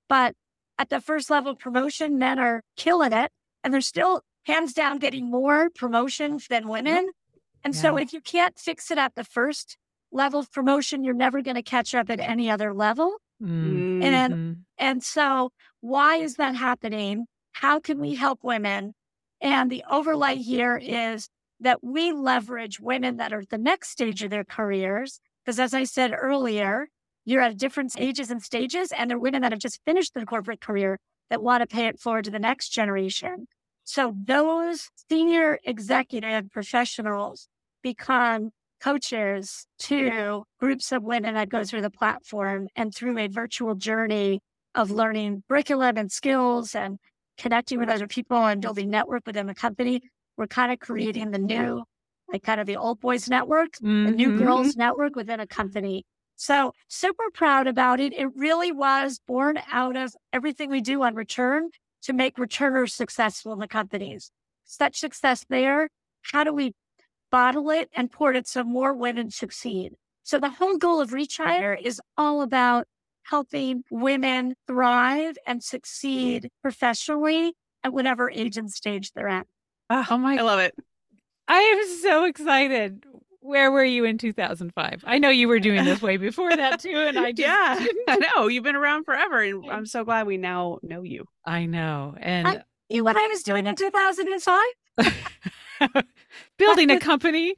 But 0.08 0.34
at 0.78 0.90
the 0.90 1.02
first 1.02 1.30
level 1.30 1.52
of 1.52 1.60
promotion, 1.60 2.18
men 2.18 2.40
are 2.40 2.64
killing 2.76 3.14
it, 3.14 3.30
and 3.64 3.74
they're 3.74 3.82
still 3.82 4.24
hands 4.46 4.74
down 4.74 5.00
getting 5.00 5.30
more 5.30 5.70
promotions 5.70 6.48
than 6.48 6.68
women. 6.68 7.10
And 7.64 7.76
so 7.76 7.98
if 7.98 8.14
you 8.14 8.22
can't 8.22 8.58
fix 8.58 8.90
it 8.90 8.98
at 8.98 9.16
the 9.16 9.24
first 9.24 9.78
level 10.12 10.40
of 10.40 10.52
promotion, 10.52 11.04
you're 11.04 11.14
never 11.14 11.42
going 11.42 11.56
to 11.56 11.62
catch 11.62 11.94
up 11.94 12.10
at 12.10 12.20
any 12.20 12.50
other 12.50 12.74
level. 12.74 13.18
Mm. 13.42 14.04
And 14.04 14.66
and 14.78 15.04
so, 15.04 15.52
why 15.82 16.18
is 16.18 16.36
that 16.36 16.56
happening? 16.56 17.26
How 17.54 17.80
can 17.80 18.00
we 18.00 18.16
help 18.16 18.40
women? 18.44 18.94
And 19.42 19.70
the 19.70 19.84
overlay 19.90 20.38
here 20.38 20.78
is 20.82 21.30
that 21.62 21.84
we 21.84 22.12
leverage 22.12 22.80
women 22.80 23.18
that 23.18 23.34
are 23.34 23.42
at 23.42 23.50
the 23.50 23.58
next 23.58 23.90
stage 23.90 24.24
of 24.24 24.30
their 24.30 24.44
careers. 24.44 25.20
Because 25.44 25.60
as 25.60 25.74
I 25.74 25.84
said 25.84 26.14
earlier, 26.18 26.88
you're 27.26 27.42
at 27.42 27.58
different 27.58 27.94
ages 27.98 28.32
and 28.32 28.42
stages, 28.42 28.92
and 28.92 29.10
there 29.10 29.18
are 29.18 29.22
women 29.22 29.42
that 29.42 29.52
have 29.52 29.60
just 29.60 29.80
finished 29.86 30.14
their 30.14 30.26
corporate 30.26 30.62
career 30.62 31.00
that 31.30 31.44
want 31.44 31.62
to 31.62 31.68
pay 31.68 31.88
it 31.88 32.00
forward 32.00 32.26
to 32.26 32.32
the 32.32 32.40
next 32.40 32.70
generation. 32.70 33.48
So 33.90 34.14
those 34.24 34.92
senior 35.10 35.58
executive 35.64 36.52
professionals 36.52 37.48
become 37.82 38.52
coaches 38.80 39.66
to 39.80 40.44
groups 40.60 40.92
of 40.92 41.02
women 41.02 41.34
that 41.34 41.50
go 41.50 41.64
through 41.64 41.82
the 41.82 41.90
platform 41.90 42.68
and 42.76 42.94
through 42.94 43.18
a 43.18 43.26
virtual 43.26 43.74
journey 43.74 44.42
of 44.76 44.92
learning 44.92 45.42
curriculum 45.50 45.98
and 45.98 46.12
skills 46.12 46.76
and 46.76 47.00
connecting 47.40 47.80
with 47.80 47.90
other 47.90 48.06
people 48.06 48.38
and 48.46 48.62
building 48.62 48.92
network 48.92 49.26
within 49.26 49.48
the 49.48 49.56
company. 49.56 50.04
We're 50.38 50.46
kind 50.46 50.72
of 50.72 50.78
creating 50.80 51.32
the 51.32 51.40
new, 51.40 51.84
like 52.32 52.44
kind 52.44 52.62
of 52.62 52.68
the 52.68 52.78
old 52.78 53.00
boys 53.00 53.28
network, 53.28 53.70
the 54.04 54.12
new 54.12 54.30
Mhm. 54.30 54.38
girls 54.38 54.76
network 54.76 55.16
within 55.16 55.40
a 55.40 55.48
company. 55.48 56.06
So 56.36 56.74
super 56.90 57.32
proud 57.34 57.66
about 57.66 58.00
it. 58.00 58.14
It 58.14 58.28
really 58.36 58.72
was 58.72 59.20
born 59.26 59.60
out 59.72 59.96
of 59.98 60.14
everything 60.32 60.70
we 60.70 60.80
do 60.80 61.02
on 61.02 61.16
return 61.16 61.72
to 62.04 62.14
make 62.14 62.38
returners 62.38 62.94
successful 62.94 63.54
in 63.54 63.60
the 63.60 63.68
companies. 63.68 64.32
Such 64.66 65.00
success 65.00 65.46
there. 65.50 65.90
How 66.32 66.44
do 66.44 66.54
we 66.54 66.74
bottle 67.32 67.70
it 67.70 67.90
and 67.94 68.12
port 68.12 68.36
it 68.36 68.48
so 68.48 68.64
more 68.64 68.94
women 68.94 69.32
succeed? 69.32 69.94
So 70.24 70.40
the 70.40 70.50
whole 70.50 70.78
goal 70.78 71.02
of 71.02 71.12
ReacHIRE 71.12 71.80
is 71.82 72.02
all 72.18 72.42
about 72.42 72.88
helping 73.24 73.84
women 73.92 74.56
thrive 74.68 75.38
and 75.46 75.64
succeed 75.64 76.50
professionally 76.62 77.54
at 77.84 77.94
whatever 77.94 78.30
age 78.30 78.58
and 78.58 78.72
stage 78.72 79.12
they're 79.12 79.28
at. 79.28 79.48
Ah, 79.90 80.08
Oh 80.10 80.18
my 80.18 80.38
I 80.38 80.42
love 80.42 80.60
it. 80.60 80.76
I 81.48 81.60
am 81.60 82.02
so 82.02 82.26
excited. 82.26 83.04
Where 83.50 83.72
were 83.72 83.84
you 83.84 84.06
in 84.06 84.18
2005? 84.20 85.04
I 85.08 85.18
know 85.18 85.30
you 85.30 85.48
were 85.48 85.60
doing 85.60 85.84
this 85.84 86.02
way 86.04 86.18
before 86.18 86.56
that 86.56 86.80
too, 86.80 86.96
and 86.96 87.18
I 87.18 87.32
just 87.34 87.40
yeah, 87.48 87.80
didn't. 87.84 88.04
I 88.08 88.18
know. 88.36 88.48
You've 88.48 88.64
been 88.64 88.76
around 88.76 89.06
forever, 89.06 89.42
and 89.42 89.66
I'm 89.72 89.86
so 89.88 90.04
glad 90.06 90.28
we 90.28 90.38
now 90.38 90.78
know 90.84 91.02
you. 91.02 91.26
I 91.46 91.66
know. 91.66 92.16
And 92.20 92.64
You 92.90 92.98
know 92.98 93.04
what 93.06 93.18
I 93.18 93.28
was 93.28 93.42
doing 93.42 93.66
in 93.66 93.76
2005? 93.76 94.64
building 96.58 96.92
a 96.92 97.00
company. 97.00 97.56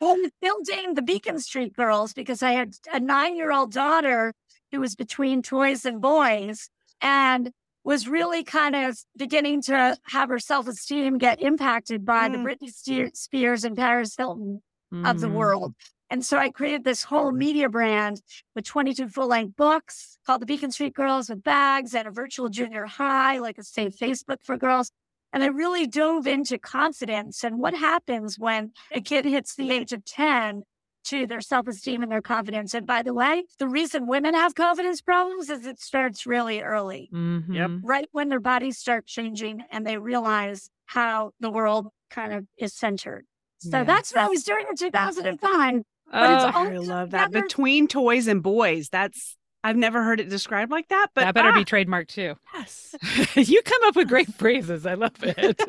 Well, 0.00 0.16
building 0.40 0.94
the 0.94 1.02
Beacon 1.02 1.38
Street 1.40 1.74
Girls 1.74 2.12
because 2.12 2.42
I 2.42 2.52
had 2.52 2.74
a 2.92 3.00
nine 3.00 3.36
year 3.36 3.52
old 3.52 3.72
daughter 3.72 4.34
who 4.72 4.80
was 4.80 4.94
between 4.96 5.42
toys 5.42 5.84
and 5.84 6.00
boys 6.00 6.68
and 7.00 7.52
was 7.84 8.06
really 8.08 8.44
kind 8.44 8.76
of 8.76 8.98
beginning 9.16 9.62
to 9.62 9.96
have 10.04 10.28
her 10.28 10.38
self 10.38 10.68
esteem 10.68 11.16
get 11.18 11.40
impacted 11.40 12.04
by 12.04 12.28
the 12.28 12.36
Mm. 12.38 12.44
Britney 12.44 13.16
Spears 13.16 13.64
and 13.64 13.76
Paris 13.76 14.14
Hilton 14.16 14.62
of 14.92 15.20
the 15.20 15.28
Mm. 15.28 15.34
world. 15.34 15.74
And 16.08 16.24
so 16.26 16.38
I 16.38 16.50
created 16.50 16.82
this 16.84 17.04
whole 17.04 17.30
media 17.30 17.68
brand 17.68 18.20
with 18.54 18.64
22 18.64 19.08
full 19.08 19.28
length 19.28 19.56
books 19.56 20.18
called 20.26 20.42
the 20.42 20.46
Beacon 20.46 20.72
Street 20.72 20.94
Girls 20.94 21.28
with 21.30 21.42
bags 21.44 21.94
and 21.94 22.08
a 22.08 22.10
virtual 22.10 22.48
junior 22.48 22.86
high, 22.86 23.38
like 23.38 23.58
a 23.58 23.62
safe 23.62 23.96
Facebook 23.96 24.42
for 24.42 24.56
girls. 24.56 24.90
And 25.32 25.44
I 25.44 25.46
really 25.46 25.86
dove 25.86 26.26
into 26.26 26.58
confidence 26.58 27.44
and 27.44 27.58
what 27.60 27.74
happens 27.74 28.38
when 28.38 28.72
a 28.90 29.00
kid 29.00 29.24
hits 29.24 29.54
the 29.54 29.70
age 29.70 29.92
of 29.92 30.04
10 30.04 30.64
to 31.04 31.26
their 31.26 31.40
self 31.40 31.68
esteem 31.68 32.02
and 32.02 32.10
their 32.10 32.20
confidence. 32.20 32.74
And 32.74 32.86
by 32.86 33.02
the 33.02 33.14
way, 33.14 33.44
the 33.60 33.68
reason 33.68 34.08
women 34.08 34.34
have 34.34 34.54
confidence 34.56 35.00
problems 35.00 35.48
is 35.48 35.64
it 35.64 35.78
starts 35.80 36.26
really 36.26 36.60
early, 36.60 37.08
Mhm. 37.12 37.80
right 37.84 38.08
when 38.10 38.28
their 38.28 38.40
bodies 38.40 38.76
start 38.78 39.06
changing 39.06 39.62
and 39.70 39.86
they 39.86 39.96
realize 39.96 40.68
how 40.86 41.30
the 41.38 41.50
world 41.50 41.88
kind 42.10 42.32
of 42.32 42.46
is 42.58 42.74
centered. 42.74 43.26
So 43.60 43.78
Yeah. 43.78 43.84
that's 43.84 44.12
what 44.14 44.24
I 44.24 44.28
was 44.28 44.42
doing 44.42 44.64
in 44.68 44.76
2005. 44.76 45.82
But 46.12 46.30
it's 46.30 46.44
Oh, 46.44 46.52
all 46.54 46.66
I 46.66 46.78
love 46.78 47.10
that. 47.10 47.30
Between 47.30 47.86
toys 47.86 48.26
and 48.26 48.42
boys. 48.42 48.88
That's 48.88 49.36
I've 49.62 49.76
never 49.76 50.02
heard 50.02 50.20
it 50.20 50.30
described 50.30 50.70
like 50.72 50.88
that. 50.88 51.08
But 51.14 51.22
that 51.22 51.34
better 51.34 51.52
be 51.52 51.60
ah, 51.60 51.64
trademarked 51.64 52.08
too. 52.08 52.34
yes. 52.54 52.94
you 53.36 53.60
come 53.62 53.82
up 53.84 53.94
with 53.94 54.08
great 54.08 54.32
phrases. 54.34 54.86
I 54.86 54.94
love 54.94 55.12
it. 55.22 55.60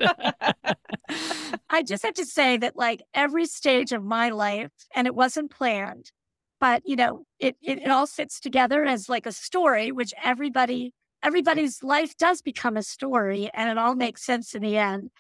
I 1.70 1.84
just 1.84 2.04
have 2.04 2.14
to 2.16 2.26
say 2.26 2.58
that, 2.58 2.78
like 2.78 3.02
every 3.14 3.46
stage 3.46 3.92
of 3.92 4.04
my 4.04 4.30
life, 4.30 4.72
and 4.96 5.08
it 5.08 5.14
wasn't 5.16 5.52
planned, 5.52 6.12
but 6.60 6.84
you 6.86 6.96
know, 6.96 7.26
it, 7.40 7.58
it 7.62 7.80
it 7.84 7.90
all 7.90 8.08
fits 8.08 8.40
together 8.40 8.86
as 8.86 9.10
like 9.10 9.26
a 9.26 9.32
story, 9.34 9.92
which 9.92 10.14
everybody 10.24 10.94
everybody's 11.22 11.84
life 11.84 12.16
does 12.18 12.42
become 12.42 12.78
a 12.78 12.84
story, 12.84 13.50
and 13.54 13.70
it 13.70 13.78
all 13.78 13.96
makes 13.96 14.24
sense 14.24 14.56
in 14.56 14.62
the 14.62 14.78
end. 14.78 15.12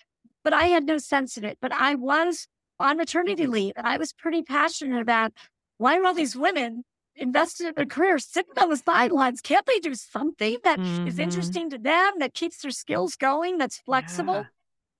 But 0.43 0.53
I 0.53 0.65
had 0.67 0.85
no 0.85 0.97
sense 0.97 1.37
in 1.37 1.43
it. 1.43 1.57
But 1.61 1.73
I 1.73 1.95
was 1.95 2.47
on 2.81 2.97
maternity 2.97 3.47
leave, 3.47 3.73
and 3.77 3.87
I 3.87 3.97
was 3.97 4.13
pretty 4.13 4.41
passionate 4.43 5.01
about 5.01 5.33
why 5.77 5.97
are 5.97 6.05
all 6.05 6.13
these 6.13 6.35
women 6.35 6.83
invested 7.15 7.67
in 7.67 7.73
their 7.75 7.85
careers 7.85 8.25
sitting 8.25 8.53
on 8.57 8.69
the 8.69 8.77
sidelines? 8.77 9.41
Can't 9.41 9.65
they 9.65 9.79
do 9.79 9.95
something 9.95 10.57
that 10.63 10.81
is 11.05 11.17
Mhm. 11.17 11.23
interesting 11.23 11.69
to 11.71 11.77
them, 11.77 12.19
that 12.19 12.33
keeps 12.33 12.61
their 12.61 12.71
skills 12.71 13.15
going, 13.15 13.57
that's 13.57 13.79
flexible? 13.79 14.33
Yeah. 14.33 14.49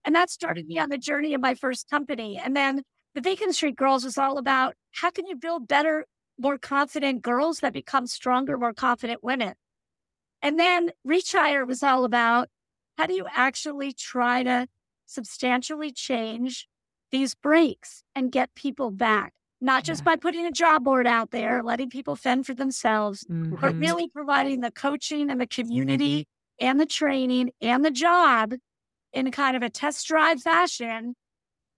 And 0.06 0.16
that 0.16 0.30
started 0.30 0.68
me 0.68 0.80
on 0.80 0.90
the 0.90 0.98
journey 0.98 1.34
of 1.34 1.42
my 1.42 1.56
first 1.56 1.90
company. 1.90 2.38
And 2.38 2.56
then 2.56 2.84
the 3.16 3.22
Beacon 3.22 3.54
Street 3.54 3.76
Girls 3.76 4.04
was 4.04 4.18
all 4.18 4.38
about 4.38 4.76
how 4.94 5.12
can 5.12 5.26
you 5.28 5.36
build 5.36 5.68
better, 5.68 6.06
more 6.40 6.58
confident 6.58 7.22
girls 7.22 7.60
that 7.60 7.74
become 7.74 8.08
stronger, 8.08 8.58
more 8.58 8.74
confident 8.74 9.24
women. 9.24 9.56
And 10.42 10.60
then 10.60 10.92
ReacHIRE 11.06 11.68
was 11.68 11.84
all 11.84 12.04
about 12.04 12.50
how 12.98 13.06
do 13.06 13.14
you 13.14 13.26
actually 13.30 13.94
try 13.94 14.44
to 14.44 14.68
substantially 15.06 15.92
change 15.92 16.68
these 17.12 17.36
breaks 17.36 18.04
and 18.16 18.32
get 18.32 18.54
people 18.56 18.92
back? 18.92 19.34
Not 19.60 19.84
just 19.84 20.02
Yeah. 20.02 20.06
by 20.12 20.16
putting 20.16 20.46
a 20.46 20.52
job 20.52 20.84
board 20.84 21.06
out 21.06 21.32
there, 21.32 21.62
letting 21.62 21.90
people 21.90 22.16
fend 22.16 22.46
for 22.48 22.54
themselves, 22.56 23.26
but 23.30 23.76
Mhm. 23.76 23.80
really 23.80 24.08
providing 24.08 24.62
the 24.62 24.72
coaching 24.72 25.30
and 25.30 25.40
the 25.40 25.46
community 25.48 26.28
and 26.60 26.80
the 26.80 26.86
training 26.86 27.52
and 27.62 27.86
the 27.86 27.92
job 27.92 28.56
in 29.14 29.28
a 29.28 29.32
kind 29.32 29.56
of 29.56 29.62
a 29.62 29.70
test 29.70 30.08
drive 30.08 30.42
fashion. 30.42 31.16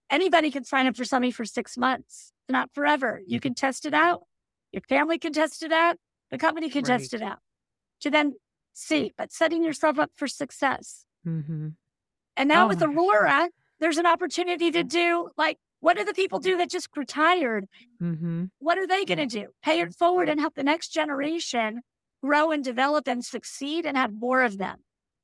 Anybody 0.09 0.51
can 0.51 0.63
sign 0.63 0.87
up 0.87 0.95
for 0.95 1.03
something 1.05 1.31
for 1.31 1.43
six 1.45 1.77
months, 1.77 2.31
not 2.47 2.71
forever. 2.73 3.21
You 3.25 3.39
can 3.39 3.53
test 3.55 3.85
it 3.85 3.93
out. 3.93 4.27
Your 4.71 4.81
family 4.81 5.17
can 5.17 5.33
test 5.33 5.63
it 5.63 5.71
out. 5.71 5.97
The 6.31 6.37
company 6.37 6.69
can 6.69 6.83
test 6.83 7.13
it 7.13 7.21
out 7.21 7.39
to 7.99 8.09
then 8.09 8.35
see, 8.73 9.11
but 9.17 9.31
setting 9.31 9.63
yourself 9.63 9.99
up 9.99 10.11
for 10.15 10.27
success. 10.27 11.05
Mhm. 11.25 11.75
And 12.37 12.47
now 12.49 12.65
Oh 12.65 12.67
with. 12.69 12.81
Aurora, 12.81 13.49
there's 13.83 13.97
an 13.97 14.05
opportunity 14.05 14.71
to 14.71 14.81
do 14.81 15.29
like, 15.37 15.57
what 15.81 15.97
do 15.97 16.05
the 16.05 16.13
people 16.13 16.39
do 16.39 16.55
that 16.57 16.69
just 16.69 16.87
retired? 16.95 17.65
Mhm. 18.01 18.49
What 18.59 18.77
are 18.77 18.87
they 18.87 19.03
going 19.03 19.17
to 19.17 19.25
do? 19.25 19.47
Pay 19.61 19.81
it 19.81 19.93
forward 19.93 20.29
and 20.29 20.39
help 20.39 20.55
the 20.55 20.63
next 20.63 20.87
generation 20.93 21.81
grow 22.23 22.51
and 22.51 22.63
develop 22.63 23.09
and 23.09 23.25
succeed 23.25 23.85
and 23.85 23.97
have 23.97 24.13
more 24.13 24.41
of 24.41 24.57
them. 24.57 24.77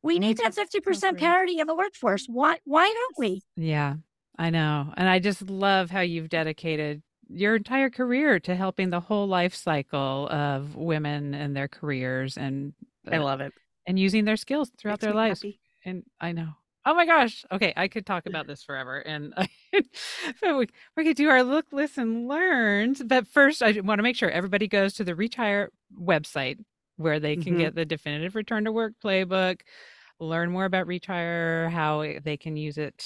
We 0.04 0.20
need 0.20 0.36
to 0.38 0.44
have 0.44 0.56
50% 0.56 1.18
parity 1.18 1.60
in 1.60 1.68
the 1.68 1.76
workforce. 1.76 2.26
Why, 2.28 2.58
why 2.66 2.94
don't 2.94 3.16
we? 3.18 3.44
Yeah, 3.56 3.96
I 4.38 4.50
know. 4.50 4.94
And 4.98 5.08
I 5.08 5.20
just 5.20 5.50
love 5.50 5.90
how 5.92 6.02
you've 6.02 6.28
dedicated 6.28 7.02
your 7.30 7.56
entire 7.56 7.90
career 7.90 8.42
to 8.42 8.56
helping 8.56 8.90
the 8.90 9.00
whole 9.00 9.28
life 9.28 9.56
cycle 9.56 10.28
of 10.30 10.76
women 10.76 11.34
and 11.34 11.56
their 11.56 11.70
careers 11.70 12.36
and 12.38 12.74
I 13.10 13.18
uh, 13.18 13.24
love 13.24 13.40
it. 13.40 13.54
and 13.86 13.98
using 13.98 14.26
their 14.26 14.36
skills 14.36 14.70
throughout 14.78 14.96
Makes 14.96 15.04
their 15.06 15.14
lives. 15.14 15.40
happy. 15.42 15.60
And 15.86 16.04
I 16.20 16.34
know. 16.34 16.50
Oh 16.90 16.96
my 16.96 17.06
gosh. 17.06 17.46
Okay, 17.52 17.72
I 17.78 17.88
could 17.88 18.04
talk 18.04 18.26
about 18.26 18.48
this 18.48 18.64
forever. 18.64 18.98
And 18.98 19.32
we, 20.42 20.68
we 20.98 21.04
could 21.04 21.16
do 21.16 21.30
our 21.30 21.44
look, 21.44 21.68
listen, 21.72 22.28
learns. 22.28 23.04
But 23.04 23.28
first, 23.28 23.62
I 23.62 23.80
want 23.82 24.00
to 24.00 24.04
make 24.04 24.16
sure 24.16 24.28
everybody 24.32 24.68
goes 24.68 24.96
to 24.96 25.04
the 25.04 25.14
ReacHIRE 25.14 25.68
website 26.02 26.58
where 26.98 27.20
they 27.20 27.36
can 27.36 27.54
Mhm. 27.54 27.60
get 27.60 27.76
the 27.76 27.86
definitive 27.86 28.34
return 28.34 28.66
to 28.66 28.72
work 28.72 28.94
playbook, 29.06 29.62
learn 30.20 30.50
more 30.50 30.66
about 30.66 30.88
ReacHIRE, 30.88 31.70
how 31.70 32.04
they 32.24 32.38
can 32.38 32.58
use 32.58 32.80
it, 32.80 33.06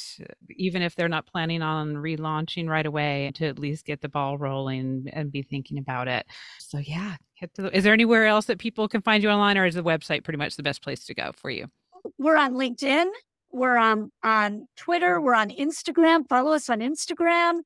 even 0.50 0.82
if 0.82 0.96
they're 0.96 1.10
not 1.10 1.28
planning 1.28 1.62
on 1.62 1.96
relaunching 1.96 2.70
right 2.70 2.86
away, 2.86 3.32
to 3.36 3.48
at 3.48 3.60
least 3.60 3.86
get 3.86 4.00
the 4.00 4.08
ball 4.08 4.38
rolling 4.38 5.08
and 5.12 5.30
be 5.30 5.42
thinking 5.44 5.78
about 5.78 6.08
it. 6.08 6.26
So 6.60 6.78
yeah, 6.78 7.18
hit 7.34 7.54
the, 7.56 7.76
is 7.76 7.84
there 7.84 7.92
anywhere 7.94 8.28
else 8.28 8.46
that 8.46 8.60
people 8.60 8.88
can 8.88 9.02
find 9.02 9.22
you 9.22 9.30
online, 9.30 9.58
or 9.58 9.66
is 9.66 9.76
the 9.76 9.84
website 9.84 10.24
pretty 10.24 10.38
much 10.38 10.56
the 10.56 10.64
best 10.64 10.82
place 10.82 11.04
to 11.08 11.14
go 11.14 11.34
for 11.36 11.50
you? 11.50 11.68
We're 12.18 12.38
on 12.38 12.54
LinkedIn. 12.54 13.08
We're 13.54 13.78
on, 13.78 14.12
on 14.24 14.68
Twitter. 14.76 15.22
We're 15.22 15.36
on 15.36 15.50
Instagram. 15.50 16.28
Follow 16.28 16.52
us 16.52 16.70
on 16.70 16.80
Instagram. 16.80 17.60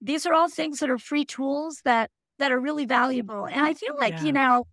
These 0.00 0.24
are 0.24 0.32
all 0.32 0.48
things 0.48 0.78
that 0.80 0.88
are 0.88 0.98
free 0.98 1.24
tools 1.24 1.82
that, 1.84 2.10
that 2.38 2.52
are 2.52 2.60
really 2.60 2.86
valuable. 2.86 3.46
And 3.46 3.60
I 3.60 3.74
feel 3.74 3.96
like, 3.98 4.14
Yeah. 4.14 4.24
you 4.24 4.32
know, 4.32 4.66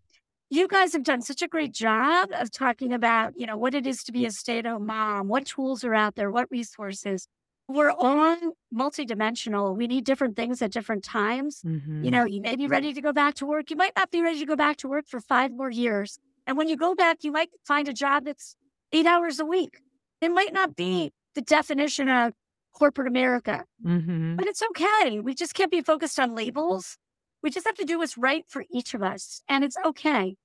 you 0.52 0.68
guys 0.68 0.94
have 0.94 1.04
done 1.04 1.22
such 1.22 1.42
a 1.42 1.48
great 1.48 1.74
job 1.74 2.30
of 2.34 2.52
talking 2.52 2.94
about, 2.94 3.34
you 3.36 3.46
know, 3.46 3.58
what 3.58 3.74
it 3.76 3.86
is 3.86 4.04
to 4.06 4.12
be 4.12 4.26
a 4.26 4.32
stay-at-home 4.32 4.86
mom, 4.86 5.28
what 5.28 5.46
tools 5.46 5.84
are 5.84 5.94
out 5.94 6.16
there, 6.16 6.32
what 6.32 6.50
resources. 6.50 7.28
We're 7.68 7.92
all 7.92 8.36
multidimensional. 8.74 9.76
We 9.76 9.86
need 9.86 10.04
different 10.04 10.36
things 10.36 10.62
at 10.64 10.72
different 10.72 11.04
times. 11.04 11.62
Mm-hmm. 11.64 12.04
You 12.04 12.10
know, 12.10 12.26
you 12.26 12.42
may 12.42 12.56
be 12.56 12.66
ready 12.66 12.94
to 12.94 13.02
go 13.02 13.14
back 13.14 13.36
to 13.36 13.46
work. 13.46 13.70
You 13.70 13.76
might 13.76 13.94
not 13.96 14.10
be 14.10 14.24
ready 14.24 14.40
to 14.40 14.46
go 14.46 14.56
back 14.56 14.78
to 14.78 14.88
work 14.88 15.06
for 15.08 15.20
five 15.20 15.52
more 15.52 15.70
years. 15.70 16.18
And 16.48 16.58
when 16.58 16.68
you 16.68 16.76
go 16.76 16.96
back, 16.96 17.24
you 17.24 17.32
might 17.32 17.50
find 17.68 17.88
a 17.88 17.94
job 17.94 18.26
that's 18.26 18.56
eight 18.92 19.06
hours 19.06 19.40
a 19.40 19.46
week. 19.46 19.82
It 20.22 20.30
might 20.30 20.54
not 20.54 20.76
be 20.76 21.12
the 21.36 21.42
definition 21.42 22.10
of 22.10 22.34
corporate 22.74 23.08
America, 23.08 23.66
Mm-hmm. 23.86 24.36
but 24.36 24.48
it's 24.48 24.62
okay. 24.62 25.20
We 25.20 25.34
just 25.34 25.54
can't 25.54 25.72
be 25.72 25.82
focused 25.82 26.20
on 26.20 26.36
labels. 26.36 26.98
We 27.42 27.50
just 27.50 27.66
have 27.66 27.76
to 27.76 27.86
do 27.86 28.00
what's 28.00 28.18
right 28.18 28.44
for 28.48 28.66
each 28.72 28.94
of 28.94 29.02
us, 29.02 29.42
and 29.48 29.64
it's 29.64 29.78
okay. 29.86 30.36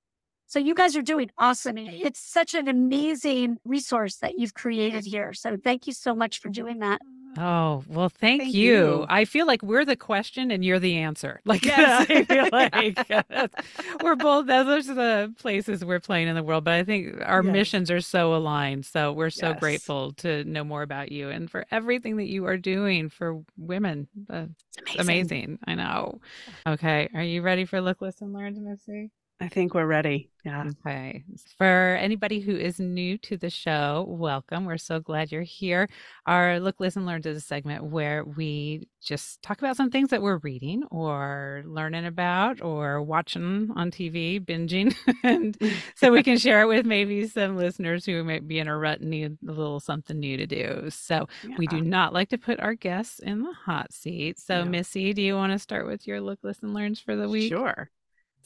So 0.47 0.59
you 0.59 0.75
guys 0.75 0.95
are 0.97 1.03
doing 1.03 1.31
awesome. 1.39 1.77
It's 1.79 2.21
such 2.21 2.55
an 2.55 2.69
amazing 2.69 3.57
resource 3.65 4.17
that 4.17 4.39
you've 4.39 4.55
created 4.55 5.05
here. 5.05 5.33
So 5.33 5.57
thank 5.57 5.87
you 5.87 5.93
so 5.93 6.15
much 6.15 6.39
for 6.39 6.51
doing 6.51 6.79
that. 6.81 7.01
Oh, 7.37 7.83
well, 7.89 8.09
thank, 8.09 8.43
Thank 8.43 8.55
you. 8.55 8.75
you. 8.75 9.07
I 9.09 9.25
feel 9.25 9.47
like 9.47 9.63
we're 9.63 9.85
the 9.85 9.97
question 9.97 10.51
and 10.51 10.65
you're 10.65 10.79
the 10.79 10.97
answer. 10.99 11.41
Like, 11.47 11.65
Yes. 11.65 12.07
I 12.11 12.25
feel 12.25 12.49
like 13.33 13.51
we're 14.03 14.15
both, 14.17 14.47
those 14.47 14.89
are 14.89 14.95
the 14.95 15.35
places 15.39 15.85
we're 15.85 16.01
playing 16.01 16.29
in 16.29 16.35
the 16.35 16.43
world. 16.43 16.65
But 16.65 16.75
I 16.75 16.85
think 16.85 17.17
our 17.25 17.43
Yes. 17.43 17.53
missions 17.53 17.91
are 17.91 18.01
so 18.01 18.35
aligned. 18.35 18.87
So 18.87 19.13
we're 19.13 19.31
so 19.31 19.49
Yes. 19.51 19.61
grateful 19.61 20.13
to 20.15 20.45
know 20.45 20.65
more 20.65 20.83
about 20.83 21.11
you 21.13 21.29
and 21.31 21.51
for 21.51 21.67
everything 21.71 22.17
that 22.19 22.29
you 22.29 22.47
are 22.47 22.57
doing 22.57 23.09
for 23.09 23.43
women. 23.59 24.09
Uh, 24.31 24.47
It's 24.87 24.97
amazing. 24.99 25.59
I 25.67 25.75
know. 25.75 26.21
Okay. 26.67 27.09
Are 27.15 27.23
you 27.23 27.43
ready 27.43 27.65
for 27.65 27.81
Look, 27.81 28.01
Listen, 28.01 28.33
Learn, 28.33 28.63
Missy? 28.65 29.11
I 29.41 29.49
think 29.49 29.75
we're 29.75 29.87
ready. 29.87 30.31
Yeah. 30.45 30.71
Okay. 30.87 31.25
For 31.59 31.99
anybody 32.01 32.39
who 32.39 32.55
is 32.55 32.79
new 32.79 33.19
to 33.19 33.37
the 33.37 33.51
show, 33.51 34.05
welcome. 34.09 34.65
We're 34.65 34.79
so 34.79 35.01
glad 35.01 35.33
you're 35.33 35.43
here. 35.43 35.89
Our 36.25 36.61
Look, 36.61 36.79
Listen, 36.79 37.05
Learn 37.05 37.21
is 37.25 37.37
a 37.37 37.41
segment 37.41 37.85
where 37.85 38.25
we 38.25 38.87
just 39.03 39.43
talk 39.43 39.59
about 39.59 39.77
some 39.77 39.91
things 39.91 40.11
that 40.11 40.23
we're 40.23 40.39
reading 40.39 40.85
or 40.91 41.65
learning 41.67 42.07
about 42.07 42.63
or 42.63 43.03
watching 43.03 43.71
on 43.75 43.91
TV, 43.91 44.41
binging. 44.41 44.95
and 45.25 45.59
so 45.97 46.13
we 46.13 46.23
can 46.23 46.39
share 46.39 46.63
it 46.63 46.67
with 46.69 46.87
maybe 46.87 47.27
some 47.27 47.57
listeners 47.57 48.07
who 48.07 48.23
might 48.23 48.47
be 48.47 48.61
in 48.61 48.69
a 48.69 48.79
rut 48.79 49.01
and 49.01 49.11
need 49.11 49.37
a 49.47 49.53
little 49.53 49.81
something 49.81 50.21
new 50.21 50.37
to 50.37 50.47
do. 50.47 50.91
So 50.91 51.27
we 51.59 51.67
do 51.67 51.81
not 51.81 52.13
like 52.13 52.29
to 52.29 52.39
put 52.39 52.61
our 52.61 52.75
guests 52.75 53.19
in 53.19 53.43
the 53.43 53.53
hot 53.53 53.93
seat. 53.93 54.39
So, 54.39 54.63
No. 54.63 54.71
Missy, 54.71 55.13
do 55.13 55.23
you 55.23 55.35
want 55.35 55.53
to 55.53 55.59
start 55.59 55.87
with 55.87 56.07
your 56.07 56.21
Look, 56.21 56.39
Listen, 56.43 56.73
Learns 56.73 57.01
for 57.01 57.17
the 57.17 57.29
week? 57.29 57.51
Sure. 57.51 57.91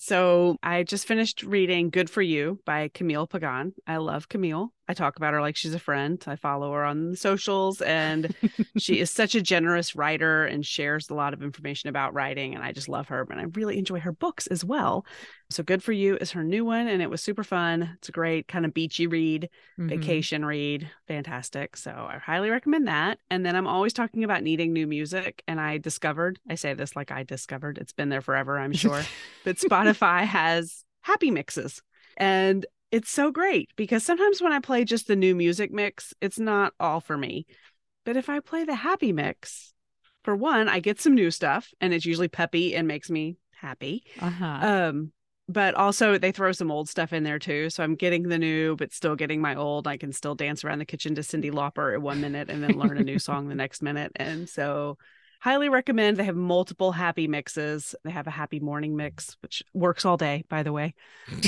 So 0.01 0.57
I 0.63 0.85
just 0.85 1.09
finished 1.09 1.43
reading 1.43 1.91
Good 1.91 2.09
for 2.09 2.23
You 2.23 2.61
by 2.65 2.89
Camille 2.89 3.27
Pagan. 3.27 3.75
I 3.85 3.97
love 3.97 4.29
Camille. 4.29 4.73
I 4.89 4.95
talk 4.95 5.17
about 5.19 5.35
her 5.35 5.41
like 5.43 5.55
she's 5.57 5.75
a 5.75 5.79
friend. 5.79 6.23
I 6.27 6.37
follow 6.37 6.73
her 6.73 6.83
on 6.85 7.11
the 7.11 7.17
socials 7.17 7.83
and 7.83 8.35
she 8.79 9.01
is 9.01 9.11
such 9.11 9.35
a 9.35 9.43
generous 9.43 9.95
writer 9.95 10.47
and 10.47 10.65
shares 10.65 11.11
a 11.11 11.15
lot 11.15 11.35
of 11.35 11.43
information 11.43 11.91
about 11.91 12.15
writing. 12.15 12.55
And 12.55 12.65
I 12.65 12.73
just 12.73 12.89
love 12.89 13.09
her. 13.09 13.27
And 13.31 13.39
I 13.39 13.45
really 13.55 13.77
enjoy 13.79 14.01
her 14.01 14.13
books 14.13 14.47
as 14.47 14.65
well. 14.65 15.05
So 15.51 15.63
Good 15.63 15.83
for 15.83 15.93
You 15.93 16.17
is 16.17 16.31
her 16.33 16.43
new 16.43 16.65
one 16.65 16.89
and 16.89 17.03
it 17.03 17.11
was 17.11 17.21
super 17.23 17.45
fun. 17.45 17.97
It's 17.99 18.09
a 18.09 18.13
great 18.13 18.49
kind 18.49 18.65
of 18.65 18.73
beachy 18.73 19.07
read, 19.07 19.51
Mhm. 19.79 19.89
vacation 19.91 20.45
read. 20.45 20.91
Fantastic. 21.07 21.77
So 21.77 21.91
I 21.91 22.17
highly 22.19 22.49
recommend 22.49 22.89
that. 22.89 23.19
And 23.31 23.45
then 23.45 23.57
I'm 23.57 23.67
always 23.67 23.93
talking 23.93 24.25
about 24.25 24.43
needing 24.43 24.73
new 24.73 24.87
music. 24.87 25.43
And 25.47 25.61
I 25.61 25.77
discovered, 25.79 26.39
I 26.49 26.55
say 26.55 26.73
this 26.73 26.97
like 26.97 27.11
I 27.11 27.25
discovered, 27.25 27.77
it's 27.77 27.93
been 27.93 28.09
there 28.09 28.23
forever, 28.23 28.59
I'm 28.59 28.73
sure, 28.73 29.03
but 29.45 29.57
Spotify 29.57 30.25
has 30.25 30.85
happy 31.03 31.31
mixes. 31.31 31.83
And 32.17 32.65
it's 32.91 33.11
so 33.11 33.31
great 33.31 33.71
because 33.77 34.05
sometimes 34.05 34.41
when 34.41 34.53
I 34.53 34.61
play 34.61 34.85
just 34.85 35.07
the 35.07 35.17
new 35.17 35.35
music 35.35 35.73
mix, 35.73 36.15
it's 36.21 36.39
not 36.39 36.73
all 36.81 37.01
for 37.01 37.17
me. 37.17 37.47
But 38.05 38.17
if 38.17 38.29
I 38.29 38.41
play 38.41 38.65
the 38.65 38.75
happy 38.75 39.13
mix, 39.13 39.75
for 40.25 40.35
one, 40.35 40.69
I 40.69 40.81
get 40.81 41.01
some 41.01 41.15
new 41.15 41.31
stuff 41.31 41.71
and 41.81 41.95
it's 41.95 42.05
usually 42.05 42.29
peppy 42.29 42.75
and 42.75 42.89
makes 42.89 43.11
me 43.11 43.37
happy. 43.53 44.05
Uh-huh. 44.21 44.59
Um, 44.61 45.13
but 45.49 45.75
also 45.75 46.19
they 46.19 46.33
throw 46.33 46.53
some 46.53 46.71
old 46.71 46.89
stuff 46.89 47.13
in 47.13 47.23
there 47.23 47.39
too. 47.39 47.71
So 47.71 47.83
I'm 47.83 47.95
getting 47.95 48.25
the 48.25 48.39
new, 48.39 48.77
but 48.77 48.93
still 48.93 49.17
getting 49.17 49.41
my 49.41 49.55
old. 49.55 49.87
I 49.87 49.97
can 49.97 50.13
still 50.13 50.35
dance 50.35 50.65
around 50.65 50.81
the 50.81 50.85
kitchen 50.85 51.15
to 51.15 51.23
Cyndi 51.23 51.51
Lauper 51.51 51.95
at 51.95 52.03
one 52.03 52.21
minute 52.21 52.51
and 52.51 52.63
then 52.63 52.79
learn 52.79 52.99
a 52.99 53.05
new 53.05 53.19
song 53.19 53.49
the 53.49 53.55
next 53.55 53.81
minute. 53.81 54.13
And 54.17 54.49
so 54.49 54.99
highly 55.41 55.69
recommend. 55.69 56.17
They 56.17 56.25
have 56.25 56.37
multiple 56.37 56.93
happy 56.93 57.29
mixes. 57.29 57.95
They 58.05 58.11
have 58.11 58.27
a 58.27 58.31
happy 58.31 58.61
morning 58.61 58.97
mix, 58.97 59.37
which 59.41 59.63
works 59.73 60.05
all 60.05 60.17
day, 60.17 60.45
by 60.49 60.63
the 60.63 60.73
way. 60.73 60.95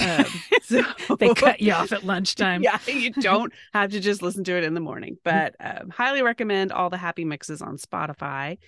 Um, 0.03 0.25
so 0.63 0.83
they 1.19 1.35
cut 1.35 1.61
you 1.61 1.73
off 1.75 1.93
at 1.93 2.05
lunchtime. 2.05 2.63
yeah, 2.63 2.79
you 2.87 3.11
don't 3.11 3.53
have 3.73 3.91
to 3.91 4.01
just 4.01 4.23
listen 4.23 4.45
to 4.45 4.57
it 4.57 4.65
in 4.65 4.75
the 4.75 4.81
morning, 4.81 5.19
but 5.25 5.55
um, 5.61 5.91
highly 5.91 6.23
recommend 6.23 6.73
all 6.73 6.91
the 6.91 6.97
happy 6.97 7.25
mixes 7.25 7.63
on 7.63 7.77
Spotify. 7.79 8.59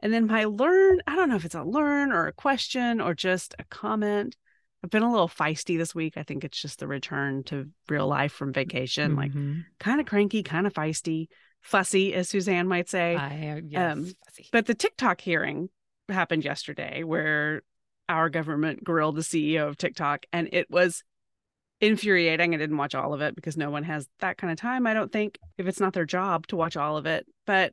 And 0.00 0.12
then 0.12 0.26
my 0.26 0.44
learn, 0.46 1.00
I 1.06 1.14
don't 1.14 1.28
know 1.28 1.36
if 1.36 1.44
it's 1.44 1.54
a 1.54 1.62
learn 1.62 2.10
or 2.10 2.26
a 2.26 2.32
question 2.32 3.00
or 3.00 3.14
just 3.14 3.54
a 3.60 3.64
comment. 3.64 4.34
I've 4.82 4.90
been 4.90 5.04
a 5.04 5.10
little 5.12 5.28
feisty 5.28 5.78
this 5.78 5.94
week. 5.94 6.14
I 6.16 6.24
think 6.24 6.42
it's 6.42 6.60
just 6.60 6.80
the 6.80 6.88
return 6.88 7.44
to 7.44 7.68
real 7.88 8.08
life 8.08 8.32
from 8.32 8.52
vacation, 8.52 9.14
like 9.14 9.30
Mhm. 9.30 9.64
kind 9.78 10.00
of 10.00 10.06
cranky, 10.06 10.42
kind 10.42 10.66
of 10.66 10.72
feisty, 10.72 11.28
fussy, 11.62 12.12
as 12.14 12.28
Suzanne 12.28 12.68
might 12.68 12.88
say. 12.88 13.16
I, 13.16 13.62
yes, 13.66 13.92
Um, 13.92 14.04
fussy. 14.26 14.48
But 14.52 14.66
the 14.66 14.74
TikTok 14.74 15.20
hearing 15.20 15.68
happened 16.08 16.44
yesterday 16.44 17.04
where 17.04 17.62
our 18.08 18.28
government 18.28 18.84
grilled 18.84 19.16
the 19.16 19.22
CEO 19.22 19.68
of 19.68 19.78
TikTok 19.78 20.26
and 20.32 20.48
it 20.52 20.70
was 20.70 21.02
infuriating. 21.80 22.54
I 22.54 22.58
didn't 22.58 22.76
watch 22.76 22.94
all 22.94 23.14
of 23.14 23.20
it 23.20 23.34
because 23.34 23.56
no 23.56 23.70
one 23.70 23.84
has 23.84 24.08
that 24.20 24.36
kind 24.36 24.52
of 24.52 24.58
time, 24.58 24.86
I 24.86 24.94
don't 24.94 25.10
think, 25.12 25.38
if 25.58 25.66
it's 25.66 25.80
not 25.80 25.92
their 25.94 26.04
job 26.04 26.46
to 26.48 26.56
watch 26.56 26.76
all 26.76 26.96
of 26.96 27.06
it. 27.06 27.26
But 27.46 27.72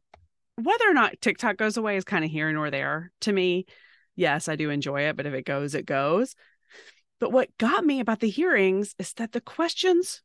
whether 0.55 0.89
or 0.89 0.93
not 0.93 1.19
TikTok 1.21 1.57
goes 1.57 1.77
away 1.77 1.97
is 1.97 2.03
kind 2.03 2.23
of 2.25 2.31
here 2.31 2.51
nor 2.51 2.69
there 2.71 3.11
to 3.21 3.33
me. 3.33 3.65
Yes, 4.15 4.47
I 4.49 4.55
do 4.55 4.69
enjoy 4.69 5.03
it, 5.03 5.15
but 5.15 5.25
if 5.25 5.33
it 5.33 5.45
goes, 5.45 5.75
it 5.75 5.85
goes. 5.85 6.35
But 7.19 7.31
what 7.31 7.57
got 7.57 7.85
me 7.85 7.99
about 7.99 8.19
the 8.19 8.29
hearings 8.29 8.95
is 8.99 9.13
that 9.13 9.31
the 9.31 9.41
questions 9.41 10.21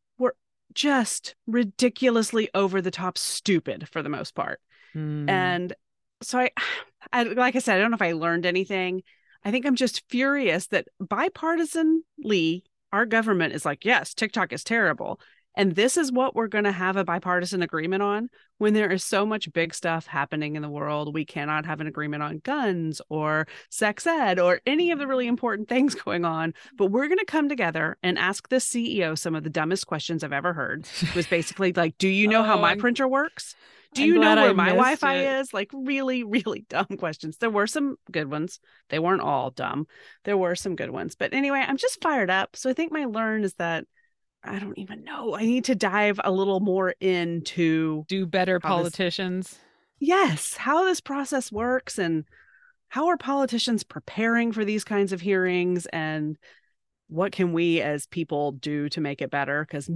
just 0.74 1.34
ridiculously 1.46 2.48
over 2.54 2.80
the 2.80 2.90
top 2.90 3.18
stupid 3.18 3.88
for 3.88 4.02
the 4.02 4.08
most 4.08 4.34
part. 4.34 4.60
Mm. 4.94 5.28
And 5.28 5.72
so 6.22 6.38
I, 6.38 6.50
I 7.12 7.22
like 7.24 7.56
I 7.56 7.58
said, 7.58 7.76
I 7.76 7.80
don't 7.80 7.90
know 7.90 7.96
if 7.96 8.02
I 8.02 8.12
learned 8.12 8.46
anything. 8.46 9.02
I 9.44 9.50
think 9.50 9.66
I'm 9.66 9.76
just 9.76 10.08
furious 10.08 10.68
that 10.68 10.88
bipartisanly 11.02 12.62
our 12.92 13.06
government 13.06 13.52
is 13.52 13.64
like, 13.64 13.84
yes, 13.84 14.14
TikTok 14.14 14.52
is 14.52 14.64
terrible. 14.64 15.20
And 15.57 15.74
this 15.74 15.96
is 15.96 16.11
what 16.11 16.34
we're 16.34 16.48
going 16.48 16.64
to 16.64 16.72
have 16.72 16.96
a 16.96 17.05
bipartisan 17.05 17.62
agreement 17.62 18.02
on 18.02 18.28
when 18.59 18.74
there 18.74 18.90
is 18.90 19.05
so 19.05 19.24
much 19.24 19.52
big 19.52 19.74
stuff 19.74 20.07
happening 20.07 20.57
in 20.57 20.62
the 20.62 20.68
world. 20.68 21.14
We 21.14 21.24
cannot 21.24 21.66
have 21.66 21.80
an 21.80 21.86
agreement 21.86 22.22
on 22.22 22.38
guns 22.38 23.00
or 23.09 23.46
sex 23.70 24.07
ed 24.07 24.38
or 24.38 24.61
any 24.66 24.90
of 24.90 24.98
the 24.98 25.07
really 25.07 25.26
important 25.26 25.68
things 25.74 25.94
going 25.94 26.24
on. 26.24 26.55
But 26.76 26.86
we're 26.86 27.07
going 27.09 27.18
to 27.18 27.24
come 27.24 27.48
together 27.48 27.96
and 28.02 28.18
ask 28.18 28.48
the 28.48 28.57
CEO 28.57 29.16
some 29.16 29.34
of 29.34 29.44
the 29.44 29.50
dumbest 29.50 29.86
questions 29.86 30.24
I've 30.24 30.32
ever 30.32 30.52
heard. 30.52 30.86
It 31.02 31.14
was 31.14 31.26
basically 31.26 31.72
like, 31.72 31.98
Do 31.98 32.09
you 32.09 32.28
know 32.28 32.42
how 32.42 32.59
Oh, 32.59 32.61
my 32.61 32.76
printer 32.76 33.09
works? 33.09 33.55
Do 33.94 34.02
I'm 34.02 34.09
you 34.09 34.14
know 34.14 34.20
glad 34.22 34.38
I 34.38 34.42
where 34.42 34.55
my 34.55 34.68
Wi 34.70 34.96
Fi 34.96 35.38
is? 35.38 35.55
Like, 35.55 35.70
really, 35.72 36.24
really 36.24 36.64
dumb 36.68 36.86
questions. 36.98 37.36
There 37.36 37.50
were 37.50 37.68
some 37.68 37.96
good 38.11 38.28
ones. 38.30 38.59
They 38.88 38.98
weren't 38.98 39.22
all 39.22 39.50
dumb. 39.50 39.86
There 40.24 40.36
were 40.36 40.57
some 40.57 40.74
good 40.74 40.90
ones. 40.90 41.14
But 41.14 41.32
anyway, 41.32 41.64
I'm 41.66 41.76
just 41.76 42.02
fired 42.02 42.28
up. 42.30 42.57
So 42.57 42.68
I 42.68 42.72
think 42.72 42.92
my 42.92 43.05
learn 43.05 43.44
is 43.44 43.55
that 43.55 43.84
I 44.45 44.59
don't 44.59 44.78
even 44.78 45.05
know. 45.05 45.34
I 45.34 45.42
need 45.42 45.64
to 45.64 45.74
dive 45.74 46.20
a 46.22 46.30
little 46.30 46.61
more 46.61 46.95
into, 47.01 48.05
do 48.09 48.26
better 48.26 48.61
how 48.62 48.82
this- 48.82 48.92
politicians. 48.92 49.59
yes, 49.99 50.57
how 50.57 50.84
this 50.84 51.01
process 51.01 51.51
works 51.51 51.99
and 51.99 52.24
how 52.88 53.09
are 53.09 53.16
politicians 53.16 53.82
preparing 53.82 54.53
for 54.53 54.64
these 54.64 54.84
kinds 54.84 55.12
of 55.12 55.20
hearings 55.20 55.86
and 55.86 56.36
what 57.09 57.32
can 57.32 57.53
we 57.53 57.80
as 57.82 58.07
people 58.07 58.53
do 58.53 58.88
to 58.88 59.01
make 59.01 59.20
it 59.20 59.30
better? 59.30 59.64
Because 59.68 59.88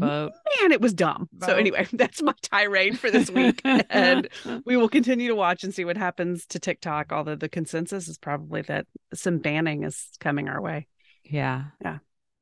man, 0.61 0.73
it 0.73 0.81
was 0.81 0.93
dumb. 0.93 1.29
So 1.43 1.55
anyway, 1.55 1.87
that's 1.93 2.21
my 2.23 2.35
tirade 2.43 2.99
for 2.99 3.11
this 3.11 3.31
week. 3.31 3.61
and 3.65 4.29
we 4.67 4.77
will 4.77 4.89
continue 4.91 5.29
to 5.29 5.35
watch 5.35 5.65
and 5.65 5.73
see 5.75 5.85
what 5.85 5.97
happens 5.97 6.45
to 6.47 6.59
TikTok. 6.59 7.11
Although 7.13 7.37
the 7.37 7.49
consensus 7.49 8.09
is 8.09 8.19
probably 8.19 8.63
that 8.63 8.87
some 9.15 9.39
banning 9.39 9.85
is 9.85 10.09
coming 10.21 10.49
our 10.49 10.61
way. 10.61 10.87
yeah. 11.25 11.65
Yeah. 11.83 11.99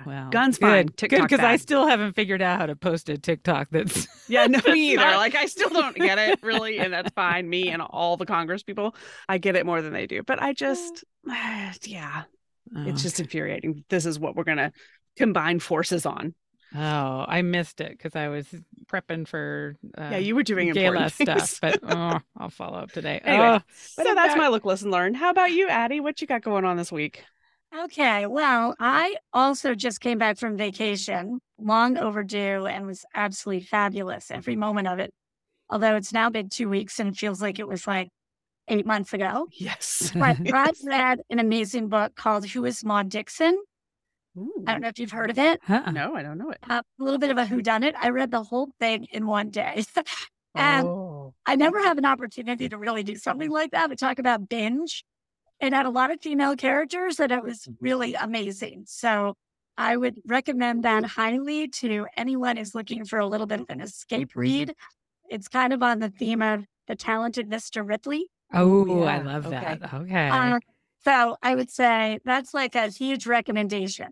Well, 0.07 0.31
Guns 0.31 0.57
good. 0.59 0.67
fine, 0.67 0.87
Good 0.87 0.97
TikTok 0.97 1.29
because 1.29 1.45
I 1.45 1.57
still 1.57 1.87
haven't 1.87 2.15
figured 2.15 2.41
out 2.41 2.61
how 2.61 2.67
to 2.67 2.77
post 2.77 3.09
a 3.09 3.19
TikTok 3.19 3.69
that's 3.73 4.07
Yeah, 4.29 4.47
no, 4.47 4.59
That's 4.59 4.69
me 4.69 4.93
either. 4.93 5.03
not- 5.03 5.17
Like 5.19 5.35
I 5.35 5.47
still 5.47 5.69
don't 5.71 5.97
get 5.97 6.19
it 6.19 6.39
really, 6.43 6.79
and 6.79 6.93
that's 6.93 7.11
fine. 7.15 7.49
Me 7.49 7.69
and 7.71 7.83
all 7.83 8.17
the 8.17 8.27
Congress 8.27 8.63
people, 8.63 8.95
I 9.29 9.39
get 9.39 9.57
it 9.57 9.67
more 9.67 9.83
than 9.83 9.93
they 9.93 10.07
do. 10.07 10.23
But 10.23 10.41
I 10.43 10.53
just, 10.53 11.05
yeah, 11.27 11.73
it's 11.75 11.89
Oh, 12.77 12.91
just 12.93 13.21
infuriating. 13.21 13.85
This 13.89 14.07
is 14.07 14.19
what 14.19 14.37
we're 14.37 14.45
gonna 14.45 14.73
combine 15.17 15.59
forces 15.61 16.07
on. 16.07 16.35
Oh, 16.75 17.25
I 17.29 17.43
missed 17.43 17.81
it 17.81 17.93
because 17.93 18.17
I 18.17 18.27
was 18.29 18.47
prepping 18.93 19.27
for 19.29 19.77
uh, 19.97 20.09
yeah, 20.13 20.19
you 20.19 20.35
were 20.35 20.43
doing 20.43 20.69
important 20.69 21.17
gala 21.17 21.39
stuff, 21.39 21.61
but 21.61 21.79
oh, 21.85 22.19
I'll 22.37 22.51
follow 22.51 22.79
up 22.79 22.91
today. 22.93 23.21
Anyway, 23.25 23.47
Oh, 23.47 23.61
so 23.77 24.03
that's 24.03 24.35
bad. 24.35 24.39
my 24.39 24.49
look, 24.49 24.65
listen, 24.65 24.91
learn. 24.91 25.15
How 25.15 25.31
about 25.31 25.53
you, 25.53 25.69
Addie? 25.69 26.01
What 26.01 26.21
you 26.21 26.27
got 26.27 26.43
going 26.43 26.65
on 26.65 26.77
this 26.77 26.91
week? 26.91 27.25
Okay, 27.75 28.27
well, 28.27 28.75
I 28.79 29.17
also 29.33 29.75
just 29.75 30.01
came 30.01 30.19
back 30.19 30.39
from 30.39 30.57
vacation, 30.57 31.41
long 31.59 31.99
overdue, 31.99 32.67
and 32.67 32.87
was 32.87 33.05
absolutely 33.15 33.65
fabulous 33.65 34.31
every 34.31 34.57
moment 34.57 34.89
of 34.89 34.99
it. 34.99 35.13
Although 35.69 35.97
it's 35.97 36.13
now 36.13 36.31
been 36.31 36.49
two 36.49 36.69
weeks 36.69 36.99
and 37.01 37.11
it 37.11 37.17
feels 37.17 37.43
like 37.43 37.59
it 37.59 37.69
was 37.69 37.87
like 37.87 38.09
eight 38.69 38.87
months 38.87 39.13
ago. 39.13 39.49
Yes. 39.53 40.11
But 40.15 40.37
I 40.53 40.73
read 40.85 41.21
an 41.29 41.39
amazing 41.39 41.89
book 41.89 42.15
called 42.15 42.47
Who 42.47 42.65
is 42.65 42.85
Maud 42.85 43.09
Dixon? 43.09 43.61
Ooh. 44.39 44.65
I 44.67 44.73
don't 44.73 44.83
know 44.83 44.89
if 44.89 44.99
you've 44.99 45.11
heard 45.11 45.31
of 45.31 45.39
it. 45.39 45.61
Uh-uh. 45.69 45.91
No, 45.91 46.15
I 46.15 46.23
don't 46.23 46.39
know 46.39 46.51
it. 46.51 46.59
Uh, 46.69 46.83
a 47.01 47.05
little 47.05 47.19
bit 47.19 47.31
of 47.31 47.39
a 47.39 47.47
whodunit. 47.47 47.95
I 47.97 48.11
read 48.11 48.31
the 48.31 48.43
whole 48.43 48.69
thing 48.79 49.07
in 49.11 49.27
one 49.27 49.51
day. 49.51 49.85
and 50.55 50.87
oh. 50.87 51.35
I 51.47 51.57
never 51.57 51.83
have 51.83 51.99
an 51.99 52.05
opportunity 52.05 52.69
to 52.69 52.77
really 52.77 53.03
do 53.03 53.17
something 53.17 53.51
like 53.51 53.71
that. 53.73 53.89
To 53.89 53.97
talk 53.97 54.19
about 54.19 54.49
binge. 54.49 55.05
It 55.61 55.73
had 55.73 55.87
a 55.87 55.91
lot 55.91 56.11
of 56.11 56.21
female 56.21 56.57
characters 56.57 57.19
and 57.19 57.33
it 57.33 57.43
was 57.43 57.69
really 57.81 58.15
amazing. 58.15 58.85
So 58.87 59.35
I 59.79 59.97
would 59.97 60.21
recommend 60.27 60.85
that 60.85 61.05
highly 61.05 61.69
to 61.69 62.07
anyone 62.17 62.57
who's 62.57 62.75
looking 62.75 63.05
for 63.05 63.19
a 63.19 63.27
little 63.27 63.47
bit 63.47 63.61
of 63.61 63.67
an 63.69 63.81
escape 63.81 64.33
read. 64.35 64.75
It's 65.29 65.49
kind 65.49 65.73
of 65.73 65.83
on 65.83 65.99
the 65.99 66.09
theme 66.09 66.43
of 66.43 66.65
the 66.89 66.95
talented 66.95 67.49
Mr. 67.51 67.87
Ripley. 67.87 68.27
Oh, 68.53 69.03
I 69.03 69.21
love 69.21 69.47
okay. 69.47 69.79
that. 69.81 69.95
Okay. 69.95 70.29
Uh, 70.29 70.61
so 71.05 71.37
I 71.43 71.55
would 71.55 71.71
say 71.71 72.19
that's 72.25 72.55
like 72.55 72.75
a 72.75 72.89
huge 72.89 73.27
recommendation. 73.27 74.09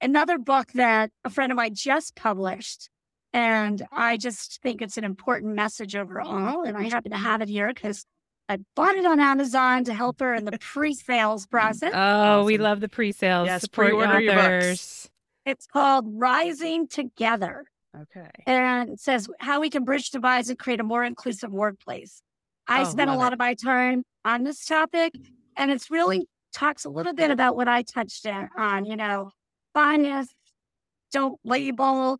Another 0.00 0.38
book 0.38 0.72
that 0.74 1.10
a 1.24 1.30
friend 1.30 1.52
of 1.52 1.56
mine 1.56 1.74
just 1.74 2.16
published, 2.16 2.90
and 3.32 3.82
I 3.92 4.16
just 4.16 4.60
think 4.62 4.82
it's 4.82 4.98
an 4.98 5.04
important 5.04 5.54
message 5.54 5.96
overall. 5.96 6.62
And 6.62 6.76
I 6.76 6.84
happen 6.84 7.12
to 7.12 7.18
have 7.18 7.42
it 7.42 7.48
here 7.48 7.72
because 7.72 8.04
I 8.48 8.58
bought 8.76 8.94
it 8.94 9.04
on 9.04 9.18
Amazon 9.18 9.84
to 9.84 9.94
help 9.94 10.20
her 10.20 10.34
in 10.34 10.44
the 10.44 10.56
pre-sales 10.60 11.46
process. 11.46 11.92
oh, 11.94 12.44
we 12.44 12.58
love 12.58 12.80
the 12.80 12.88
pre-sales. 12.88 13.46
Yes, 13.46 13.62
Support 13.62 13.88
pre-order 13.88 14.20
your 14.20 14.34
books. 14.34 15.08
It's 15.44 15.66
called 15.66 16.04
Rising 16.08 16.88
Together, 16.88 17.64
Okay. 17.96 18.28
and 18.46 18.90
it 18.90 19.00
says 19.00 19.28
how 19.40 19.60
we 19.60 19.70
can 19.70 19.84
bridge 19.84 20.10
divides 20.10 20.48
and 20.48 20.58
create 20.58 20.80
a 20.80 20.84
more 20.84 21.04
inclusive 21.04 21.52
workplace. 21.52 22.22
I 22.68 22.82
Oh, 22.82 22.84
spent 22.84 23.10
a 23.10 23.14
lot 23.14 23.28
it. 23.28 23.34
of 23.34 23.38
my 23.38 23.54
time 23.54 24.02
on 24.24 24.42
this 24.44 24.64
topic, 24.64 25.12
and 25.56 25.70
it's 25.70 25.90
really 25.90 26.26
talks 26.52 26.84
a 26.84 26.88
little 26.90 27.12
bit 27.14 27.30
about 27.30 27.54
what 27.56 27.68
I 27.68 27.82
touched 27.82 28.26
on, 28.26 28.48
on 28.56 28.84
you 28.86 28.96
know, 28.96 29.30
bias, 29.72 30.28
don't 31.12 31.38
label, 31.44 32.18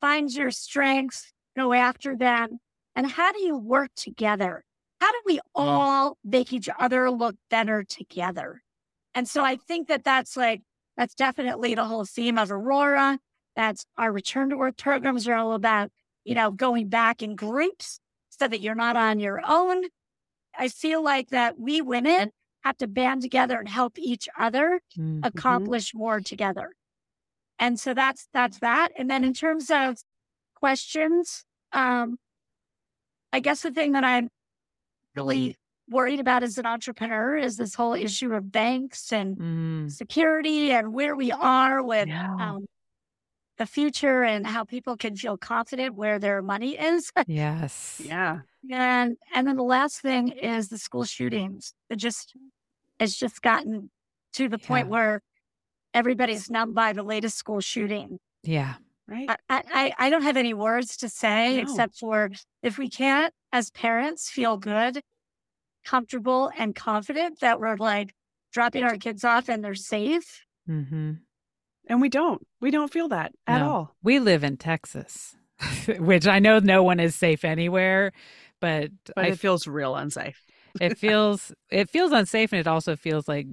find 0.00 0.30
your 0.32 0.50
strengths, 0.50 1.32
go 1.56 1.72
after 1.72 2.14
them, 2.16 2.58
and 2.94 3.10
how 3.10 3.32
do 3.32 3.40
you 3.42 3.56
work 3.56 3.90
together? 3.96 4.64
How 5.00 5.10
do 5.12 5.18
we 5.26 5.40
all 5.54 6.16
make 6.24 6.52
each 6.52 6.68
other 6.78 7.10
look 7.10 7.36
better 7.50 7.84
together? 7.84 8.62
And 9.14 9.28
so 9.28 9.44
I 9.44 9.56
think 9.56 9.88
that 9.88 10.04
that's 10.04 10.36
like, 10.36 10.62
that's 10.96 11.14
definitely 11.14 11.74
the 11.74 11.84
whole 11.84 12.04
theme 12.04 12.38
of 12.38 12.50
Aurora. 12.50 13.18
That's 13.54 13.86
our 13.96 14.12
return 14.12 14.50
to 14.50 14.56
work 14.56 14.76
programs 14.76 15.26
are 15.28 15.34
all 15.34 15.52
about, 15.52 15.90
you 16.24 16.34
know, 16.34 16.50
going 16.50 16.88
back 16.88 17.22
in 17.22 17.36
groups 17.36 18.00
so 18.30 18.48
that 18.48 18.60
you're 18.60 18.74
not 18.74 18.96
on 18.96 19.18
your 19.20 19.40
own. 19.46 19.84
I 20.58 20.68
feel 20.68 21.02
like 21.02 21.28
that 21.30 21.58
we 21.58 21.80
women 21.82 22.30
have 22.64 22.76
to 22.78 22.86
band 22.86 23.22
together 23.22 23.58
and 23.58 23.68
help 23.68 23.98
each 23.98 24.28
other 24.38 24.80
Mm. 24.98 25.20
accomplish 25.24 25.94
more 25.94 26.20
together. 26.20 26.72
And 27.58 27.78
so 27.80 27.94
that's 27.94 28.28
that's 28.32 28.58
that. 28.60 28.88
And 28.98 29.10
then 29.10 29.24
in 29.24 29.32
terms 29.34 29.70
of 29.70 29.98
questions, 30.54 31.44
um, 31.72 32.18
I 33.32 33.40
guess 33.40 33.62
the 33.62 33.70
thing 33.70 33.92
that 33.92 34.04
I'm 34.04 34.28
really 35.16 35.56
worried 35.88 36.20
about 36.20 36.42
as 36.42 36.58
an 36.58 36.66
entrepreneur 36.66 37.36
is 37.36 37.56
this 37.56 37.74
whole 37.74 37.94
issue 37.94 38.34
of 38.34 38.50
banks 38.52 39.12
and 39.12 39.36
Mm. 39.36 39.90
security 39.90 40.72
and 40.72 40.92
where 40.92 41.14
we 41.16 41.30
are 41.32 41.82
with 41.82 42.08
Yeah. 42.08 42.34
um, 42.40 42.66
the 43.58 43.66
future 43.66 44.22
and 44.22 44.46
how 44.46 44.64
people 44.64 44.96
can 44.96 45.16
feel 45.16 45.36
confident 45.38 45.94
where 45.94 46.18
their 46.18 46.42
money 46.42 46.76
is. 46.76 47.10
Yes. 47.28 48.00
Yeah. 48.04 48.40
And 48.70 49.16
and 49.34 49.46
then 49.46 49.56
the 49.56 49.62
last 49.62 50.00
thing 50.00 50.28
is 50.28 50.68
the 50.68 50.78
school 50.78 51.04
shootings. 51.04 51.72
It 51.88 51.96
just 51.96 52.34
it's 52.98 53.16
just 53.16 53.40
gotten 53.42 53.90
to 54.34 54.48
the 54.48 54.58
point 54.58 54.88
where 54.88 55.22
everybody's 55.94 56.50
numbed 56.50 56.74
by 56.74 56.92
the 56.92 57.02
latest 57.04 57.38
school 57.38 57.60
shooting. 57.60 58.18
Yeah. 58.42 58.74
Right. 59.08 59.28
I, 59.30 59.36
I, 59.48 59.62
I- 59.72 59.94
I 60.06 60.10
don't 60.10 60.22
have 60.22 60.36
any 60.36 60.54
words 60.54 60.96
to 60.98 61.08
say 61.08 61.56
No. 61.56 61.62
except 61.62 61.96
for 61.98 62.30
if 62.62 62.76
we 62.78 62.88
can't, 62.88 63.32
as 63.52 63.70
parents, 63.70 64.28
feel 64.28 64.56
good, 64.56 65.00
comfortable, 65.84 66.50
and 66.58 66.74
confident 66.74 67.40
that 67.40 67.60
we're 67.60 67.76
like 67.76 68.12
dropping 68.52 68.82
our 68.84 68.96
kids 68.96 69.24
off 69.24 69.48
and 69.48 69.62
they're 69.64 69.74
safe. 69.74 70.44
hmm 70.66 71.12
and 71.88 72.00
we 72.00 72.08
don't. 72.08 72.44
We 72.60 72.72
don't 72.72 72.92
feel 72.92 73.06
that 73.10 73.30
at 73.46 73.60
No. 73.60 73.70
all. 73.70 73.96
We 74.02 74.18
live 74.18 74.42
in 74.42 74.56
Texas, 74.56 75.36
which 75.98 76.26
I 76.26 76.40
know 76.40 76.58
no 76.58 76.82
one 76.82 76.98
is 76.98 77.14
safe 77.14 77.44
anywhere, 77.44 78.10
but, 78.60 78.90
But 79.14 79.24
I 79.24 79.28
it 79.28 79.38
feels 79.38 79.68
real 79.68 79.94
unsafe. 79.94 80.42
it 80.80 80.98
feels 80.98 81.52
it 81.70 81.88
feels 81.88 82.10
unsafe 82.10 82.52
and 82.52 82.58
it 82.60 82.66
also 82.66 82.96
feels 82.96 83.28
like 83.28 83.46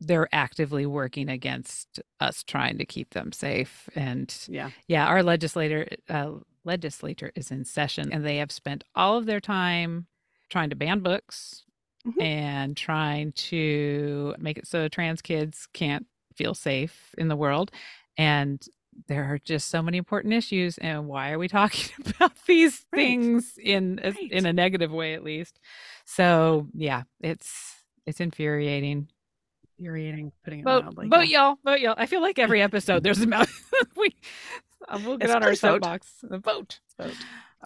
they're 0.00 0.28
actively 0.32 0.86
working 0.86 1.28
against 1.28 2.00
us 2.20 2.42
trying 2.42 2.78
to 2.78 2.84
keep 2.86 3.10
them 3.14 3.32
safe 3.32 3.88
and 3.94 4.34
Yeah. 4.48 4.70
yeah 4.88 5.06
our 5.06 5.22
legislator 5.22 5.88
uh, 6.08 6.32
legislature 6.64 7.32
is 7.34 7.50
in 7.50 7.64
session 7.64 8.12
and 8.12 8.24
they 8.24 8.36
have 8.38 8.50
spent 8.52 8.84
all 8.94 9.16
of 9.18 9.26
their 9.26 9.40
time 9.40 10.06
trying 10.48 10.70
to 10.70 10.76
ban 10.76 11.00
books 11.00 11.64
Mhm. 12.06 12.22
and 12.22 12.76
trying 12.78 13.32
to 13.32 14.34
make 14.38 14.56
it 14.56 14.66
so 14.66 14.88
trans 14.88 15.20
kids 15.20 15.68
can't 15.74 16.06
feel 16.34 16.54
safe 16.54 17.14
in 17.18 17.28
the 17.28 17.36
world 17.36 17.70
and 18.16 18.66
there 19.06 19.24
are 19.24 19.38
just 19.38 19.68
so 19.68 19.82
many 19.82 19.98
important 19.98 20.32
issues 20.34 20.78
and 20.78 21.06
why 21.08 21.30
are 21.30 21.38
we 21.38 21.46
talking 21.60 21.90
about 22.06 22.32
these 22.46 22.86
Right. 22.92 23.00
things 23.02 23.58
in 23.62 24.00
a, 24.02 24.12
Right. 24.12 24.32
in 24.32 24.46
a 24.46 24.52
negative 24.52 24.90
way 24.90 25.12
at 25.12 25.22
least 25.22 25.58
so 26.06 26.68
yeah 26.74 27.02
it's 27.20 27.84
it's 28.06 28.20
infuriating 28.20 29.08
Infuriating, 29.80 30.30
putting 30.44 30.60
it 30.60 30.64
vote 30.64 30.84
mildly. 30.84 31.08
vote 31.08 31.26
y'all 31.28 31.56
vote 31.64 31.80
y'all 31.80 31.94
i 31.96 32.06
feel 32.06 32.20
like 32.20 32.38
every 32.38 32.60
episode 32.62 33.02
there's 33.02 33.20
a 33.20 33.26
mouth 33.26 33.50
we 33.96 34.14
Uh, 34.88 34.98
we'll 35.04 35.16
get 35.16 35.26
It's 35.26 35.34
on 35.34 35.42
our 35.42 35.54
soapbox. 35.54 36.06
The 36.22 36.38
vote. 36.38 36.80
Vote. 36.98 37.14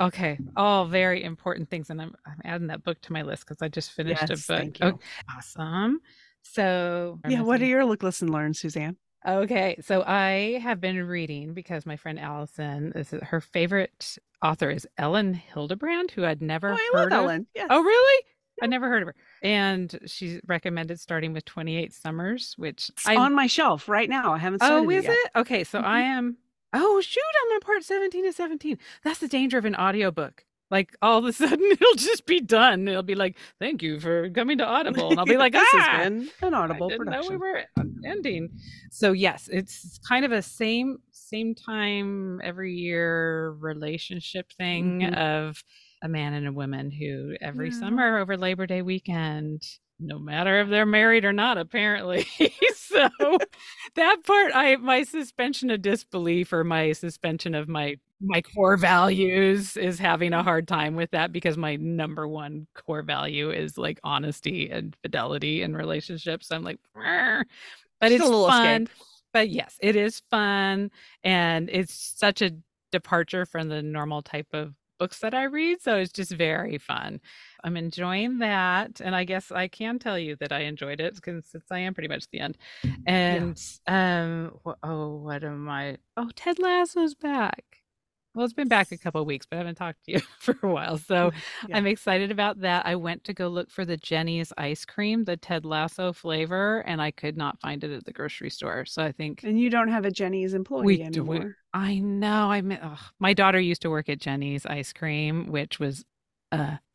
Okay. 0.00 0.38
All 0.56 0.84
very 0.86 1.22
important 1.22 1.70
things. 1.70 1.88
And 1.90 2.02
I'm, 2.02 2.12
I'm 2.26 2.40
adding 2.44 2.66
that 2.66 2.82
book 2.82 3.00
to 3.02 3.12
my 3.12 3.22
list 3.22 3.46
because 3.46 3.62
I 3.62 3.68
just 3.68 3.92
finished 3.92 4.22
Yes, 4.28 4.30
a 4.48 4.52
book. 4.52 4.58
thank 4.58 4.80
you. 4.80 4.86
Oh, 4.86 4.98
awesome. 5.36 6.00
So, 6.42 7.20
Yeah, 7.28 7.42
what 7.42 7.60
are 7.62 7.66
your 7.66 7.84
look, 7.84 8.02
listen, 8.02 8.30
learn, 8.32 8.52
Suzanne? 8.52 8.96
Okay, 9.26 9.76
so 9.80 10.02
I 10.04 10.58
have 10.62 10.80
been 10.80 11.02
reading 11.06 11.54
because 11.54 11.86
my 11.86 11.96
friend 11.96 12.18
Allison 12.18 12.90
this 12.94 13.12
is 13.12 13.22
her 13.22 13.40
favorite 13.40 14.18
author 14.42 14.68
is 14.70 14.86
Elin 14.98 15.40
Hilderbrand, 15.54 16.10
who 16.10 16.24
I'd 16.24 16.42
never 16.42 16.70
Oh, 16.72 16.74
I 16.74 16.90
heard 16.92 17.12
love 17.12 17.20
of. 17.20 17.24
Elin. 17.30 17.46
Yes. 17.54 17.68
Oh, 17.70 17.80
really? 17.82 18.24
I 18.62 18.66
never 18.66 18.88
heard 18.88 19.02
of 19.02 19.08
her. 19.08 19.14
And 19.42 19.98
she 20.06 20.40
recommended 20.46 21.00
starting 21.00 21.32
with 21.32 21.44
28 21.44 21.92
Summers, 21.92 22.54
which 22.56 22.88
It's 22.90 23.06
I 23.06 23.16
on 23.16 23.34
my 23.34 23.46
shelf 23.46 23.88
right 23.88 24.08
now. 24.08 24.32
I 24.32 24.38
haven't 24.38 24.60
started 24.60 24.86
Oh, 24.86 24.90
is 24.90 25.04
it 25.06 25.10
it? 25.10 25.30
Okay, 25.36 25.64
so 25.64 25.80
I 25.80 26.00
am 26.00 26.36
Oh, 26.76 27.00
shoot, 27.00 27.22
I'm 27.46 27.52
on 27.54 27.60
part 27.60 27.84
17 27.84 28.26
of 28.26 28.34
17. 28.34 28.78
That's 29.04 29.20
the 29.20 29.28
danger 29.28 29.58
of 29.58 29.64
an 29.64 29.76
audiobook. 29.76 30.44
Like 30.70 30.96
all 31.02 31.18
of 31.18 31.24
a 31.24 31.32
sudden 31.42 31.64
it'll 31.70 31.94
just 31.94 32.26
be 32.26 32.40
done. 32.40 32.88
It'll 32.88 33.02
be 33.02 33.14
like, 33.14 33.36
"Thank 33.60 33.82
you 33.82 34.00
for 34.00 34.28
coming 34.30 34.58
to 34.58 34.64
Audible." 34.66 35.10
And 35.10 35.20
I'll 35.20 35.26
be 35.26 35.36
like, 35.44 35.52
this 35.52 35.68
"Ah!" 35.74 35.88
has 35.98 36.08
been 36.08 36.30
an 36.42 36.54
audible 36.54 36.86
I 36.86 36.90
didn't 36.90 37.06
production. 37.06 37.38
know 37.38 37.38
we 37.38 37.52
were 37.52 37.62
ending. 38.04 38.48
So 38.90 39.12
yes, 39.12 39.48
it's 39.52 39.98
kind 40.08 40.24
of 40.24 40.32
a 40.32 40.42
same 40.42 40.98
same 41.12 41.54
time 41.54 42.40
every 42.42 42.72
year 42.74 43.50
relationship 43.60 44.50
thing 44.52 45.00
Mhm. 45.02 45.16
of 45.16 45.62
a 46.04 46.08
man 46.08 46.34
and 46.34 46.46
a 46.48 46.52
woman 46.52 46.92
who 46.92 47.36
every 47.42 47.70
Yeah. 47.70 47.80
summer 47.80 48.18
over 48.18 48.36
Labor 48.38 48.66
Day 48.68 48.82
weekend, 48.82 49.62
no 50.00 50.20
matter 50.20 50.60
if 50.60 50.68
they're 50.70 50.86
married 50.86 51.24
or 51.24 51.32
not, 51.32 51.58
apparently. 51.58 52.26
so 52.76 53.08
that 53.96 54.18
part, 54.24 54.52
I 54.54 54.76
my 54.76 55.02
suspension 55.04 55.70
of 55.70 55.82
disbelief 55.82 56.52
or 56.52 56.64
my 56.64 56.92
suspension 56.92 57.54
of 57.56 57.68
my 57.68 57.96
my 58.20 58.42
core 58.42 58.76
values 58.76 59.76
is 59.76 59.98
having 59.98 60.32
a 60.32 60.42
hard 60.42 60.68
time 60.68 60.96
with 60.96 61.10
that 61.12 61.32
because 61.32 61.56
my 61.58 61.76
number 61.76 62.28
one 62.28 62.66
core 62.74 63.02
value 63.02 63.50
is 63.50 63.76
like 63.78 64.00
honesty 64.04 64.70
and 64.70 64.96
fidelity 65.02 65.62
in 65.62 65.74
relationships. 65.76 66.50
I'm 66.52 66.64
like, 66.64 66.78
"Rrr." 66.96 67.44
but 68.00 68.10
Just 68.10 68.20
it's 68.20 68.24
a 68.24 68.28
little 68.30 68.46
fun. 68.48 68.82
escape. 68.84 68.98
But 69.32 69.50
yes, 69.50 69.76
it 69.82 69.96
is 69.96 70.20
fun, 70.30 70.90
and 71.24 71.68
it's 71.70 71.94
such 71.94 72.42
a 72.42 72.52
departure 72.92 73.46
from 73.46 73.68
the 73.68 73.82
normal 73.82 74.22
type 74.22 74.48
of 74.54 74.74
books 74.98 75.20
that 75.20 75.34
I 75.34 75.44
read. 75.44 75.80
So 75.82 75.96
it's 75.96 76.12
just 76.12 76.32
very 76.32 76.78
fun. 76.78 77.20
I'm 77.62 77.76
enjoying 77.76 78.38
that, 78.38 79.00
and 79.00 79.14
I 79.14 79.24
guess 79.24 79.50
I 79.50 79.68
can 79.68 79.98
tell 79.98 80.18
you 80.18 80.36
that 80.36 80.52
I 80.52 80.60
enjoyed 80.60 81.00
it 81.00 81.14
because 81.14 81.46
since 81.46 81.64
I 81.70 81.78
am 81.80 81.94
pretty 81.94 82.08
much 82.08 82.28
the 82.30 82.40
end. 82.40 82.58
And 83.06 83.60
um, 83.86 84.58
oh, 84.82 85.16
what 85.16 85.44
am 85.44 85.68
I? 85.68 85.96
Oh, 86.16 86.30
Ted 86.34 86.58
Lasso's 86.58 87.14
back. 87.14 87.83
Well, 88.34 88.44
it's 88.44 88.54
been 88.54 88.68
back 88.68 88.90
a 88.90 88.98
couple 88.98 89.20
of 89.20 89.26
weeks, 89.26 89.46
but 89.46 89.56
I 89.56 89.58
haven't 89.58 89.76
talked 89.76 90.04
to 90.04 90.12
you 90.12 90.20
for 90.38 90.56
a 90.62 90.68
while. 90.68 90.98
So 90.98 91.30
Yeah. 91.68 91.76
I'm 91.76 91.86
excited 91.86 92.30
about 92.30 92.60
that. 92.60 92.84
I 92.84 92.96
went 92.96 93.24
to 93.24 93.32
go 93.32 93.48
look 93.48 93.70
for 93.70 93.84
the 93.84 93.96
Jeni's 93.96 94.52
ice 94.58 94.84
cream, 94.84 95.24
the 95.24 95.36
Ted 95.36 95.64
Lasso 95.64 96.12
flavor, 96.12 96.80
and 96.80 97.00
I 97.00 97.10
could 97.10 97.36
not 97.36 97.60
find 97.60 97.84
it 97.84 97.92
at 97.92 98.04
the 98.04 98.12
grocery 98.12 98.50
store. 98.50 98.84
So 98.84 99.02
I 99.02 99.12
think 99.12 99.44
And 99.44 99.58
you 99.58 99.70
don't 99.70 99.88
have 99.88 100.04
a 100.04 100.10
Jeni's 100.10 100.54
employee 100.54 100.84
we 100.84 101.08
do. 101.08 101.22
We. 101.22 101.40
I 101.72 101.98
know. 101.98 102.50
I 102.50 102.60
mean, 102.60 102.78
my 103.18 103.34
daughter 103.34 103.60
used 103.60 103.82
to 103.82 103.90
work 103.90 104.08
at 104.08 104.18
Jeni's 104.18 104.66
ice 104.66 104.92
cream, 104.92 105.50
which 105.50 105.78
was 105.78 106.04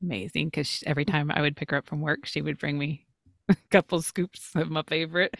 amazing 0.01 0.47
because 0.47 0.83
every 0.85 1.05
mm. 1.05 1.11
time 1.11 1.31
I 1.31 1.41
would 1.41 1.55
pick 1.55 1.71
her 1.71 1.77
up 1.77 1.85
from 1.87 2.01
work, 2.01 2.25
she 2.25 2.41
would 2.41 2.57
bring 2.57 2.77
me 2.77 3.05
a 3.49 3.55
couple 3.71 4.01
scoops 4.01 4.51
of 4.55 4.69
my 4.69 4.83
favorite 4.87 5.35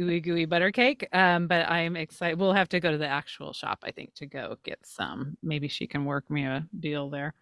ooey 0.00 0.22
gooey 0.22 0.44
butter 0.46 0.70
cake. 0.72 1.06
Um, 1.12 1.46
but 1.46 1.68
I'm 1.68 1.96
excited. 1.96 2.38
We'll 2.38 2.52
have 2.52 2.68
to 2.70 2.80
go 2.80 2.90
to 2.92 2.98
the 2.98 3.06
actual 3.08 3.52
shop, 3.52 3.80
I 3.84 3.90
think, 3.92 4.14
to 4.16 4.26
go 4.26 4.56
get 4.64 4.78
some. 4.84 5.36
Maybe 5.42 5.68
she 5.68 5.86
can 5.86 6.04
work 6.04 6.30
me 6.30 6.44
a 6.44 6.66
deal 6.78 7.10
there. 7.10 7.34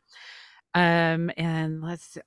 Um, 0.75 1.31
and 1.37 1.83
let's. 1.83 2.05
see- 2.05 2.21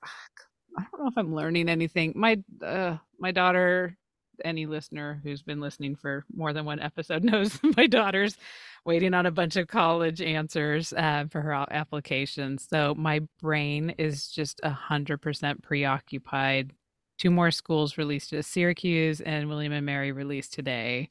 I 0.78 0.84
don't 0.92 1.02
know 1.02 1.08
if 1.08 1.16
I'm 1.18 1.34
learning 1.34 1.68
anything. 1.68 2.12
My 2.16 2.38
uh, 2.62 2.98
my 3.18 3.30
daughter, 3.32 3.96
any 4.44 4.66
listener 4.66 5.20
who's 5.22 5.42
been 5.42 5.60
listening 5.60 5.96
for 5.96 6.24
more 6.34 6.52
than 6.52 6.64
one 6.66 6.80
episode 6.80 7.24
knows 7.30 7.58
my 7.76 7.86
daughter's 7.86 8.36
waiting 8.84 9.14
on 9.14 9.26
a 9.26 9.30
bunch 9.30 9.56
of 9.56 9.68
college 9.68 10.20
answers 10.20 10.92
uh, 10.92 11.24
for 11.30 11.40
her 11.40 11.54
applications. 11.70 12.66
So 12.68 12.94
my 12.94 13.20
brain 13.40 13.94
is 13.98 14.28
just 14.28 14.60
a 14.62 14.70
hundred 14.70 15.18
percent 15.22 15.62
preoccupied. 15.62 16.72
Two 17.18 17.30
more 17.30 17.50
schools 17.50 17.96
released 17.96 18.30
to 18.30 18.42
Syracuse 18.42 19.20
and 19.20 19.48
William 19.48 19.72
and 19.72 19.86
Mary 19.86 20.12
released 20.12 20.52
today. 20.52 21.10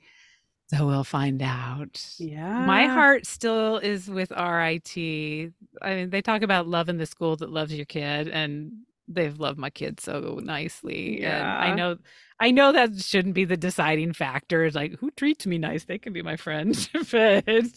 So 0.68 0.88
we'll 0.88 1.04
find 1.04 1.42
out. 1.44 2.04
Yeah. 2.18 2.66
My 2.66 2.88
heart 2.88 3.28
still 3.28 3.78
is 3.78 4.10
with 4.10 4.32
RIT. 4.32 4.98
I 4.98 5.96
mean, 5.96 6.10
they 6.10 6.22
talk 6.22 6.42
about 6.42 6.68
loving 6.68 6.98
the 6.98 7.06
school 7.06 7.36
that 7.38 7.52
loves 7.52 7.74
your 7.74 7.86
kid, 7.86 8.28
and 8.30 8.72
they've 9.08 9.40
loved 9.40 9.60
my 9.60 9.70
kid 9.70 10.00
so 10.00 10.40
nicely. 10.42 11.24
And 11.24 11.46
I 11.46 11.76
know, 11.76 11.98
I 12.40 12.50
know 12.50 12.72
that 12.72 13.00
shouldn't 13.00 13.36
be 13.36 13.46
the 13.46 13.58
deciding 13.58 14.14
factor. 14.14 14.66
It's 14.66 14.76
like 14.76 14.98
who 15.00 15.12
treats 15.12 15.46
me 15.46 15.60
nice, 15.60 15.86
they 15.86 16.00
can 16.00 16.14
be 16.14 16.24
my 16.24 16.36
friend. 16.36 16.76
but 17.12 17.70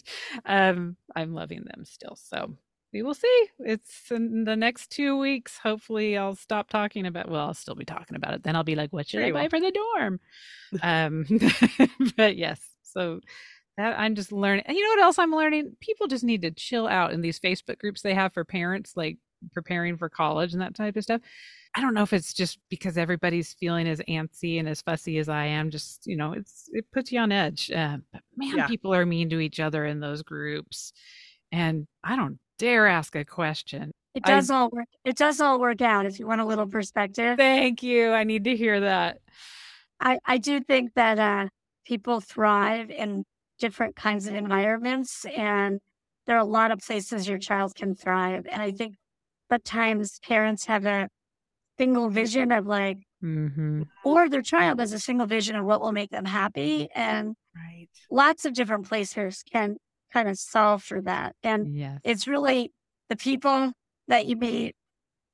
um, 0.46 0.96
I'm 1.14 1.34
loving 1.34 1.64
them 1.64 1.84
still. 1.84 2.16
So 2.16 2.56
we 2.92 3.02
will 3.02 3.14
see. 3.14 3.48
It's 3.60 4.10
in 4.10 4.44
the 4.44 4.56
next 4.56 4.90
two 4.90 5.18
weeks. 5.18 5.58
Hopefully, 5.58 6.16
I'll 6.16 6.34
stop 6.34 6.68
talking 6.70 7.06
about. 7.06 7.28
Well, 7.30 7.46
I'll 7.48 7.54
still 7.54 7.74
be 7.74 7.84
talking 7.84 8.16
about 8.16 8.34
it. 8.34 8.42
Then 8.42 8.56
I'll 8.56 8.64
be 8.64 8.74
like, 8.76 8.92
"What 8.92 9.08
should 9.08 9.22
I 9.22 9.32
buy 9.32 9.42
will. 9.42 9.50
for 9.50 9.60
the 9.60 9.72
dorm?" 9.72 10.20
um, 10.82 11.26
but 12.16 12.36
yes. 12.36 12.60
So 12.82 13.20
that 13.76 13.98
I'm 13.98 14.14
just 14.14 14.32
learning. 14.32 14.64
And 14.66 14.76
you 14.76 14.82
know 14.82 14.90
what 14.90 15.02
else 15.04 15.18
I'm 15.18 15.34
learning? 15.34 15.76
People 15.80 16.06
just 16.06 16.24
need 16.24 16.42
to 16.42 16.50
chill 16.50 16.86
out 16.88 17.12
in 17.12 17.20
these 17.20 17.38
Facebook 17.38 17.78
groups 17.78 18.02
they 18.02 18.14
have 18.14 18.32
for 18.32 18.44
parents, 18.44 18.94
like 18.96 19.18
preparing 19.52 19.96
for 19.96 20.08
college 20.08 20.52
and 20.52 20.62
that 20.62 20.74
type 20.74 20.96
of 20.96 21.04
stuff. 21.04 21.20
I 21.76 21.80
don't 21.82 21.92
know 21.94 22.02
if 22.02 22.14
it's 22.14 22.32
just 22.32 22.58
because 22.70 22.96
everybody's 22.96 23.52
feeling 23.52 23.86
as 23.86 24.00
antsy 24.08 24.58
and 24.58 24.66
as 24.68 24.80
fussy 24.82 25.18
as 25.18 25.28
I 25.28 25.44
am. 25.44 25.70
Just 25.70 26.06
you 26.06 26.16
know, 26.16 26.32
it's 26.32 26.70
it 26.72 26.86
puts 26.92 27.12
you 27.12 27.20
on 27.20 27.30
edge. 27.30 27.70
Uh, 27.70 27.98
but 28.12 28.22
man, 28.36 28.56
Yeah. 28.56 28.66
people 28.66 28.94
are 28.94 29.04
mean 29.06 29.28
to 29.30 29.38
each 29.40 29.60
other 29.60 29.84
in 29.84 30.00
those 30.00 30.22
groups, 30.22 30.92
and 31.52 31.86
I 32.02 32.16
don't 32.16 32.38
dare 32.58 32.86
ask 32.86 33.14
a 33.16 33.24
question. 33.24 33.92
It 34.14 34.22
I- 34.24 34.30
does 34.32 34.50
all 34.50 34.68
work. 34.70 34.88
It 35.04 35.16
does 35.16 35.40
all 35.40 35.60
work 35.60 35.80
out 35.80 36.06
if 36.06 36.18
you 36.18 36.26
want 36.26 36.40
a 36.40 36.44
little 36.44 36.66
perspective. 36.66 37.36
Thank 37.36 37.82
you. 37.82 38.10
I 38.10 38.24
need 38.24 38.44
to 38.44 38.56
hear 38.56 38.80
that. 38.80 39.18
I, 40.00 40.18
I 40.24 40.38
do 40.38 40.60
think 40.60 40.94
that 40.94 41.18
uh, 41.18 41.48
people 41.84 42.20
thrive 42.20 42.90
in 42.90 43.24
different 43.58 43.96
kinds 43.96 44.26
of 44.26 44.34
environments, 44.34 45.24
and 45.36 45.80
there 46.26 46.36
are 46.36 46.40
a 46.40 46.44
lot 46.44 46.70
of 46.70 46.78
places 46.80 47.28
your 47.28 47.38
child 47.38 47.74
can 47.74 47.94
thrive. 47.94 48.46
And 48.50 48.62
I 48.62 48.70
think 48.70 48.94
sometimes 49.50 50.18
parents 50.20 50.66
have 50.66 50.86
a 50.86 51.08
single 51.78 52.08
vision 52.10 52.52
of 52.52 52.66
like, 52.66 52.98
Mm-hmm. 53.20 53.82
or 54.04 54.28
their 54.28 54.42
child 54.42 54.78
has 54.78 54.92
a 54.92 54.98
single 55.00 55.26
vision 55.26 55.56
of 55.56 55.64
what 55.64 55.80
will 55.80 55.90
make 55.90 56.10
them 56.10 56.24
happy, 56.24 56.88
and 56.94 57.34
Right. 57.52 57.88
lots 58.12 58.44
of 58.44 58.54
different 58.54 58.86
places 58.88 59.42
can 59.52 59.76
kind 60.12 60.28
of 60.28 60.38
solve 60.38 60.82
for 60.82 61.00
that. 61.02 61.36
And 61.42 61.76
Yes. 61.76 62.00
it's 62.04 62.26
really 62.26 62.72
the 63.08 63.16
people 63.16 63.72
that 64.08 64.26
you 64.26 64.36
meet 64.36 64.74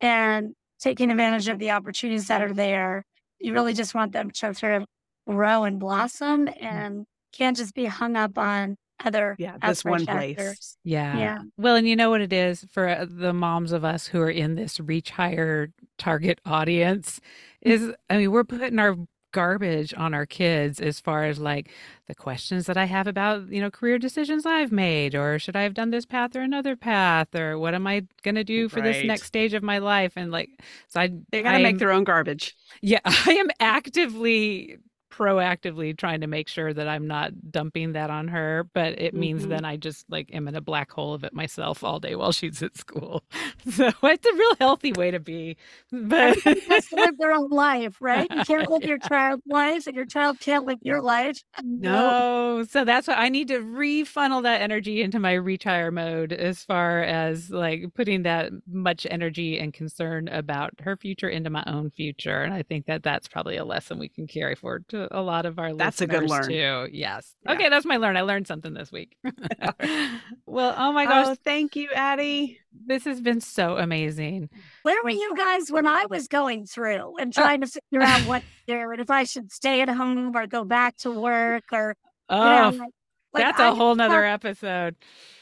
and 0.00 0.54
taking 0.80 1.10
advantage 1.10 1.48
of 1.48 1.58
the 1.58 1.70
opportunities 1.70 2.28
that 2.28 2.42
are 2.42 2.52
there. 2.52 3.04
You 3.38 3.52
really 3.52 3.74
just 3.74 3.94
want 3.94 4.12
them 4.12 4.30
to 4.30 4.54
sort 4.54 4.74
of 4.74 4.84
grow 5.26 5.64
and 5.64 5.78
blossom 5.78 6.48
and 6.60 7.06
can't 7.32 7.56
just 7.56 7.74
be 7.74 7.86
hung 7.86 8.16
up 8.16 8.36
on 8.38 8.76
other 9.04 9.34
Yeah, 9.38 9.56
this 9.58 9.84
one 9.84 10.06
place. 10.06 10.76
Yeah. 10.84 11.18
Yeah. 11.18 11.38
Well, 11.56 11.76
and 11.76 11.88
you 11.88 11.96
know 11.96 12.10
what 12.10 12.20
it 12.20 12.32
is 12.32 12.64
for 12.70 12.88
uh, 12.88 13.06
the 13.08 13.32
moms 13.32 13.72
of 13.72 13.84
us 13.84 14.06
who 14.06 14.20
are 14.20 14.30
in 14.30 14.54
this 14.54 14.78
ReacHIRE 14.78 15.72
target 15.98 16.40
audience 16.46 17.20
is 17.60 17.92
I 18.08 18.18
mean, 18.18 18.30
we're 18.30 18.44
putting 18.44 18.78
our 18.78 18.96
garbage 19.34 19.92
on 19.94 20.14
our 20.14 20.24
kids 20.26 20.80
as 20.80 20.98
far 21.00 21.24
as 21.24 21.38
like 21.38 21.68
the 22.06 22.14
questions 22.14 22.64
that 22.66 22.76
I 22.78 22.86
have 22.86 23.06
about, 23.06 23.48
you 23.48 23.60
know, 23.60 23.70
career 23.70 23.98
decisions 23.98 24.46
I've 24.46 24.72
made 24.72 25.14
or 25.14 25.38
should 25.38 25.56
I 25.56 25.62
have 25.62 25.74
done 25.74 25.90
this 25.90 26.06
path 26.06 26.34
or 26.36 26.40
another 26.40 26.76
path 26.76 27.34
or 27.34 27.58
what 27.58 27.74
am 27.74 27.86
I 27.86 28.04
going 28.22 28.36
to 28.36 28.44
do 28.44 28.68
for 28.70 28.80
this 28.80 29.04
next 29.04 29.24
stage 29.26 29.52
of 29.54 29.62
my 29.62 29.78
life 29.78 30.14
and 30.16 30.30
like 30.32 30.48
so 30.88 31.00
I 31.00 31.10
They 31.30 31.42
got 31.42 31.52
to 31.52 31.62
make 31.62 31.78
their 31.78 31.92
own 31.92 32.04
garbage. 32.04 32.54
yeah, 32.80 33.00
I 33.04 33.32
am 33.32 33.48
actively 33.60 34.78
proactively 35.16 35.96
trying 35.96 36.20
to 36.22 36.26
make 36.26 36.48
sure 36.48 36.72
that 36.74 36.88
I'm 36.88 37.06
not 37.06 37.32
dumping 37.50 37.92
that 37.92 38.10
on 38.10 38.28
her, 38.28 38.68
but 38.74 38.98
it 39.00 39.14
means 39.14 39.46
Mhm. 39.46 39.48
then 39.50 39.64
I 39.64 39.76
just 39.76 40.04
like 40.10 40.30
am 40.32 40.48
in 40.48 40.56
a 40.56 40.60
black 40.60 40.90
hole 40.90 41.14
of 41.14 41.24
it 41.24 41.32
myself 41.32 41.84
all 41.84 42.00
day 42.00 42.16
while 42.16 42.32
she's 42.32 42.62
at 42.62 42.76
school. 42.76 43.22
So 43.70 43.90
it's 44.02 44.26
a 44.26 44.34
real 44.34 44.54
healthy 44.60 44.92
way 44.92 45.10
to 45.10 45.18
be. 45.20 45.56
But 45.90 46.36
has 46.68 46.88
to 46.88 46.96
live 46.96 47.16
their 47.18 47.32
own 47.32 47.48
life, 47.50 47.96
right? 48.00 48.30
You 48.30 48.42
can't 48.44 48.68
live 48.70 48.84
your 48.84 48.98
child's 49.08 49.42
life 49.46 49.86
and 49.86 49.96
your 49.96 50.04
child 50.06 50.38
can't 50.40 50.66
live 50.66 50.78
your 50.82 51.00
life. 51.00 51.38
No, 51.62 52.64
so 52.68 52.84
that's 52.84 53.08
why 53.08 53.14
I 53.14 53.28
need 53.30 53.48
to 53.48 53.58
refunnel 53.60 54.42
that 54.42 54.60
energy 54.60 55.02
into 55.02 55.18
my 55.18 55.32
retire 55.34 55.90
mode 55.90 56.32
as 56.32 56.62
far 56.64 57.02
as 57.02 57.50
like 57.50 57.86
putting 57.94 58.22
that 58.24 58.50
much 58.66 59.06
energy 59.10 59.58
and 59.58 59.72
concern 59.72 60.28
about 60.28 60.72
her 60.80 60.96
future 60.96 61.28
into 61.28 61.50
my 61.50 61.64
own 61.66 61.90
future. 61.90 62.42
And 62.42 62.52
I 62.52 62.62
think 62.62 62.86
that 62.86 63.02
that's 63.02 63.28
probably 63.28 63.56
a 63.56 63.64
lesson 63.64 63.98
we 63.98 64.08
can 64.08 64.26
carry 64.26 64.54
forward 64.54 64.88
to 64.90 65.03
a, 65.10 65.20
a 65.20 65.22
lot 65.22 65.46
of 65.46 65.58
our 65.58 65.74
That's 65.74 66.00
a 66.00 66.06
good 66.06 66.22
listeners, 66.22 66.48
learn. 66.48 66.88
too. 66.90 66.96
Yes. 66.96 67.34
Yeah. 67.44 67.52
Okay, 67.52 67.68
that's 67.68 67.86
my 67.86 67.96
learn. 67.96 68.16
I 68.16 68.22
learned 68.22 68.46
something 68.46 68.74
this 68.74 68.90
week. 68.92 69.16
well, 70.46 70.74
oh 70.76 70.92
my 70.92 71.04
gosh, 71.06 71.26
Oh, 71.30 71.36
thank 71.44 71.76
you, 71.76 71.88
Addie. 71.94 72.58
this 72.86 73.04
has 73.04 73.20
been 73.20 73.40
so 73.40 73.76
amazing. 73.76 74.50
Where 74.82 75.02
were 75.02 75.10
you 75.10 75.34
guys 75.36 75.70
when 75.70 75.86
I 75.86 76.06
was 76.06 76.28
going 76.28 76.66
through 76.66 77.16
and 77.18 77.36
uh, 77.36 77.40
trying 77.42 77.60
to 77.62 77.66
figure 77.66 78.02
out 78.06 78.20
what 78.26 78.42
to 78.42 78.72
do 78.74 78.90
and 78.90 79.00
if 79.00 79.10
I 79.10 79.24
should 79.24 79.52
stay 79.52 79.80
at 79.80 79.88
home 79.88 80.34
or 80.36 80.46
go 80.46 80.64
back 80.64 80.96
to 80.98 81.10
work 81.10 81.64
or 81.72 81.94
you 82.30 82.36
Oh, 82.36 82.70
know, 82.70 82.76
like- 82.78 82.90
like 83.34 83.42
that's 83.46 83.58
I 83.58 83.70
a 83.70 83.74
whole 83.74 83.90
ended 83.90 84.08
nother 84.10 84.24
up- 84.24 84.44
episode. 84.44 84.94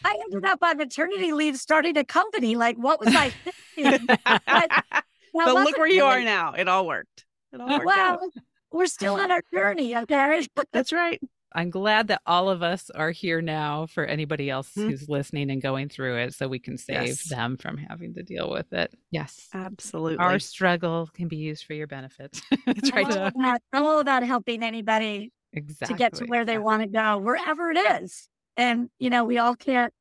I 0.03 0.17
ended 0.25 0.47
up 0.47 0.61
on 0.63 0.79
maternity 0.79 1.33
leave 1.35 1.59
starting 1.59 1.99
a 1.99 2.05
company. 2.05 2.57
Like, 2.57 2.77
what 2.79 2.99
was 2.99 3.15
I 3.15 3.31
thinking? 3.77 4.07
But 4.07 4.71
now 5.35 5.45
but 5.45 5.55
look 5.55 5.77
where 5.77 5.87
you 5.89 6.03
are 6.05 6.23
now. 6.23 6.55
It 6.55 6.69
all 6.69 6.87
worked. 6.87 7.27
It 7.53 7.61
all 7.61 7.69
worked 7.69 7.85
Well, 7.85 7.99
out. 7.99 8.21
We're 8.73 8.87
still 8.87 9.15
on 9.15 9.31
our 9.31 9.43
journey, 9.53 9.97
okay? 9.97 10.47
That's 10.73 10.93
right. 10.93 11.21
I'm 11.55 11.69
glad 11.69 12.09
that 12.09 12.23
all 12.25 12.49
of 12.49 12.63
us 12.63 12.89
are 12.91 13.11
here 13.11 13.43
now 13.43 13.85
for 13.87 14.07
anybody 14.07 14.49
else 14.49 14.71
Mhm. 14.75 14.89
who's 14.89 15.07
listening 15.09 15.51
and 15.51 15.61
going 15.61 15.91
through 15.91 16.17
it 16.17 16.33
so 16.35 16.49
we 16.49 16.59
can 16.59 16.79
save 16.79 17.09
Yes. 17.09 17.29
them 17.29 17.59
from 17.59 17.77
having 17.77 18.15
to 18.15 18.23
deal 18.23 18.51
with 18.51 18.73
it. 18.73 18.95
Yes. 19.11 19.49
Absolutely. 19.53 20.17
Our 20.17 20.39
struggle 20.39 21.09
can 21.13 21.29
be 21.29 21.37
used 21.37 21.65
for 21.65 21.75
your 21.75 21.87
benefit. 21.87 22.41
That's 22.67 22.91
right. 22.93 23.05
I'm 23.07 23.13
all, 23.19 23.27
about, 23.27 23.61
I'm 23.75 23.83
all 23.85 24.01
about 24.01 24.23
helping 24.23 24.63
anybody 24.63 25.31
exactly. 25.53 25.95
to 25.95 25.99
get 25.99 26.15
to 26.15 26.25
where 26.25 26.47
they 26.47 26.55
Yeah. 26.55 26.59
want 26.61 26.83
to 26.85 26.89
go, 26.89 27.19
wherever 27.19 27.71
it 27.71 27.77
is. 28.03 28.29
And, 28.57 28.89
you 28.99 29.11
know, 29.11 29.25
we 29.25 29.37
all 29.37 29.55
can't 29.55 29.93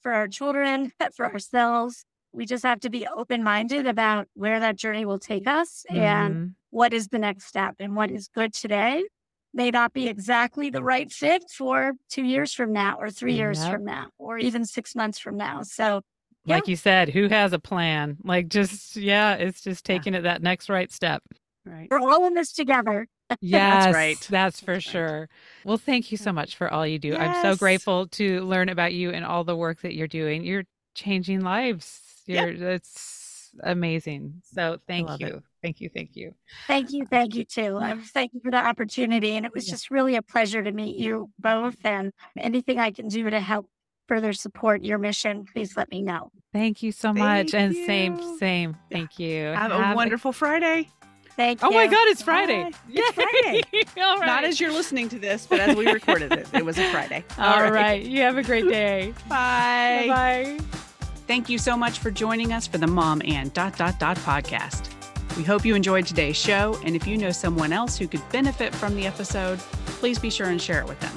for 0.00 0.12
our 0.12 0.26
children, 0.28 0.90
for 1.16 1.26
ourselves. 1.30 2.06
We 2.34 2.46
just 2.46 2.64
have 2.64 2.80
to 2.80 2.90
be 2.90 3.06
open 3.06 3.42
minded 3.44 3.86
about 3.86 4.26
where 4.34 4.58
that 4.60 4.76
journey 4.76 5.04
will 5.04 5.18
take 5.20 5.46
us 5.46 5.84
and 5.88 6.34
Mhm. 6.34 6.54
what 6.70 6.92
is 6.92 7.08
the 7.08 7.18
next 7.18 7.46
step 7.46 7.76
and 7.78 7.94
what 7.94 8.10
is 8.10 8.28
good 8.28 8.52
today 8.52 9.04
may 9.52 9.70
not 9.70 9.92
be 9.92 10.08
exactly 10.08 10.68
the 10.68 10.82
right 10.82 11.12
fit 11.12 11.44
for 11.48 11.92
two 12.10 12.24
years 12.24 12.52
from 12.52 12.72
now 12.72 12.96
or 12.98 13.08
three 13.10 13.34
years 13.34 13.62
Yep. 13.62 13.70
from 13.72 13.84
now 13.84 14.08
or 14.18 14.36
even 14.38 14.64
six 14.64 14.96
months 14.96 15.18
from 15.18 15.36
now. 15.36 15.62
So 15.62 16.02
Yeah. 16.46 16.56
Like 16.56 16.68
you 16.68 16.76
said, 16.76 17.08
who 17.08 17.28
has 17.28 17.54
a 17.54 17.58
plan? 17.58 18.18
Like 18.24 18.48
just 18.48 18.96
yeah, 18.96 19.34
it's 19.34 19.62
just 19.62 19.88
Yeah. 19.88 19.94
taking 19.96 20.14
it 20.14 20.22
that 20.22 20.42
next 20.42 20.68
right 20.68 20.90
step. 20.92 21.22
Right. 21.64 21.88
we're 21.90 22.00
all 22.00 22.26
in 22.26 22.34
this 22.34 22.52
together. 22.52 23.06
Yes, 23.40 23.94
right. 23.94 24.20
That's 24.30 24.60
for 24.60 24.74
That's 24.74 24.86
right. 24.86 24.92
sure. 24.92 25.28
Well, 25.64 25.78
thank 25.78 26.10
you 26.12 26.18
so 26.18 26.30
much 26.32 26.56
for 26.56 26.70
all 26.70 26.86
you 26.86 26.98
do. 26.98 27.16
I'm 27.16 27.40
so 27.42 27.56
grateful 27.56 28.06
to 28.08 28.42
learn 28.42 28.68
about 28.68 28.92
you 28.92 29.10
and 29.10 29.24
all 29.24 29.44
the 29.44 29.56
work 29.56 29.80
that 29.80 29.94
you're 29.94 30.06
doing. 30.08 30.44
You're 30.44 30.64
changing 30.94 31.40
lives. 31.40 32.02
Yeah. 32.26 32.46
You're 32.46 32.70
it's 32.70 33.50
amazing. 33.62 34.42
So 34.52 34.78
thank 34.86 35.08
love 35.08 35.20
it. 35.20 35.28
you. 35.28 35.42
Thank 35.62 35.80
you. 35.80 35.88
Thank 35.88 36.16
you. 36.16 36.34
Thank 36.66 36.92
you. 36.92 37.06
Thank 37.06 37.34
you 37.34 37.44
too. 37.44 37.78
Um, 37.78 38.02
thank 38.02 38.34
you 38.34 38.40
for 38.44 38.50
the 38.50 38.58
opportunity. 38.58 39.32
And 39.36 39.46
it 39.46 39.52
was 39.54 39.66
Yeah. 39.68 39.74
just 39.74 39.90
really 39.90 40.16
a 40.16 40.22
pleasure 40.22 40.62
to 40.62 40.72
meet 40.72 40.96
you 40.96 41.30
both. 41.38 41.76
And 41.84 42.12
anything 42.36 42.78
I 42.78 42.90
can 42.90 43.08
do 43.08 43.30
to 43.30 43.40
help 43.40 43.68
further 44.08 44.32
support 44.32 44.82
your 44.82 44.98
mission, 44.98 45.46
please 45.50 45.76
let 45.76 45.90
me 45.90 46.02
know. 46.02 46.30
Thank 46.52 46.82
you 46.82 46.92
so 46.92 47.12
much. 47.12 47.52
Thank 47.52 47.54
And 47.54 47.86
same, 47.86 48.18
you. 48.18 48.38
same. 48.38 48.76
Thank 48.90 49.18
you. 49.18 49.44
Have 49.46 49.72
a 49.72 49.94
wonderful 49.94 50.32
Friday. 50.32 50.88
Thank 51.36 51.62
you. 51.62 51.68
Oh 51.68 51.70
my 51.72 51.86
God, 51.86 52.06
it's 52.08 52.22
Friday. 52.22 52.62
Bye. 52.62 52.78
It's 52.90 53.12
Friday. 53.12 53.62
All 54.02 54.18
right. 54.18 54.26
Not 54.26 54.44
as 54.44 54.60
you're 54.60 54.72
listening 54.72 55.08
to 55.08 55.18
this, 55.18 55.46
but 55.46 55.58
as 55.58 55.76
we 55.76 55.90
recorded 55.90 56.32
it, 56.32 56.46
it 56.52 56.64
was 56.64 56.78
a 56.78 56.88
Friday. 56.92 57.24
All 57.38 57.70
right. 57.72 58.02
You 58.04 58.20
have 58.20 58.36
a 58.36 58.42
great 58.42 58.68
day. 58.68 59.14
Bye. 59.28 60.06
Bye. 60.08 60.83
Thank 61.26 61.48
you 61.48 61.56
so 61.56 61.76
much 61.76 62.00
for 62.00 62.10
joining 62.10 62.52
us 62.52 62.66
for 62.66 62.76
the 62.76 62.86
Mom 62.86 63.22
and 63.24 63.52
dot 63.54 63.78
dot 63.78 63.98
dot 63.98 64.18
podcast. 64.18 64.90
We 65.38 65.42
hope 65.42 65.64
you 65.64 65.74
enjoyed 65.74 66.06
today's 66.06 66.36
show, 66.36 66.78
and 66.84 66.94
if 66.94 67.06
you 67.06 67.16
know 67.16 67.30
someone 67.30 67.72
else 67.72 67.96
who 67.96 68.06
could 68.06 68.22
benefit 68.30 68.74
from 68.74 68.94
the 68.94 69.06
episode, 69.06 69.58
please 69.86 70.18
be 70.18 70.28
sure 70.28 70.48
and 70.48 70.60
share 70.60 70.80
it 70.80 70.86
with 70.86 71.00
them. 71.00 71.12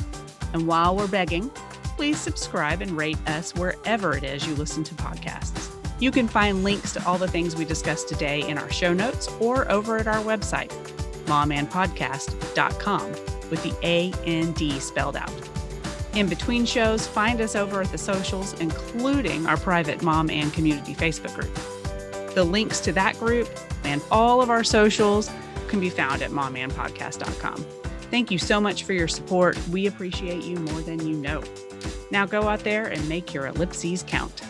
And 0.53 0.65
while 0.65 0.95
we're 0.95 1.07
begging, 1.07 1.49
please 1.97 2.17
subscribe 2.17 2.81
and 2.81 2.91
rate 2.91 3.17
us 3.27 3.53
wherever 3.53 4.15
it 4.15 4.23
is 4.23 4.47
you 4.47 4.55
listen 4.55 4.83
to 4.85 4.95
podcasts. 4.95 5.71
You 5.99 6.11
can 6.11 6.27
find 6.27 6.63
links 6.63 6.93
to 6.93 7.05
all 7.05 7.17
the 7.17 7.27
things 7.27 7.55
we 7.55 7.65
discussed 7.65 8.07
today 8.07 8.47
in 8.47 8.57
our 8.57 8.71
show 8.71 8.93
notes 8.93 9.27
or 9.41 9.69
over 9.69 9.97
at 9.97 10.07
our 10.07 10.23
website, 10.23 10.71
momandpodcast.com, 11.25 13.09
with 13.49 13.61
the 13.61 13.75
A 13.83 14.11
A 14.11 14.13
N 14.25 14.51
D 14.53 14.71
D 14.71 14.79
spelled 14.79 15.17
out. 15.17 15.56
In 16.17 16.27
between 16.27 16.65
shows, 16.65 17.05
find 17.05 17.39
us 17.41 17.55
over 17.55 17.79
at 17.79 17.91
the 17.91 17.97
socials, 17.99 18.59
including 18.59 19.45
our 19.45 19.55
private 19.55 20.01
mom 20.01 20.31
and 20.31 20.51
community 20.51 20.95
Facebook 20.95 21.35
group. 21.35 22.33
The 22.33 22.43
links 22.43 22.79
to 22.81 22.93
that 22.93 23.19
group 23.19 23.47
and 23.83 24.01
all 24.09 24.41
of 24.41 24.49
our 24.49 24.63
socials 24.63 25.29
can 25.67 25.79
be 25.79 25.91
found 25.91 26.23
at 26.23 26.31
momandpodcast.com. 26.31 27.63
Thank 28.09 28.31
you 28.31 28.39
so 28.39 28.59
much 28.59 28.83
for 28.83 28.93
your 28.93 29.07
support. 29.07 29.59
We 29.67 29.85
appreciate 29.85 30.43
you 30.43 30.55
more 30.55 30.81
than 30.81 31.05
you 31.07 31.15
know. 31.15 31.43
Now 32.09 32.25
go 32.25 32.47
out 32.47 32.61
there 32.61 32.87
and 32.87 33.07
make 33.07 33.31
your 33.31 33.45
ellipses 33.45 34.01
count. 34.01 34.41